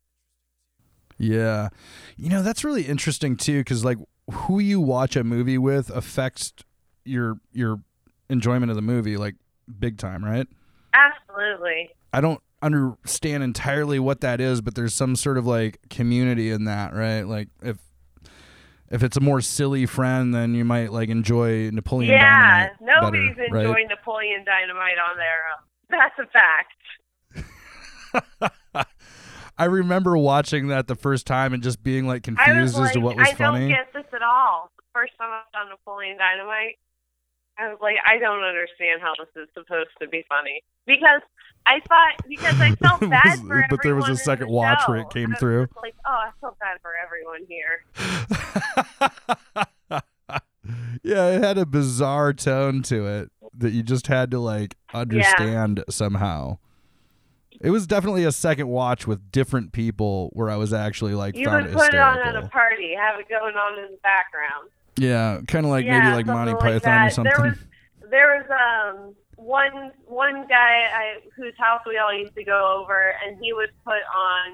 Yeah, 1.17 1.69
you 2.15 2.29
know 2.29 2.43
that's 2.43 2.63
really 2.63 2.83
interesting 2.83 3.35
too, 3.35 3.61
because 3.61 3.83
like 3.83 3.97
who 4.31 4.59
you 4.59 4.79
watch 4.79 5.15
a 5.15 5.23
movie 5.23 5.57
with 5.57 5.89
affects 5.89 6.53
your 7.03 7.39
your 7.51 7.79
enjoyment 8.29 8.69
of 8.69 8.75
the 8.75 8.83
movie 8.83 9.17
like 9.17 9.35
big 9.79 9.97
time, 9.97 10.23
right? 10.23 10.47
Absolutely. 10.93 11.89
I 12.13 12.21
don't 12.21 12.41
understand 12.61 13.43
entirely 13.43 13.99
what 13.99 14.21
that 14.21 14.41
is, 14.41 14.61
but 14.61 14.75
there's 14.75 14.93
some 14.93 15.15
sort 15.15 15.37
of 15.37 15.45
like 15.45 15.79
community 15.89 16.51
in 16.51 16.65
that, 16.65 16.93
right? 16.93 17.23
Like 17.23 17.49
if 17.61 17.77
if 18.89 19.03
it's 19.03 19.17
a 19.17 19.21
more 19.21 19.41
silly 19.41 19.85
friend, 19.85 20.33
then 20.33 20.55
you 20.55 20.63
might 20.63 20.91
like 20.91 21.09
enjoy 21.09 21.69
Napoleon 21.71 22.13
yeah, 22.13 22.69
Dynamite 22.69 22.81
nobody's 22.81 23.35
better, 23.35 23.53
right? 23.53 23.65
enjoying 23.65 23.87
Napoleon 23.87 24.45
Dynamite 24.45 24.97
on 24.97 25.17
their 25.17 25.45
own. 25.51 25.63
That's 25.89 26.19
a 26.19 26.27
fact. 26.27 26.73
I 29.57 29.65
remember 29.65 30.17
watching 30.17 30.67
that 30.67 30.87
the 30.87 30.95
first 30.95 31.25
time 31.25 31.53
and 31.53 31.63
just 31.63 31.81
being 31.83 32.05
like 32.05 32.23
confused 32.23 32.77
like, 32.77 32.89
as 32.89 32.93
to 32.93 32.99
what 32.99 33.17
was 33.17 33.27
I 33.27 33.33
funny. 33.33 33.59
don't 33.61 33.69
get 33.69 33.91
this 33.93 34.05
at 34.13 34.21
all. 34.21 34.71
The 34.77 34.83
first 34.93 35.13
time 35.17 35.29
I 35.31 35.41
saw 35.51 35.67
Napoleon 35.69 36.17
Dynamite, 36.17 36.77
I 37.59 37.69
was 37.69 37.79
like, 37.81 37.95
I 38.05 38.19
don't 38.19 38.43
understand 38.43 39.01
how 39.01 39.13
this 39.17 39.29
is 39.43 39.49
supposed 39.53 39.89
to 40.01 40.07
be 40.07 40.23
funny 40.29 40.63
because 40.85 41.21
I 41.65 41.79
thought 41.87 42.13
because 42.27 42.59
I 42.61 42.75
felt 42.75 42.99
bad 43.09 43.39
for 43.39 43.65
but 43.69 43.79
there 43.83 43.95
was 43.95 44.09
a 44.09 44.15
second 44.15 44.49
watch 44.49 44.79
show. 44.85 44.91
where 44.91 45.01
it 45.01 45.09
came 45.09 45.33
through. 45.39 45.67
like, 45.81 45.95
oh, 46.05 46.11
I 46.11 46.29
felt 46.39 46.57
bad 46.59 46.77
for 46.81 46.93
everyone 46.95 47.45
here. 47.47 47.83
yeah, 51.03 51.29
it 51.29 51.43
had 51.43 51.57
a 51.57 51.65
bizarre 51.65 52.33
tone 52.33 52.83
to 52.83 53.07
it 53.07 53.31
that 53.57 53.71
you 53.71 53.83
just 53.83 54.07
had 54.07 54.31
to 54.31 54.39
like 54.39 54.75
understand 54.93 55.83
somehow. 55.89 56.59
It 57.59 57.71
was 57.71 57.87
definitely 57.87 58.23
a 58.23 58.31
second 58.31 58.67
watch 58.67 59.07
with 59.07 59.31
different 59.31 59.71
people 59.71 60.29
where 60.33 60.49
I 60.49 60.57
was 60.57 60.73
actually 60.73 61.15
like 61.15 61.35
You 61.35 61.49
would 61.49 61.65
it 61.65 61.73
put 61.73 61.93
it 61.93 61.99
on 61.99 62.19
at 62.19 62.35
a 62.35 62.47
party, 62.49 62.93
have 62.95 63.19
it 63.19 63.27
going 63.27 63.55
on 63.55 63.79
in 63.79 63.91
the 63.91 63.97
background. 64.03 64.69
Yeah, 64.97 65.41
kind 65.47 65.65
of 65.65 65.71
like 65.71 65.85
yeah, 65.85 65.99
maybe 65.99 66.15
like 66.15 66.25
Monty 66.25 66.53
like 66.53 66.61
Python 66.61 67.07
or 67.07 67.09
something. 67.09 67.33
There 67.35 67.45
was 67.49 67.57
there 68.09 68.37
was 68.49 68.95
um 68.97 69.15
one 69.35 69.91
one 70.05 70.47
guy 70.47 70.87
I, 70.93 71.15
whose 71.35 71.53
house 71.57 71.81
we 71.85 71.97
all 71.97 72.13
used 72.13 72.35
to 72.35 72.43
go 72.43 72.81
over, 72.83 73.13
and 73.25 73.37
he 73.41 73.53
would 73.53 73.69
put 73.85 73.93
on 74.15 74.53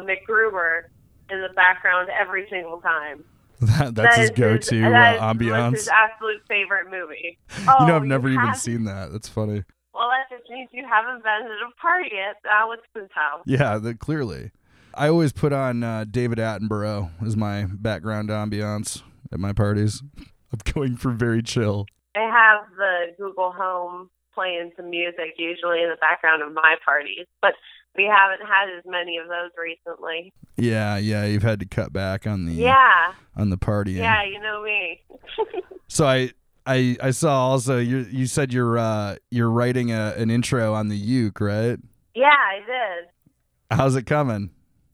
um, 0.00 0.06
MacGruber 0.06 0.82
in 1.30 1.40
the 1.40 1.48
background 1.54 2.08
every 2.10 2.46
single 2.50 2.80
time. 2.80 3.24
That- 3.62 3.94
that's 3.94 4.16
That 4.16 4.18
his 4.20 4.30
go-to 4.30 4.84
uh, 4.92 5.32
ambiance. 5.32 5.72
his 5.74 5.88
absolute 5.88 6.42
favorite 6.48 6.90
movie. 6.90 7.38
you 7.58 7.64
Oh, 7.78 7.86
know, 7.86 7.94
I've 7.94 8.04
never 8.04 8.28
even 8.28 8.54
seen 8.56 8.84
that. 8.84 9.12
That's 9.12 9.28
funny. 9.28 9.62
Well, 9.94 10.08
that 10.10 10.36
just 10.36 10.50
means 10.50 10.68
you 10.72 10.84
haven't 10.84 11.22
been 11.22 11.32
at 11.32 11.68
a 11.68 11.70
party 11.80 12.10
at 12.18 12.36
Alex's 12.50 13.08
house. 13.14 13.42
Yeah, 13.46 13.78
the, 13.78 13.94
clearly. 13.94 14.50
I 14.94 15.06
always 15.08 15.32
put 15.32 15.52
on 15.52 15.84
uh, 15.84 16.04
David 16.10 16.38
Attenborough 16.38 17.10
as 17.24 17.36
my 17.36 17.66
background 17.70 18.30
ambiance 18.30 19.02
at 19.32 19.40
my 19.40 19.52
parties. 19.52 20.02
I'm 20.18 20.58
going 20.74 20.96
for 20.96 21.10
very 21.12 21.42
chill. 21.42 21.86
I 22.14 22.20
have 22.20 22.68
the 22.76 23.14
Google 23.18 23.52
Home 23.52 24.10
playing 24.34 24.72
some 24.76 24.90
music 24.90 25.34
usually 25.38 25.82
in 25.82 25.88
the 25.90 25.96
background 26.00 26.42
of 26.42 26.52
my 26.52 26.76
parties, 26.84 27.26
but 27.40 27.54
we 27.96 28.04
haven't 28.04 28.46
had 28.46 28.68
as 28.78 28.84
many 28.86 29.18
of 29.18 29.28
those 29.28 29.50
recently. 29.60 30.32
Yeah, 30.56 30.96
yeah, 30.98 31.24
you've 31.26 31.42
had 31.42 31.60
to 31.60 31.66
cut 31.66 31.92
back 31.92 32.26
on 32.26 32.44
the 32.46 32.52
Yeah. 32.52 33.12
on 33.36 33.50
the 33.50 33.58
party. 33.58 33.92
Yeah, 33.92 34.24
you 34.24 34.40
know 34.40 34.62
me. 34.62 35.00
So 35.88 36.06
I 36.06 36.30
I 36.64 36.96
I 37.02 37.10
saw 37.10 37.48
also 37.50 37.76
you 37.78 38.06
you 38.10 38.24
said 38.26 38.50
you're 38.50 38.78
uh 38.78 39.16
you're 39.30 39.50
writing 39.50 39.92
a, 39.92 40.14
an 40.16 40.30
intro 40.30 40.72
on 40.72 40.88
the 40.88 40.96
uke, 40.96 41.38
right? 41.38 41.78
yeah, 42.14 42.28
I 42.30 42.60
did. 42.60 43.76
How's 43.78 43.94
it 43.94 44.04
coming? 44.06 44.50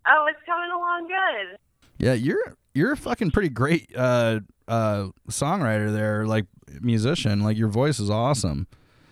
Oh, 0.08 0.26
it's 0.28 0.40
coming 0.44 0.70
along 0.74 1.06
good. 1.06 1.58
Yeah, 2.04 2.14
you're 2.14 2.56
you're 2.74 2.92
a 2.92 2.96
fucking 2.96 3.30
pretty 3.30 3.48
great 3.48 3.90
uh 3.96 4.40
uh 4.66 5.08
songwriter 5.30 5.92
there, 5.92 6.26
like 6.26 6.46
musician. 6.80 7.40
Like 7.42 7.56
your 7.56 7.68
voice 7.68 7.98
is 7.98 8.10
awesome. 8.10 8.66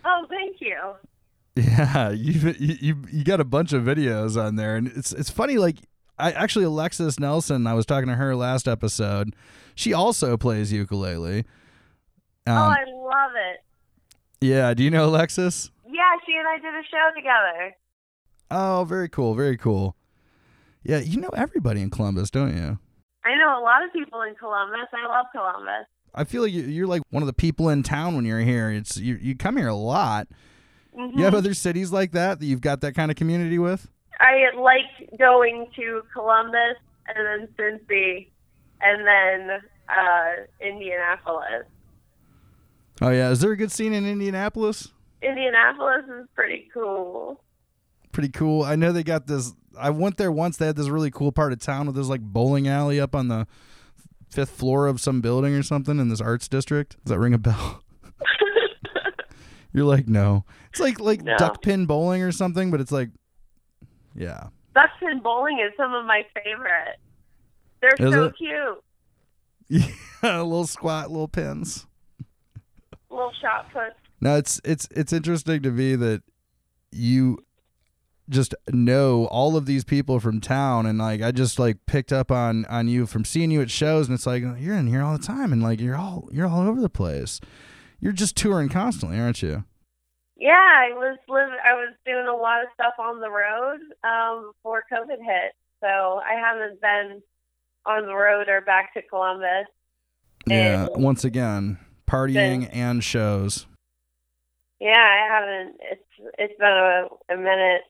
Oh, 0.05 0.27
thank 0.29 0.61
you. 0.61 0.77
Yeah, 1.57 2.11
you 2.11 2.55
you 2.59 2.97
you 3.11 3.25
got 3.25 3.41
a 3.41 3.45
bunch 3.45 3.73
of 3.73 3.83
videos 3.83 4.39
on 4.39 4.57
there, 4.57 4.77
and 4.77 4.89
it's 4.89 5.13
it's 5.13 5.31
funny. 5.31 5.57
Like 5.57 5.79
I 6.19 6.31
actually 6.33 6.67
Alexis 6.67 7.19
Nelson, 7.19 7.67
I 7.67 7.73
was 7.73 7.87
talking 7.87 8.09
to 8.09 8.15
her 8.15 8.37
last 8.37 8.69
episode. 8.69 9.35
She 9.75 9.95
also 9.95 10.37
plays 10.37 10.71
ukulele. 10.71 11.47
oh, 12.47 12.53
Um, 12.53 12.59
I 12.59 12.85
love 12.93 13.31
it. 13.53 13.65
Yeah. 14.47 14.75
Do 14.75 14.85
you 14.85 14.91
know 14.91 15.07
Alexis? 15.07 15.71
Yeah, 15.87 16.03
she 16.27 16.35
and 16.35 16.47
I 16.47 16.57
did 16.59 16.75
a 16.75 16.83
show 16.91 17.11
together. 17.17 17.75
Oh, 18.51 18.85
very 18.87 19.09
cool. 19.09 19.35
Very 19.35 19.57
cool. 19.57 19.97
Yeah, 20.83 20.99
you 20.99 21.19
know 21.21 21.31
everybody 21.31 21.81
in 21.81 21.89
Columbus, 21.89 22.31
don't 22.31 22.55
you? 22.55 22.79
I 23.27 23.35
know 23.37 23.59
a 23.59 23.63
lot 23.63 23.85
of 23.85 23.93
people 23.93 24.23
in 24.23 24.35
Columbus. 24.37 24.87
I 24.93 25.07
love 25.09 25.27
Columbus. 25.33 25.87
I 26.15 26.25
feel 26.25 26.43
like 26.43 26.53
you- 26.53 26.63
you're 26.63 26.87
like 26.87 27.03
one 27.11 27.23
of 27.23 27.27
the 27.27 27.33
people 27.33 27.69
in 27.69 27.83
town 27.83 28.15
when 28.15 28.25
you're 28.25 28.41
here. 28.41 28.71
It's 28.71 28.97
you, 28.97 29.17
you 29.21 29.37
come 29.37 29.57
here 29.57 29.69
a 29.69 29.75
lot. 29.75 30.29
Mhm. 30.97 31.19
You 31.19 31.25
have 31.25 31.35
other 31.35 31.53
cities 31.55 31.93
like 31.93 32.13
that 32.13 32.41
that 32.41 32.47
you've 32.47 32.61
got 32.63 32.81
that 32.83 32.95
kind 32.95 33.11
of 33.11 33.17
community 33.17 33.59
with? 33.59 33.91
I 34.21 34.47
like 34.57 35.19
going 35.19 35.67
to 35.77 36.03
Columbus 36.13 36.77
and 37.09 37.27
then 37.27 37.49
Cincy 37.59 38.29
and 38.81 39.07
then 39.07 39.61
uh, 39.89 40.33
Indianapolis. 40.61 41.67
Oh 43.03 43.11
yeah, 43.11 43.31
is 43.31 43.41
there 43.41 43.53
a 43.53 43.57
good 43.57 43.71
scene 43.73 43.93
in 43.93 44.07
Indianapolis? 44.07 44.89
Indianapolis 45.23 46.05
is 46.09 46.27
pretty 46.35 46.69
cool. 46.73 47.43
Pretty 48.17 48.31
cool. 48.31 48.63
I 48.63 48.77
know 48.77 48.93
they 48.93 49.03
got 49.03 49.27
this. 49.27 49.53
I 49.79 49.91
went 49.91 50.17
there 50.17 50.33
once. 50.33 50.57
They 50.57 50.65
had 50.65 50.75
this 50.77 50.89
really 50.89 51.11
cool 51.11 51.33
part 51.33 51.53
of 51.53 51.59
town 51.59 51.87
with 51.87 51.97
this 51.97 52.07
like 52.07 52.23
bowling 52.23 52.67
alley 52.67 52.99
up 52.99 53.15
on 53.15 53.29
the 53.29 53.47
fifth 54.31 54.49
floor 54.53 54.87
of 54.87 55.03
some 55.03 55.21
building 55.21 55.53
or 55.53 55.63
something 55.63 55.99
in 56.01 56.09
this 56.09 56.23
arts 56.23 56.49
district. 56.49 56.97
Does 57.05 57.11
that 57.11 57.19
ring 57.19 57.35
a 57.35 57.39
bell? 57.39 57.83
You're 59.75 59.85
like, 59.85 60.09
no. 60.09 60.47
It's 60.71 60.81
like 60.81 60.99
like 60.99 61.21
No. 61.21 61.37
duck 61.37 61.61
pin 61.61 61.85
bowling 61.85 62.23
or 62.23 62.33
something, 62.33 62.71
but 62.71 62.81
it's 62.81 62.91
like, 62.91 63.11
yeah. 64.15 64.47
Duck 64.75 64.89
pin 64.99 65.21
bowling 65.23 65.59
is 65.59 65.75
some 65.77 65.93
of 65.93 66.07
my 66.07 66.25
favorite. 66.43 66.97
They're 67.83 68.09
Is 68.09 68.15
so 68.15 68.25
it? 68.25 68.35
cute. 68.39 69.93
Yeah, 70.23 70.41
little 70.41 70.67
squat, 70.67 71.11
little 71.11 71.29
pins. 71.29 71.87
Little 73.11 73.31
shot 73.43 73.71
puts. 73.75 73.97
Now 74.23 74.37
it's 74.37 74.59
it's 74.65 74.89
it's 74.91 75.13
interesting 75.13 75.61
to 75.65 75.71
me 75.71 75.97
that 75.97 76.23
you 76.91 77.41
just 78.29 78.55
know 78.69 79.27
all 79.27 79.57
of 79.57 79.67
these 79.67 79.85
people 79.85 80.21
from 80.21 80.41
town 80.41 80.87
and 80.87 80.99
like 80.99 81.23
I 81.23 81.31
just 81.31 81.59
like 81.59 81.79
picked 81.87 82.13
up 82.13 82.31
on 82.31 82.65
on 82.67 82.89
you 82.89 83.07
from 83.07 83.25
seeing 83.25 83.51
you 83.51 83.63
at 83.63 83.71
shows 83.71 84.09
and 84.09 84.15
it's 84.15 84.27
like 84.27 84.43
you're 84.59 84.77
in 84.77 84.87
here 84.87 85.03
all 85.03 85.17
the 85.17 85.25
time 85.25 85.53
and 85.53 85.63
like 85.63 85.81
you're 85.81 85.97
all 85.97 86.29
you're 86.33 86.47
all 86.47 86.67
over 86.67 86.81
the 86.81 86.89
place. 86.89 87.41
You're 88.01 88.13
just 88.13 88.37
touring 88.37 88.69
constantly, 88.69 89.19
aren't 89.19 89.43
you? 89.43 89.65
Yeah, 90.37 90.53
I 90.53 90.91
was 90.93 91.19
living 91.29 91.57
I 91.65 91.75
was 91.75 91.95
doing 92.05 92.27
a 92.27 92.35
lot 92.35 92.63
of 92.63 92.69
stuff 92.75 92.95
on 92.99 93.21
the 93.21 93.31
road 93.31 93.81
um, 94.05 94.53
before 94.53 94.85
COVID 94.93 95.19
hit, 95.19 95.53
so 95.81 96.21
I 96.25 96.35
haven't 96.35 96.81
been 96.81 97.23
on 97.87 98.07
the 98.07 98.15
road 98.15 98.49
or 98.49 98.61
back 98.61 98.93
to 98.95 99.03
Columbus. 99.03 99.67
Yeah, 100.47 100.89
once 100.95 101.25
again, 101.25 101.79
partying 102.07 102.69
and 102.73 103.03
shows. 103.03 103.67
Yeah, 104.79 104.93
I 104.93 105.27
haven't. 105.33 105.77
It's 105.81 106.35
it's 106.39 106.59
been 106.59 106.69
a, 106.69 107.07
a 107.33 107.37
minute. 107.37 107.83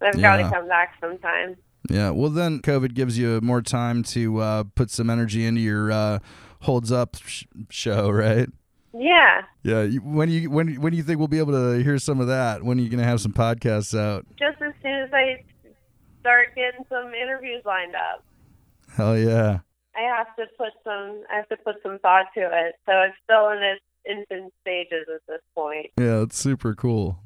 I've 0.00 0.20
got 0.20 0.36
to 0.36 0.50
come 0.50 0.68
back 0.68 0.94
sometime. 1.00 1.56
Yeah, 1.90 2.10
well 2.10 2.30
then 2.30 2.60
COVID 2.60 2.94
gives 2.94 3.18
you 3.18 3.40
more 3.40 3.62
time 3.62 4.02
to 4.04 4.38
uh, 4.40 4.64
put 4.74 4.90
some 4.90 5.08
energy 5.10 5.46
into 5.46 5.60
your 5.60 5.90
uh, 5.90 6.18
holds 6.62 6.92
up 6.92 7.16
sh- 7.24 7.44
show, 7.70 8.10
right? 8.10 8.48
Yeah, 8.92 9.42
Yeah, 9.62 9.86
when 10.02 10.28
you 10.30 10.50
when 10.50 10.80
when 10.80 10.90
do 10.92 10.96
you 10.96 11.02
think 11.02 11.18
we'll 11.18 11.28
be 11.28 11.38
able 11.38 11.52
to 11.52 11.82
hear 11.82 11.98
some 11.98 12.20
of 12.20 12.26
that? 12.26 12.62
When 12.62 12.78
are 12.78 12.82
you 12.82 12.88
gonna 12.88 13.04
have 13.04 13.20
some 13.20 13.32
podcasts 13.32 13.98
out? 13.98 14.26
just 14.38 14.60
as 14.60 14.72
soon 14.82 14.94
as 15.02 15.10
I 15.12 15.44
start 16.20 16.48
getting 16.56 16.84
some 16.88 17.12
interviews 17.14 17.62
lined 17.64 17.94
up, 17.94 18.24
Hell 18.96 19.16
yeah! 19.16 19.60
I 19.96 20.00
have 20.16 20.34
to 20.36 20.46
put 20.56 20.72
some. 20.84 21.22
I 21.32 21.36
have 21.36 21.48
to 21.50 21.56
put 21.58 21.76
some 21.82 21.98
thought 22.00 22.26
to 22.34 22.40
it. 22.40 22.74
So 22.86 22.92
it's 23.02 23.16
still 23.24 23.50
in 23.50 23.62
its 23.62 23.82
infant 24.08 24.52
stages 24.62 25.06
at 25.14 25.20
this 25.28 25.42
point. 25.54 25.86
Yeah, 25.98 26.22
it's 26.22 26.36
super 26.38 26.74
cool. 26.74 27.20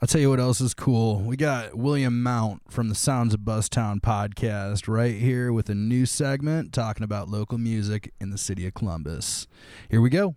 I'll 0.00 0.06
tell 0.06 0.20
you 0.20 0.30
what 0.30 0.38
else 0.38 0.60
is 0.60 0.74
cool. 0.74 1.18
We 1.22 1.36
got 1.36 1.74
William 1.74 2.22
Mount 2.22 2.62
from 2.70 2.88
the 2.88 2.94
Sounds 2.94 3.34
of 3.34 3.40
Bustown 3.40 4.00
podcast 4.00 4.86
right 4.86 5.16
here 5.16 5.52
with 5.52 5.68
a 5.68 5.74
new 5.74 6.06
segment 6.06 6.72
talking 6.72 7.02
about 7.02 7.28
local 7.28 7.58
music 7.58 8.12
in 8.20 8.30
the 8.30 8.38
city 8.38 8.64
of 8.68 8.74
Columbus. 8.74 9.48
Here 9.88 10.00
we 10.00 10.08
go. 10.08 10.36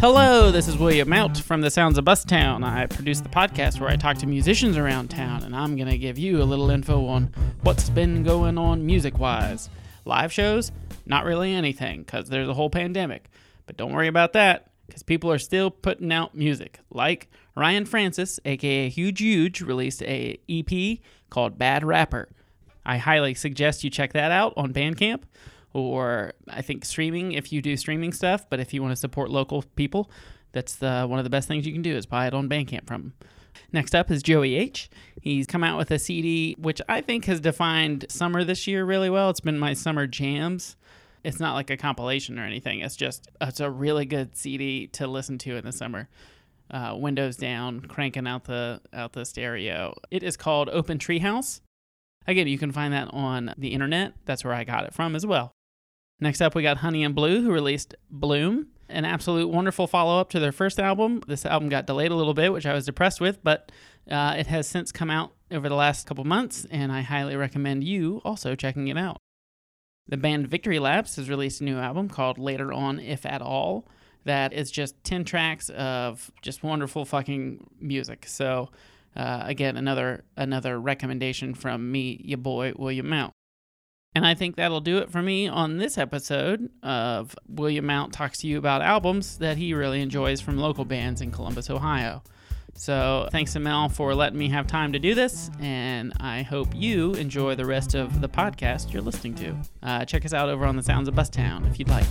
Hello, 0.00 0.50
this 0.50 0.66
is 0.66 0.78
William 0.78 1.10
Mount 1.10 1.36
from 1.42 1.60
the 1.60 1.70
Sounds 1.70 1.98
of 1.98 2.06
Bustown. 2.06 2.64
I 2.64 2.86
produce 2.86 3.20
the 3.20 3.28
podcast 3.28 3.80
where 3.80 3.90
I 3.90 3.96
talk 3.96 4.16
to 4.18 4.26
musicians 4.26 4.78
around 4.78 5.08
town, 5.08 5.42
and 5.42 5.54
I'm 5.54 5.76
going 5.76 5.90
to 5.90 5.98
give 5.98 6.16
you 6.16 6.40
a 6.40 6.44
little 6.44 6.70
info 6.70 7.04
on 7.04 7.34
what's 7.64 7.90
been 7.90 8.22
going 8.22 8.56
on 8.56 8.86
music 8.86 9.18
wise. 9.18 9.68
Live 10.08 10.32
shows? 10.32 10.72
Not 11.06 11.24
really 11.24 11.52
anything, 11.54 12.00
because 12.00 12.28
there's 12.28 12.48
a 12.48 12.54
whole 12.54 12.70
pandemic. 12.70 13.30
But 13.66 13.76
don't 13.76 13.92
worry 13.92 14.08
about 14.08 14.32
that, 14.32 14.70
because 14.86 15.02
people 15.02 15.30
are 15.30 15.38
still 15.38 15.70
putting 15.70 16.10
out 16.10 16.34
music. 16.34 16.80
Like 16.90 17.28
Ryan 17.54 17.84
Francis, 17.84 18.40
aka 18.44 18.88
Huge 18.88 19.20
Huge, 19.20 19.60
released 19.60 20.02
a 20.02 20.38
EP 20.48 20.98
called 21.30 21.58
Bad 21.58 21.84
Rapper. 21.84 22.28
I 22.84 22.96
highly 22.96 23.34
suggest 23.34 23.84
you 23.84 23.90
check 23.90 24.14
that 24.14 24.32
out 24.32 24.54
on 24.56 24.72
Bandcamp 24.72 25.22
or 25.74 26.32
I 26.48 26.62
think 26.62 26.86
streaming 26.86 27.32
if 27.32 27.52
you 27.52 27.60
do 27.60 27.76
streaming 27.76 28.12
stuff. 28.12 28.48
But 28.48 28.60
if 28.60 28.72
you 28.72 28.82
want 28.82 28.92
to 28.92 28.96
support 28.96 29.30
local 29.30 29.62
people, 29.76 30.10
that's 30.52 30.76
the, 30.76 31.04
one 31.06 31.18
of 31.18 31.24
the 31.24 31.30
best 31.30 31.48
things 31.48 31.66
you 31.66 31.72
can 31.72 31.82
do 31.82 31.94
is 31.94 32.06
buy 32.06 32.26
it 32.26 32.32
on 32.32 32.48
Bandcamp 32.48 32.86
from 32.86 32.94
'em. 32.94 33.12
Next 33.72 33.94
up 33.94 34.10
is 34.10 34.22
Joey 34.22 34.54
H. 34.54 34.88
He's 35.20 35.46
come 35.46 35.62
out 35.62 35.76
with 35.76 35.90
a 35.90 35.98
CD 35.98 36.56
which 36.58 36.80
I 36.88 37.00
think 37.00 37.26
has 37.26 37.40
defined 37.40 38.06
summer 38.08 38.42
this 38.44 38.66
year 38.66 38.84
really 38.84 39.10
well. 39.10 39.28
It's 39.30 39.40
been 39.40 39.58
my 39.58 39.74
summer 39.74 40.06
jams. 40.06 40.76
It's 41.22 41.40
not 41.40 41.54
like 41.54 41.68
a 41.68 41.76
compilation 41.76 42.38
or 42.38 42.44
anything. 42.44 42.80
It's 42.80 42.96
just 42.96 43.28
it's 43.40 43.60
a 43.60 43.70
really 43.70 44.06
good 44.06 44.36
CD 44.36 44.86
to 44.88 45.06
listen 45.06 45.36
to 45.38 45.56
in 45.56 45.64
the 45.64 45.72
summer. 45.72 46.08
Uh, 46.70 46.94
windows 46.98 47.36
down, 47.36 47.80
cranking 47.80 48.26
out 48.26 48.44
the 48.44 48.80
out 48.92 49.12
the 49.12 49.24
stereo. 49.24 49.94
It 50.10 50.22
is 50.22 50.36
called 50.36 50.68
Open 50.70 50.98
Treehouse. 50.98 51.60
Again, 52.26 52.46
you 52.46 52.58
can 52.58 52.72
find 52.72 52.92
that 52.92 53.08
on 53.12 53.54
the 53.56 53.68
internet. 53.68 54.14
That's 54.24 54.44
where 54.44 54.54
I 54.54 54.64
got 54.64 54.84
it 54.84 54.94
from 54.94 55.16
as 55.16 55.26
well. 55.26 55.52
Next 56.20 56.40
up, 56.40 56.54
we 56.54 56.62
got 56.62 56.78
Honey 56.78 57.04
and 57.04 57.14
Blue, 57.14 57.42
who 57.42 57.50
released 57.50 57.94
Bloom, 58.10 58.68
an 58.88 59.04
absolute 59.04 59.48
wonderful 59.48 59.86
follow 59.86 60.20
up 60.20 60.30
to 60.30 60.40
their 60.40 60.52
first 60.52 60.78
album. 60.78 61.22
This 61.26 61.44
album 61.44 61.68
got 61.68 61.86
delayed 61.86 62.10
a 62.10 62.14
little 62.14 62.34
bit, 62.34 62.52
which 62.52 62.66
I 62.66 62.72
was 62.72 62.86
depressed 62.86 63.20
with, 63.20 63.42
but 63.42 63.70
uh, 64.10 64.34
it 64.38 64.46
has 64.46 64.66
since 64.68 64.92
come 64.92 65.10
out 65.10 65.32
over 65.50 65.68
the 65.68 65.74
last 65.74 66.06
couple 66.06 66.24
months, 66.24 66.66
and 66.70 66.92
I 66.92 67.02
highly 67.02 67.36
recommend 67.36 67.84
you 67.84 68.20
also 68.24 68.54
checking 68.54 68.88
it 68.88 68.96
out. 68.96 69.18
The 70.06 70.16
band 70.16 70.48
Victory 70.48 70.78
Laps 70.78 71.16
has 71.16 71.28
released 71.28 71.60
a 71.60 71.64
new 71.64 71.78
album 71.78 72.08
called 72.08 72.38
Later 72.38 72.72
On, 72.72 72.98
If 72.98 73.26
At 73.26 73.42
All, 73.42 73.86
that 74.24 74.52
is 74.52 74.70
just 74.70 75.02
10 75.04 75.24
tracks 75.24 75.68
of 75.70 76.30
just 76.42 76.62
wonderful 76.62 77.04
fucking 77.04 77.66
music. 77.80 78.26
So, 78.26 78.70
uh, 79.16 79.42
again, 79.44 79.76
another 79.76 80.24
another 80.36 80.78
recommendation 80.80 81.54
from 81.54 81.90
me, 81.90 82.20
your 82.24 82.38
boy, 82.38 82.72
William 82.76 83.08
Mount. 83.08 83.32
And 84.14 84.26
I 84.26 84.34
think 84.34 84.56
that'll 84.56 84.80
do 84.80 84.98
it 84.98 85.10
for 85.10 85.22
me 85.22 85.46
on 85.46 85.76
this 85.76 85.96
episode 85.96 86.70
of 86.82 87.36
William 87.48 87.86
Mount 87.86 88.12
talks 88.12 88.38
to 88.38 88.46
you 88.46 88.58
about 88.58 88.82
albums 88.82 89.38
that 89.38 89.56
he 89.58 89.74
really 89.74 90.00
enjoys 90.00 90.40
from 90.40 90.56
local 90.56 90.84
bands 90.84 91.20
in 91.20 91.30
Columbus, 91.30 91.70
Ohio. 91.70 92.22
So 92.74 93.28
thanks 93.32 93.52
to 93.54 93.60
Mel 93.60 93.88
for 93.88 94.14
letting 94.14 94.38
me 94.38 94.48
have 94.50 94.66
time 94.68 94.92
to 94.92 95.00
do 95.00 95.12
this, 95.14 95.50
and 95.60 96.12
I 96.20 96.42
hope 96.42 96.68
you 96.74 97.12
enjoy 97.14 97.56
the 97.56 97.66
rest 97.66 97.94
of 97.94 98.20
the 98.20 98.28
podcast 98.28 98.92
you're 98.92 99.02
listening 99.02 99.34
to. 99.36 99.56
Uh, 99.82 100.04
check 100.04 100.24
us 100.24 100.32
out 100.32 100.48
over 100.48 100.64
on 100.64 100.76
the 100.76 100.82
Sounds 100.82 101.08
of 101.08 101.14
Bustown 101.14 101.68
if 101.68 101.78
you'd 101.78 101.88
like. 101.88 102.06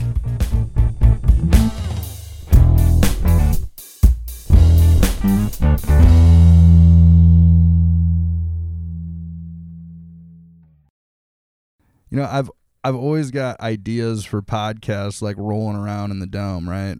You 12.18 12.24
know, 12.24 12.30
I've 12.32 12.50
I've 12.84 12.96
always 12.96 13.30
got 13.30 13.60
ideas 13.60 14.26
for 14.26 14.42
podcasts 14.42 15.22
like 15.22 15.36
rolling 15.38 15.78
around 15.78 16.10
in 16.10 16.18
the 16.18 16.26
dome, 16.26 16.68
right? 16.68 16.98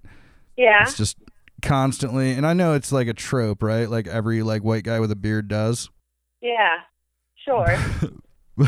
Yeah. 0.56 0.84
It's 0.84 0.96
just 0.96 1.18
constantly, 1.64 2.34
and 2.34 2.46
I 2.46 2.54
know 2.54 2.76
it's 2.76 2.92
like 2.92 3.08
a 3.08 3.16
trope, 3.16 3.64
right? 3.64 3.90
Like 3.90 4.06
every 4.06 4.44
like 4.44 4.62
white 4.62 4.84
guy 4.84 5.00
with 5.00 5.12
a 5.12 5.16
beard 5.16 5.48
does. 5.48 5.90
Yeah. 6.40 6.82
Sure. 7.44 7.78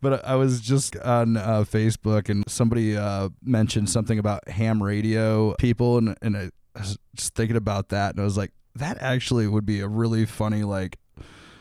But 0.00 0.24
I 0.24 0.34
was 0.34 0.60
just 0.60 0.96
on 0.96 1.36
uh, 1.36 1.62
Facebook 1.62 2.28
and 2.28 2.42
somebody 2.48 2.96
uh, 2.96 3.28
mentioned 3.40 3.88
something 3.88 4.18
about 4.18 4.48
ham 4.48 4.82
radio 4.82 5.54
people, 5.54 5.98
and 5.98 6.16
and 6.22 6.36
I 6.36 6.50
was 6.76 6.98
just 7.14 7.34
thinking 7.36 7.56
about 7.56 7.90
that, 7.90 8.14
and 8.14 8.20
I 8.20 8.24
was 8.24 8.36
like, 8.36 8.50
that 8.74 8.98
actually 9.00 9.46
would 9.46 9.64
be 9.64 9.78
a 9.78 9.86
really 9.86 10.26
funny 10.26 10.64
like 10.64 10.98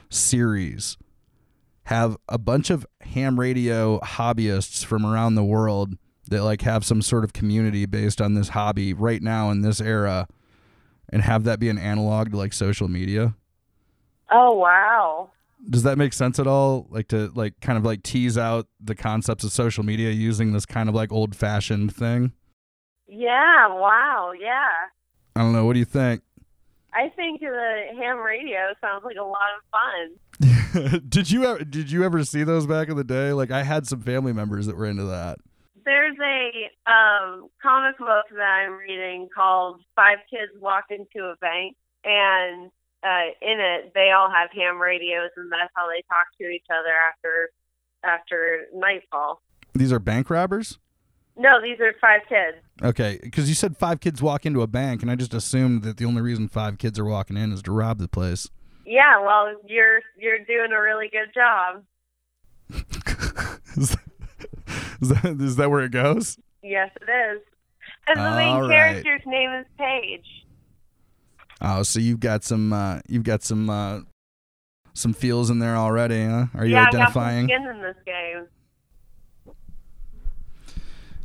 series. 0.09 0.97
Have 1.91 2.15
a 2.29 2.37
bunch 2.37 2.69
of 2.69 2.87
ham 3.01 3.37
radio 3.37 3.99
hobbyists 3.99 4.85
from 4.85 5.05
around 5.05 5.35
the 5.35 5.43
world 5.43 5.97
that 6.29 6.41
like 6.41 6.61
have 6.61 6.85
some 6.85 7.01
sort 7.01 7.25
of 7.25 7.33
community 7.33 7.85
based 7.85 8.21
on 8.21 8.33
this 8.33 8.47
hobby 8.47 8.93
right 8.93 9.21
now 9.21 9.51
in 9.51 9.61
this 9.61 9.81
era, 9.81 10.29
and 11.09 11.21
have 11.21 11.43
that 11.43 11.59
be 11.59 11.67
an 11.67 11.77
analog 11.77 12.31
to 12.31 12.37
like 12.37 12.53
social 12.53 12.87
media. 12.87 13.35
oh 14.31 14.53
wow. 14.53 15.31
Does 15.69 15.83
that 15.83 15.97
make 15.97 16.13
sense 16.13 16.39
at 16.39 16.47
all? 16.47 16.87
Like 16.89 17.09
to 17.09 17.29
like 17.35 17.59
kind 17.59 17.77
of 17.77 17.83
like 17.83 18.03
tease 18.03 18.37
out 18.37 18.67
the 18.79 18.95
concepts 18.95 19.43
of 19.43 19.51
social 19.51 19.83
media 19.83 20.11
using 20.11 20.53
this 20.53 20.65
kind 20.65 20.87
of 20.87 20.95
like 20.95 21.11
old 21.11 21.35
fashioned 21.35 21.93
thing? 21.93 22.31
Yeah, 23.05 23.67
wow, 23.67 24.31
yeah. 24.39 24.69
I 25.35 25.41
don't 25.41 25.51
know. 25.51 25.65
What 25.65 25.73
do 25.73 25.79
you 25.79 25.85
think? 25.85 26.21
I 26.93 27.09
think 27.09 27.39
the 27.39 27.83
ham 27.97 28.17
radio 28.17 28.73
sounds 28.81 29.03
like 29.05 29.17
a 29.17 29.23
lot 29.23 29.49
of 29.57 29.63
fun. 29.71 31.01
did 31.09 31.31
you 31.31 31.45
ever 31.45 31.63
did 31.63 31.91
you 31.91 32.03
ever 32.03 32.23
see 32.23 32.43
those 32.43 32.65
back 32.65 32.89
in 32.89 32.97
the 32.97 33.03
day? 33.03 33.33
Like 33.33 33.51
I 33.51 33.63
had 33.63 33.87
some 33.87 34.01
family 34.01 34.33
members 34.33 34.65
that 34.65 34.77
were 34.77 34.85
into 34.85 35.05
that. 35.05 35.39
There's 35.83 36.17
a 36.19 36.91
um, 36.91 37.49
comic 37.61 37.97
book 37.97 38.25
that 38.35 38.41
I'm 38.41 38.73
reading 38.73 39.29
called 39.33 39.81
Five 39.95 40.19
Kids 40.29 40.51
Walk 40.59 40.85
into 40.89 41.25
a 41.25 41.35
Bank, 41.37 41.75
and 42.03 42.69
uh, 43.03 43.33
in 43.41 43.59
it 43.59 43.91
they 43.95 44.11
all 44.11 44.29
have 44.29 44.49
ham 44.51 44.79
radios, 44.79 45.31
and 45.37 45.51
that's 45.51 45.71
how 45.75 45.87
they 45.87 46.03
talk 46.09 46.27
to 46.39 46.47
each 46.47 46.67
other 46.69 46.93
after 47.09 47.49
after 48.03 48.67
nightfall. 48.73 49.41
These 49.73 49.91
are 49.91 49.99
bank 49.99 50.29
robbers? 50.29 50.77
No, 51.41 51.59
these 51.59 51.79
are 51.79 51.91
five 51.99 52.21
kids. 52.29 52.57
Okay, 52.83 53.19
because 53.23 53.49
you 53.49 53.55
said 53.55 53.75
five 53.75 53.99
kids 53.99 54.21
walk 54.21 54.45
into 54.45 54.61
a 54.61 54.67
bank, 54.67 55.01
and 55.01 55.09
I 55.09 55.15
just 55.15 55.33
assumed 55.33 55.81
that 55.81 55.97
the 55.97 56.05
only 56.05 56.21
reason 56.21 56.47
five 56.47 56.77
kids 56.77 56.99
are 56.99 57.05
walking 57.05 57.35
in 57.35 57.51
is 57.51 57.63
to 57.63 57.71
rob 57.71 57.97
the 57.97 58.07
place. 58.07 58.47
Yeah, 58.85 59.19
well, 59.19 59.51
you're 59.67 60.01
you're 60.19 60.37
doing 60.45 60.71
a 60.71 60.79
really 60.79 61.09
good 61.11 61.33
job. 61.33 61.83
is, 63.75 63.89
that, 63.89 63.99
is, 65.01 65.09
that, 65.09 65.37
is 65.41 65.55
that 65.55 65.71
where 65.71 65.81
it 65.81 65.91
goes? 65.91 66.37
Yes, 66.61 66.91
it 67.01 67.09
is. 67.09 67.41
And 68.07 68.19
the 68.19 68.35
main 68.35 68.57
right. 68.61 68.69
character's 68.69 69.21
name 69.25 69.49
is 69.51 69.65
Paige. 69.79 70.25
Oh, 71.59 71.81
so 71.81 71.99
you've 71.99 72.19
got 72.19 72.43
some 72.43 72.71
uh, 72.71 72.99
you've 73.07 73.23
got 73.23 73.41
some 73.41 73.67
uh, 73.67 74.01
some 74.93 75.13
feels 75.13 75.49
in 75.49 75.57
there 75.57 75.75
already, 75.75 76.23
huh? 76.23 76.45
Are 76.53 76.65
you 76.65 76.73
yeah, 76.73 76.85
identifying? 76.87 77.45
I 77.45 77.47
got 77.47 77.63
some 77.63 77.63
skin 77.63 77.75
in 77.75 77.81
this 77.81 77.95
game. 78.05 78.47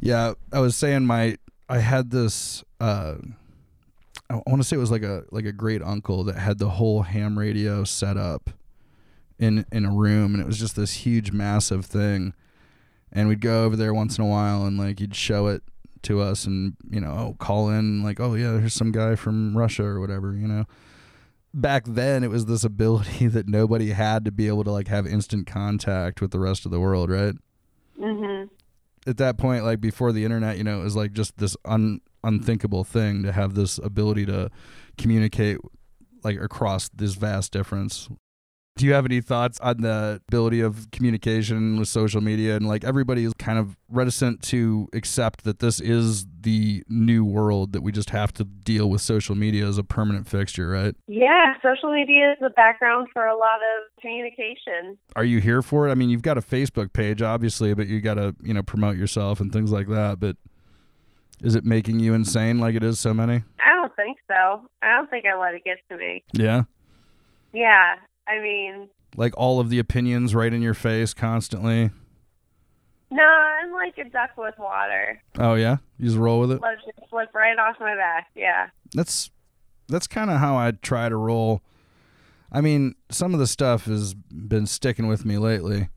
Yeah, 0.01 0.35
I 0.53 0.61
was 0.61 0.77
saying 0.77 1.07
my 1.07 1.37
I 1.69 1.79
had 1.79 2.11
this 2.11 2.65
uh 2.81 3.15
I 4.29 4.35
want 4.47 4.61
to 4.61 4.65
say 4.65 4.77
it 4.77 4.81
was 4.81 4.91
like 4.91 5.03
a 5.03 5.25
like 5.31 5.45
a 5.45 5.53
great 5.53 5.83
uncle 5.83 6.25
that 6.25 6.37
had 6.37 6.59
the 6.59 6.71
whole 6.71 7.03
ham 7.03 7.39
radio 7.39 7.85
set 7.85 8.17
up 8.17 8.51
in 9.39 9.65
in 9.73 9.85
a 9.85 9.93
room 9.93 10.35
and 10.35 10.43
it 10.43 10.47
was 10.47 10.59
just 10.59 10.77
this 10.77 10.93
huge 10.93 11.33
massive 11.33 11.85
thing. 11.85 12.35
And 13.13 13.29
we'd 13.29 13.41
go 13.41 13.65
over 13.65 13.77
there 13.77 13.95
once 13.95 14.19
in 14.19 14.25
a 14.25 14.27
while 14.27 14.67
and 14.67 14.77
like 14.79 14.99
he'd 14.99 15.15
show 15.15 15.47
it 15.47 15.63
to 16.03 16.21
us 16.21 16.45
and 16.45 16.77
you 16.89 17.01
know, 17.01 17.11
oh, 17.11 17.37
call 17.39 17.71
in 17.71 18.03
like, 18.03 18.21
"Oh 18.21 18.35
yeah, 18.35 18.59
here's 18.59 18.75
some 18.75 18.93
guy 18.93 19.15
from 19.17 19.57
Russia 19.57 19.85
or 19.85 20.01
whatever," 20.01 20.35
you 20.35 20.47
know. 20.47 20.65
Back 21.55 21.85
then 21.87 22.23
it 22.23 22.31
was 22.31 22.47
this 22.47 22.65
ability 22.65 23.27
that 23.29 23.49
nobody 23.49 23.91
had 23.91 24.25
to 24.25 24.31
be 24.33 24.49
able 24.49 24.65
to 24.65 24.71
like 24.71 24.89
have 24.89 25.07
instant 25.07 25.47
contact 25.47 26.21
with 26.21 26.31
the 26.33 26.39
rest 26.39 26.65
of 26.67 26.71
the 26.73 26.81
world, 26.81 27.11
right? 27.11 27.35
Mhm. 27.99 28.51
At 29.07 29.19
that 29.19 29.39
point, 29.39 29.65
like 29.65 29.81
before 29.81 30.13
the 30.13 30.25
internet, 30.25 30.59
you 30.59 30.65
know, 30.65 30.81
it 30.81 30.85
was 30.85 30.97
like 30.97 31.13
just 31.13 31.37
this 31.39 31.57
un 31.65 32.01
unthinkable 32.25 32.83
thing 32.83 33.23
to 33.23 33.31
have 33.33 33.55
this 33.55 33.79
ability 33.79 34.27
to 34.27 34.51
communicate 34.99 35.59
like 36.25 36.41
across 36.41 36.89
this 36.89 37.15
vast 37.15 37.53
difference. 37.53 38.09
Do 38.77 38.85
you 38.85 38.93
have 38.93 39.07
any 39.07 39.21
thoughts 39.21 39.59
on 39.61 39.81
the 39.81 40.21
ability 40.29 40.61
of 40.61 40.91
communication 40.91 41.79
with 41.79 41.89
social 41.89 42.21
media 42.21 42.57
and 42.57 42.67
like 42.67 42.85
everybody 42.85 43.25
is 43.25 43.33
kind 43.39 43.59
of 43.59 43.77
reticent 43.89 44.43
to 44.43 44.89
accept 44.93 45.45
that 45.45 45.61
this 45.61 45.81
is 45.81 46.27
the 46.47 46.85
new 46.89 47.25
world 47.25 47.73
that 47.73 47.81
we 47.83 47.91
just 47.91 48.11
have 48.11 48.33
to 48.33 48.45
deal 48.45 48.89
with 48.89 49.01
social 49.01 49.35
media 49.35 49.67
as 49.67 49.79
a 49.79 49.83
permanent 49.83 50.29
fixture, 50.29 50.69
right? 50.69 50.95
Yeah, 51.09 51.55
social 51.61 51.93
media 51.93 52.31
is 52.31 52.39
the 52.41 52.51
background 52.51 53.09
for 53.13 53.27
a 53.27 53.37
lot 53.37 53.57
of 53.57 54.01
communication. 54.01 54.97
Are 55.17 55.25
you 55.25 55.41
here 55.41 55.61
for 55.61 55.89
it? 55.89 55.91
I 55.91 55.97
mean, 55.97 56.09
you've 56.09 56.23
got 56.23 56.39
a 56.39 56.41
Facebook 56.41 56.93
page 56.93 57.21
obviously, 57.21 57.75
but 57.75 57.89
you 57.89 58.01
got 58.01 58.15
to, 58.15 58.37
you 58.41 58.55
know, 58.55 58.63
promote 58.63 58.97
yourself 58.97 59.41
and 59.41 59.53
things 59.53 59.73
like 59.73 59.89
that, 59.89 60.21
but 60.21 60.37
is 61.43 61.57
it 61.57 61.65
making 61.65 61.99
you 61.99 62.15
insane 62.15 62.61
like 62.61 62.77
it 62.77 62.85
is 62.85 63.01
so 63.01 63.13
many? 63.13 63.43
I 63.59 63.75
don't 63.75 63.95
think 63.97 64.19
so. 64.29 64.69
I 64.83 64.95
don't 64.95 65.11
think 65.11 65.25
I 65.27 65.37
let 65.37 65.55
it 65.55 65.65
get 65.65 65.79
to 65.91 65.97
me. 65.97 66.23
Yeah. 66.33 66.63
Yeah, 67.53 67.97
I 68.29 68.39
mean, 68.41 68.89
Like 69.17 69.37
all 69.37 69.59
of 69.59 69.69
the 69.69 69.81
opinions 69.81 70.33
right 70.33 70.53
in 70.53 70.63
your 70.63 70.75
face 70.75 71.13
constantly. 71.13 71.91
No, 73.11 73.23
I'm 73.23 73.73
like 73.73 73.97
a 73.99 74.05
duck 74.05 74.31
with 74.37 74.59
water. 74.59 75.21
Oh 75.39 75.55
yeah, 75.55 75.77
you 75.99 76.07
just 76.07 76.19
roll 76.19 76.41
with 76.41 76.53
it. 76.53 76.61
Let 76.61 76.75
it 76.75 76.81
just 76.85 77.11
slip 77.11 77.35
right 77.35 77.59
off 77.59 77.77
my 77.79 77.95
back. 77.95 78.29
Yeah. 78.35 78.69
That's 78.95 79.31
that's 79.89 80.07
kind 80.07 80.31
of 80.31 80.39
how 80.39 80.57
I 80.57 80.73
try 80.73 81.09
to 81.09 81.17
roll. 81.17 81.63
I 82.51 82.61
mean, 82.61 82.95
some 83.11 83.35
of 83.35 83.41
the 83.41 83.47
stuff 83.47 83.85
has 83.85 84.15
been 84.15 84.67
sticking 84.67 85.07
with 85.07 85.25
me 85.25 85.39
lately, 85.39 85.89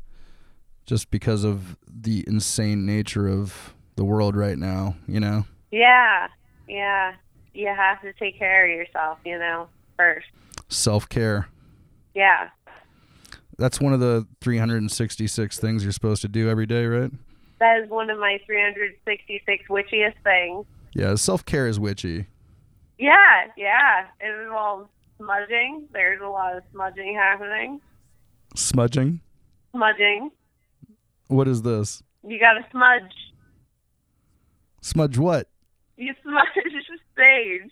just 0.85 1.09
because 1.09 1.43
of 1.43 1.77
the 1.87 2.23
insane 2.27 2.85
nature 2.85 3.27
of 3.27 3.73
the 3.95 4.05
world 4.05 4.35
right 4.35 4.57
now. 4.57 4.95
You 5.07 5.19
know. 5.19 5.45
Yeah. 5.71 6.27
Yeah. 6.67 7.13
You 7.53 7.67
have 7.67 8.01
to 8.01 8.13
take 8.13 8.37
care 8.37 8.65
of 8.65 8.71
yourself, 8.71 9.17
you 9.25 9.37
know, 9.37 9.67
first. 9.97 10.27
Self 10.69 11.09
care. 11.09 11.49
Yeah. 12.13 12.49
That's 13.59 13.81
one 13.81 13.91
of 13.91 13.99
the 13.99 14.25
366 14.39 15.59
things 15.59 15.83
you're 15.83 15.91
supposed 15.91 16.21
to 16.21 16.29
do 16.29 16.49
every 16.49 16.65
day, 16.65 16.85
right? 16.85 17.11
That 17.59 17.81
is 17.83 17.89
one 17.89 18.09
of 18.09 18.17
my 18.17 18.39
366 18.45 19.65
witchiest 19.69 20.13
things. 20.23 20.65
Yeah, 20.93 21.15
self 21.15 21.43
care 21.45 21.67
is 21.67 21.77
witchy. 21.77 22.27
Yeah, 22.97 23.47
yeah. 23.57 24.07
It 24.21 24.43
involves 24.43 24.87
smudging. 25.17 25.89
There's 25.91 26.21
a 26.21 26.27
lot 26.27 26.55
of 26.55 26.63
smudging 26.71 27.15
happening. 27.15 27.81
Smudging. 28.55 29.19
Smudging. 29.71 30.31
What 31.27 31.49
is 31.49 31.61
this? 31.61 32.01
You 32.25 32.39
gotta 32.39 32.65
smudge. 32.71 33.11
Smudge 34.81 35.17
what? 35.17 35.49
You 35.97 36.13
smudge 36.23 36.47
stage. 37.13 37.71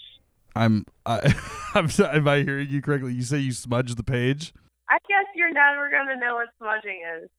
I'm. 0.54 0.86
I, 1.06 1.34
I'm. 1.76 1.90
Am 2.04 2.28
I 2.28 2.44
hearing 2.44 2.68
you 2.70 2.82
correctly? 2.82 3.14
You 3.14 3.24
say 3.24 3.38
you 3.38 3.54
smudge 3.54 3.96
the 3.96 4.04
page? 4.04 4.54
I 4.90 4.98
guess 5.08 5.26
you're 5.36 5.52
never 5.52 5.90
gonna 5.90 6.16
know 6.16 6.36
what 6.36 6.48
smudging 6.58 7.02
is. 7.22 7.30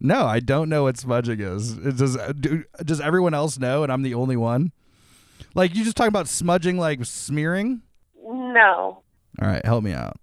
No, 0.00 0.26
I 0.26 0.40
don't 0.40 0.68
know 0.68 0.84
what 0.84 0.96
smudging 0.96 1.40
is. 1.40 1.72
It 1.72 1.96
does 1.96 2.16
do, 2.38 2.64
does 2.84 3.00
everyone 3.00 3.34
else 3.34 3.58
know, 3.58 3.82
and 3.82 3.92
I'm 3.92 4.02
the 4.02 4.14
only 4.14 4.36
one? 4.36 4.72
Like 5.54 5.74
you 5.74 5.84
just 5.84 5.96
talking 5.96 6.08
about 6.08 6.28
smudging, 6.28 6.78
like 6.78 7.04
smearing? 7.04 7.82
No. 8.22 9.02
All 9.40 9.48
right, 9.48 9.64
help 9.64 9.82
me 9.82 9.92
out. 9.92 10.18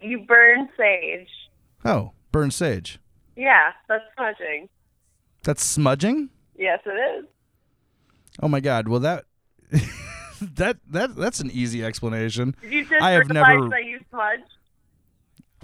You 0.00 0.20
burn 0.20 0.68
sage. 0.76 1.28
Oh, 1.84 2.12
burn 2.30 2.50
sage. 2.50 2.98
Yeah, 3.36 3.72
that's 3.88 4.04
smudging. 4.16 4.68
That's 5.42 5.64
smudging. 5.64 6.30
Yes, 6.56 6.80
it 6.86 6.90
is. 7.18 7.26
Oh 8.40 8.48
my 8.48 8.60
god. 8.60 8.88
Well, 8.88 9.00
that 9.00 9.24
that 10.40 10.78
that 10.88 11.16
that's 11.16 11.40
an 11.40 11.50
easy 11.50 11.84
explanation. 11.84 12.56
Did 12.62 12.72
you 12.72 12.82
just 12.84 13.02
I 13.02 13.12
have 13.12 13.28
never. 13.28 13.68
that 13.68 13.84
you 13.84 14.00
smudged? 14.10 14.50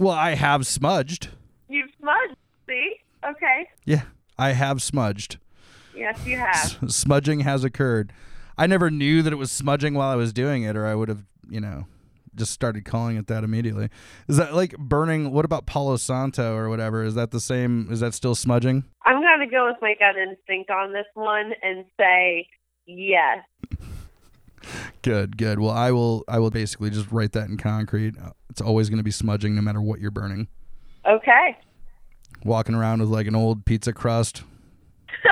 Well, 0.01 0.15
I 0.15 0.33
have 0.33 0.65
smudged. 0.65 1.29
You've 1.69 1.91
smudged. 1.99 2.35
See? 2.67 2.95
Okay. 3.23 3.69
Yeah, 3.85 4.01
I 4.35 4.53
have 4.53 4.81
smudged. 4.81 5.37
Yes, 5.95 6.19
you 6.25 6.37
have. 6.37 6.79
smudging 6.87 7.41
has 7.41 7.63
occurred. 7.63 8.11
I 8.57 8.65
never 8.65 8.89
knew 8.89 9.21
that 9.21 9.31
it 9.31 9.35
was 9.35 9.51
smudging 9.51 9.93
while 9.93 10.09
I 10.09 10.15
was 10.15 10.33
doing 10.33 10.63
it, 10.63 10.75
or 10.75 10.87
I 10.87 10.95
would 10.95 11.07
have, 11.07 11.25
you 11.47 11.61
know, 11.61 11.85
just 12.33 12.51
started 12.51 12.83
calling 12.83 13.15
it 13.15 13.27
that 13.27 13.43
immediately. 13.43 13.89
Is 14.27 14.37
that 14.37 14.55
like 14.55 14.75
burning? 14.79 15.31
What 15.31 15.45
about 15.45 15.67
Palo 15.67 15.97
Santo 15.97 16.55
or 16.55 16.67
whatever? 16.67 17.03
Is 17.03 17.13
that 17.13 17.29
the 17.29 17.39
same? 17.39 17.87
Is 17.91 17.99
that 17.99 18.15
still 18.15 18.33
smudging? 18.33 18.85
I'm 19.05 19.21
gonna 19.21 19.45
go 19.45 19.67
with 19.67 19.77
my 19.83 19.93
gut 19.99 20.15
instinct 20.17 20.71
on 20.71 20.93
this 20.93 21.05
one 21.13 21.51
and 21.61 21.85
say 21.99 22.47
yes. 22.87 23.45
Good, 25.01 25.37
good. 25.37 25.59
Well, 25.59 25.71
I 25.71 25.91
will. 25.91 26.23
I 26.27 26.39
will 26.39 26.51
basically 26.51 26.89
just 26.89 27.11
write 27.11 27.31
that 27.31 27.49
in 27.49 27.57
concrete. 27.57 28.15
It's 28.49 28.61
always 28.61 28.89
going 28.89 28.97
to 28.97 29.03
be 29.03 29.11
smudging, 29.11 29.55
no 29.55 29.61
matter 29.61 29.81
what 29.81 29.99
you're 29.99 30.11
burning. 30.11 30.47
Okay. 31.05 31.57
Walking 32.43 32.75
around 32.75 32.99
with 32.99 33.09
like 33.09 33.27
an 33.27 33.35
old 33.35 33.65
pizza 33.65 33.93
crust 33.93 34.43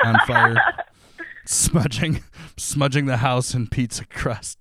on 0.04 0.16
fire, 0.26 0.56
smudging, 1.46 2.22
smudging 2.56 3.06
the 3.06 3.18
house 3.18 3.54
in 3.54 3.68
pizza 3.68 4.04
crust. 4.06 4.58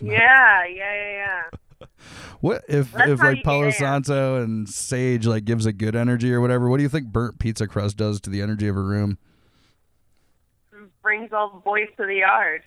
Yeah, 0.00 0.64
yeah, 0.64 0.94
yeah, 0.94 1.10
yeah. 1.10 1.86
What 2.40 2.62
if 2.68 2.92
That's 2.92 3.10
if 3.10 3.20
like 3.20 3.42
Palo. 3.42 3.70
Santo 3.70 4.42
and 4.42 4.68
sage 4.68 5.26
like 5.26 5.44
gives 5.44 5.66
a 5.66 5.72
good 5.72 5.96
energy 5.96 6.32
or 6.32 6.40
whatever? 6.40 6.68
What 6.68 6.76
do 6.76 6.82
you 6.84 6.88
think 6.88 7.08
burnt 7.08 7.38
pizza 7.38 7.66
crust 7.66 7.96
does 7.96 8.20
to 8.22 8.30
the 8.30 8.42
energy 8.42 8.68
of 8.68 8.76
a 8.76 8.80
room? 8.80 9.18
Brings 11.02 11.32
all 11.32 11.50
the 11.50 11.60
boys 11.60 11.88
to 11.96 12.06
the 12.06 12.16
yard. 12.16 12.62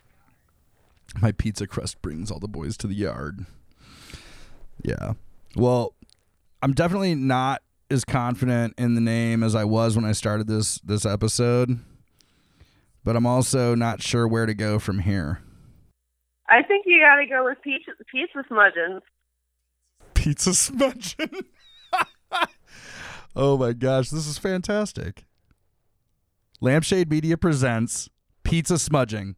My 1.22 1.32
pizza 1.32 1.68
crust 1.68 2.01
brings 2.01 2.30
all 2.32 2.39
the 2.39 2.47
boys 2.47 2.78
to 2.78 2.88
the 2.88 2.95
yard. 2.95 3.45
Yeah. 4.84 5.13
Well, 5.55 5.95
I'm 6.61 6.74
definitely 6.74 7.16
not 7.16 7.61
as 7.89 8.03
confident 8.03 8.74
in 8.78 8.95
the 8.95 9.01
name 9.01 9.43
as 9.43 9.55
I 9.55 9.63
was 9.63 9.95
when 9.95 10.05
I 10.05 10.11
started 10.11 10.47
this 10.47 10.80
this 10.80 11.05
episode. 11.05 11.80
But 13.03 13.16
I'm 13.16 13.26
also 13.26 13.76
not 13.76 14.01
sure 14.01 14.28
where 14.28 14.45
to 14.45 14.53
go 14.53 14.80
from 14.80 14.99
here. 14.99 15.41
I 16.49 16.63
think 16.63 16.86
you 16.88 17.01
gotta 17.01 17.26
go 17.28 17.45
with 17.45 17.61
pizza, 17.63 17.91
pizza. 18.11 19.01
Pizza 20.13 20.53
smudging. 20.53 21.45
oh 23.36 23.57
my 23.57 23.74
gosh, 23.74 24.09
this 24.09 24.28
is 24.28 24.38
fantastic. 24.38 25.26
Lampshade 26.61 27.09
Media 27.09 27.38
presents 27.38 28.09
Pizza 28.43 28.80
Smudging. 28.80 29.36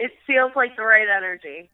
It 0.00 0.12
feels 0.26 0.52
like 0.56 0.74
the 0.76 0.82
right 0.82 1.06
energy. 1.14 1.70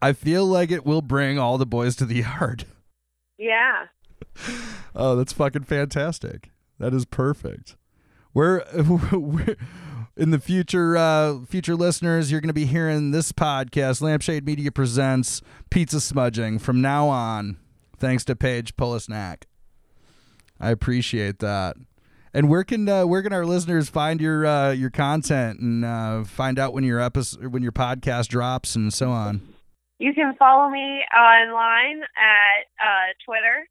I 0.00 0.14
feel 0.14 0.46
like 0.46 0.70
it 0.70 0.86
will 0.86 1.02
bring 1.02 1.38
all 1.38 1.58
the 1.58 1.66
boys 1.66 1.94
to 1.96 2.06
the 2.06 2.16
yard. 2.22 2.64
Yeah. 3.38 3.86
Oh, 4.94 5.16
that's 5.16 5.32
fucking 5.32 5.64
fantastic. 5.64 6.50
That 6.78 6.92
is 6.92 7.06
perfect. 7.06 7.76
We're, 8.34 8.62
we're 9.10 9.56
in 10.18 10.30
the 10.30 10.38
future 10.38 10.98
uh 10.98 11.40
future 11.46 11.74
listeners, 11.74 12.30
you're 12.30 12.42
going 12.42 12.48
to 12.48 12.54
be 12.54 12.66
hearing 12.66 13.10
this 13.10 13.32
podcast 13.32 14.02
Lampshade 14.02 14.44
Media 14.44 14.70
presents 14.70 15.40
Pizza 15.70 15.98
Smudging 15.98 16.58
from 16.58 16.82
now 16.82 17.08
on. 17.08 17.56
Thanks 17.96 18.22
to 18.26 18.36
Paige 18.36 18.76
Pulisnak. 18.76 19.44
I 20.60 20.70
appreciate 20.70 21.38
that. 21.38 21.76
And 22.34 22.48
where 22.48 22.64
can 22.64 22.88
uh, 22.88 23.06
where 23.06 23.22
can 23.22 23.32
our 23.32 23.44
listeners 23.44 23.90
find 23.90 24.20
your 24.20 24.46
uh, 24.46 24.70
your 24.70 24.90
content 24.90 25.60
and 25.60 25.84
uh, 25.84 26.24
find 26.24 26.58
out 26.58 26.72
when 26.72 26.84
your 26.84 27.00
episode 27.00 27.46
when 27.46 27.62
your 27.62 27.72
podcast 27.72 28.28
drops 28.28 28.74
and 28.74 28.92
so 28.92 29.10
on? 29.10 29.42
You 29.98 30.14
can 30.14 30.34
follow 30.38 30.70
me 30.70 31.02
online 31.14 32.02
at 32.16 32.64
uh, 32.80 33.12
Twitter, 33.24 33.68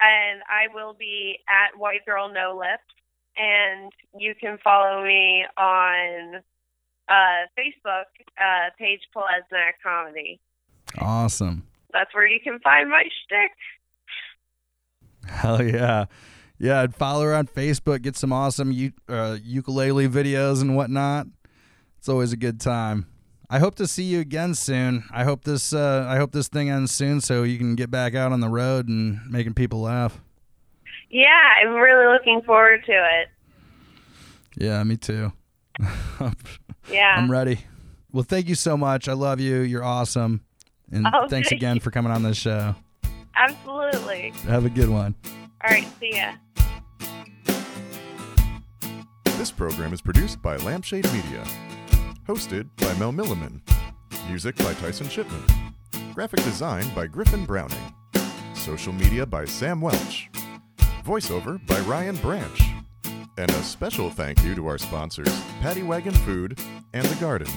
and 0.00 0.40
I 0.48 0.72
will 0.72 0.94
be 0.94 1.38
at 1.48 1.78
White 1.78 2.06
Girl 2.06 2.32
No 2.32 2.56
Lips. 2.56 2.82
And 3.36 3.92
you 4.18 4.34
can 4.34 4.58
follow 4.62 5.04
me 5.04 5.44
on 5.56 6.42
uh, 7.08 7.46
Facebook, 7.58 8.04
uh, 8.38 8.70
Paige 8.78 9.00
Polesnak 9.14 9.74
Comedy. 9.82 10.40
Awesome. 10.98 11.66
That's 11.92 12.14
where 12.14 12.26
you 12.26 12.40
can 12.40 12.58
find 12.60 12.90
my 12.90 13.02
shtick. 13.02 13.50
Hell 15.26 15.62
yeah. 15.62 16.06
Yeah, 16.62 16.82
I'd 16.82 16.94
follow 16.94 17.24
her 17.24 17.34
on 17.34 17.46
Facebook, 17.46 18.02
get 18.02 18.16
some 18.16 18.32
awesome 18.34 18.70
u- 18.70 18.92
uh, 19.08 19.38
ukulele 19.42 20.06
videos 20.08 20.60
and 20.60 20.76
whatnot. 20.76 21.26
It's 21.98 22.08
always 22.08 22.32
a 22.34 22.36
good 22.36 22.60
time. 22.60 23.06
I 23.48 23.58
hope 23.58 23.74
to 23.76 23.86
see 23.86 24.02
you 24.04 24.20
again 24.20 24.54
soon. 24.54 25.04
I 25.10 25.24
hope 25.24 25.44
this 25.44 25.72
uh, 25.72 26.06
I 26.08 26.16
hope 26.18 26.32
this 26.32 26.48
thing 26.48 26.68
ends 26.70 26.92
soon 26.92 27.20
so 27.22 27.42
you 27.42 27.56
can 27.58 27.74
get 27.76 27.90
back 27.90 28.14
out 28.14 28.30
on 28.30 28.40
the 28.40 28.48
road 28.48 28.88
and 28.88 29.18
making 29.28 29.54
people 29.54 29.80
laugh. 29.80 30.20
Yeah, 31.10 31.26
I'm 31.62 31.74
really 31.74 32.12
looking 32.12 32.42
forward 32.42 32.84
to 32.84 32.92
it. 32.92 33.28
Yeah, 34.56 34.82
me 34.84 34.96
too. 34.96 35.32
Yeah. 36.90 37.14
I'm 37.16 37.30
ready. 37.30 37.60
Well, 38.12 38.24
thank 38.24 38.48
you 38.48 38.54
so 38.56 38.76
much. 38.76 39.08
I 39.08 39.12
love 39.12 39.38
you. 39.38 39.60
You're 39.60 39.84
awesome. 39.84 40.40
And 40.90 41.06
Oh, 41.06 41.28
thanks 41.28 41.48
thank 41.50 41.60
again 41.60 41.78
for 41.78 41.90
coming 41.92 42.10
on 42.10 42.22
this 42.24 42.36
show. 42.36 42.74
Absolutely. 43.36 44.32
Have 44.48 44.64
a 44.64 44.70
good 44.70 44.88
one. 44.88 45.14
All 45.62 45.70
right, 45.70 45.86
see 46.00 46.16
ya. 46.16 46.32
This 49.36 49.50
program 49.50 49.92
is 49.92 50.00
produced 50.00 50.40
by 50.40 50.56
Lampshade 50.56 51.10
Media. 51.12 51.44
Hosted 52.26 52.68
by 52.76 52.94
Mel 52.98 53.12
Milliman. 53.12 53.60
Music 54.28 54.56
by 54.56 54.72
Tyson 54.74 55.08
Shipman. 55.08 55.42
Graphic 56.14 56.42
design 56.44 56.84
by 56.94 57.06
Griffin 57.06 57.44
Browning. 57.44 57.94
Social 58.54 58.92
media 58.92 59.26
by 59.26 59.44
Sam 59.44 59.80
Welch. 59.80 60.30
Voiceover 61.04 61.64
by 61.66 61.80
Ryan 61.80 62.16
Branch. 62.16 62.62
And 63.36 63.50
a 63.50 63.62
special 63.62 64.10
thank 64.10 64.42
you 64.44 64.54
to 64.54 64.66
our 64.66 64.78
sponsors, 64.78 65.42
Paddy 65.60 65.82
Wagon 65.82 66.14
Food 66.14 66.58
and 66.92 67.04
The 67.06 67.20
Garden. 67.20 67.48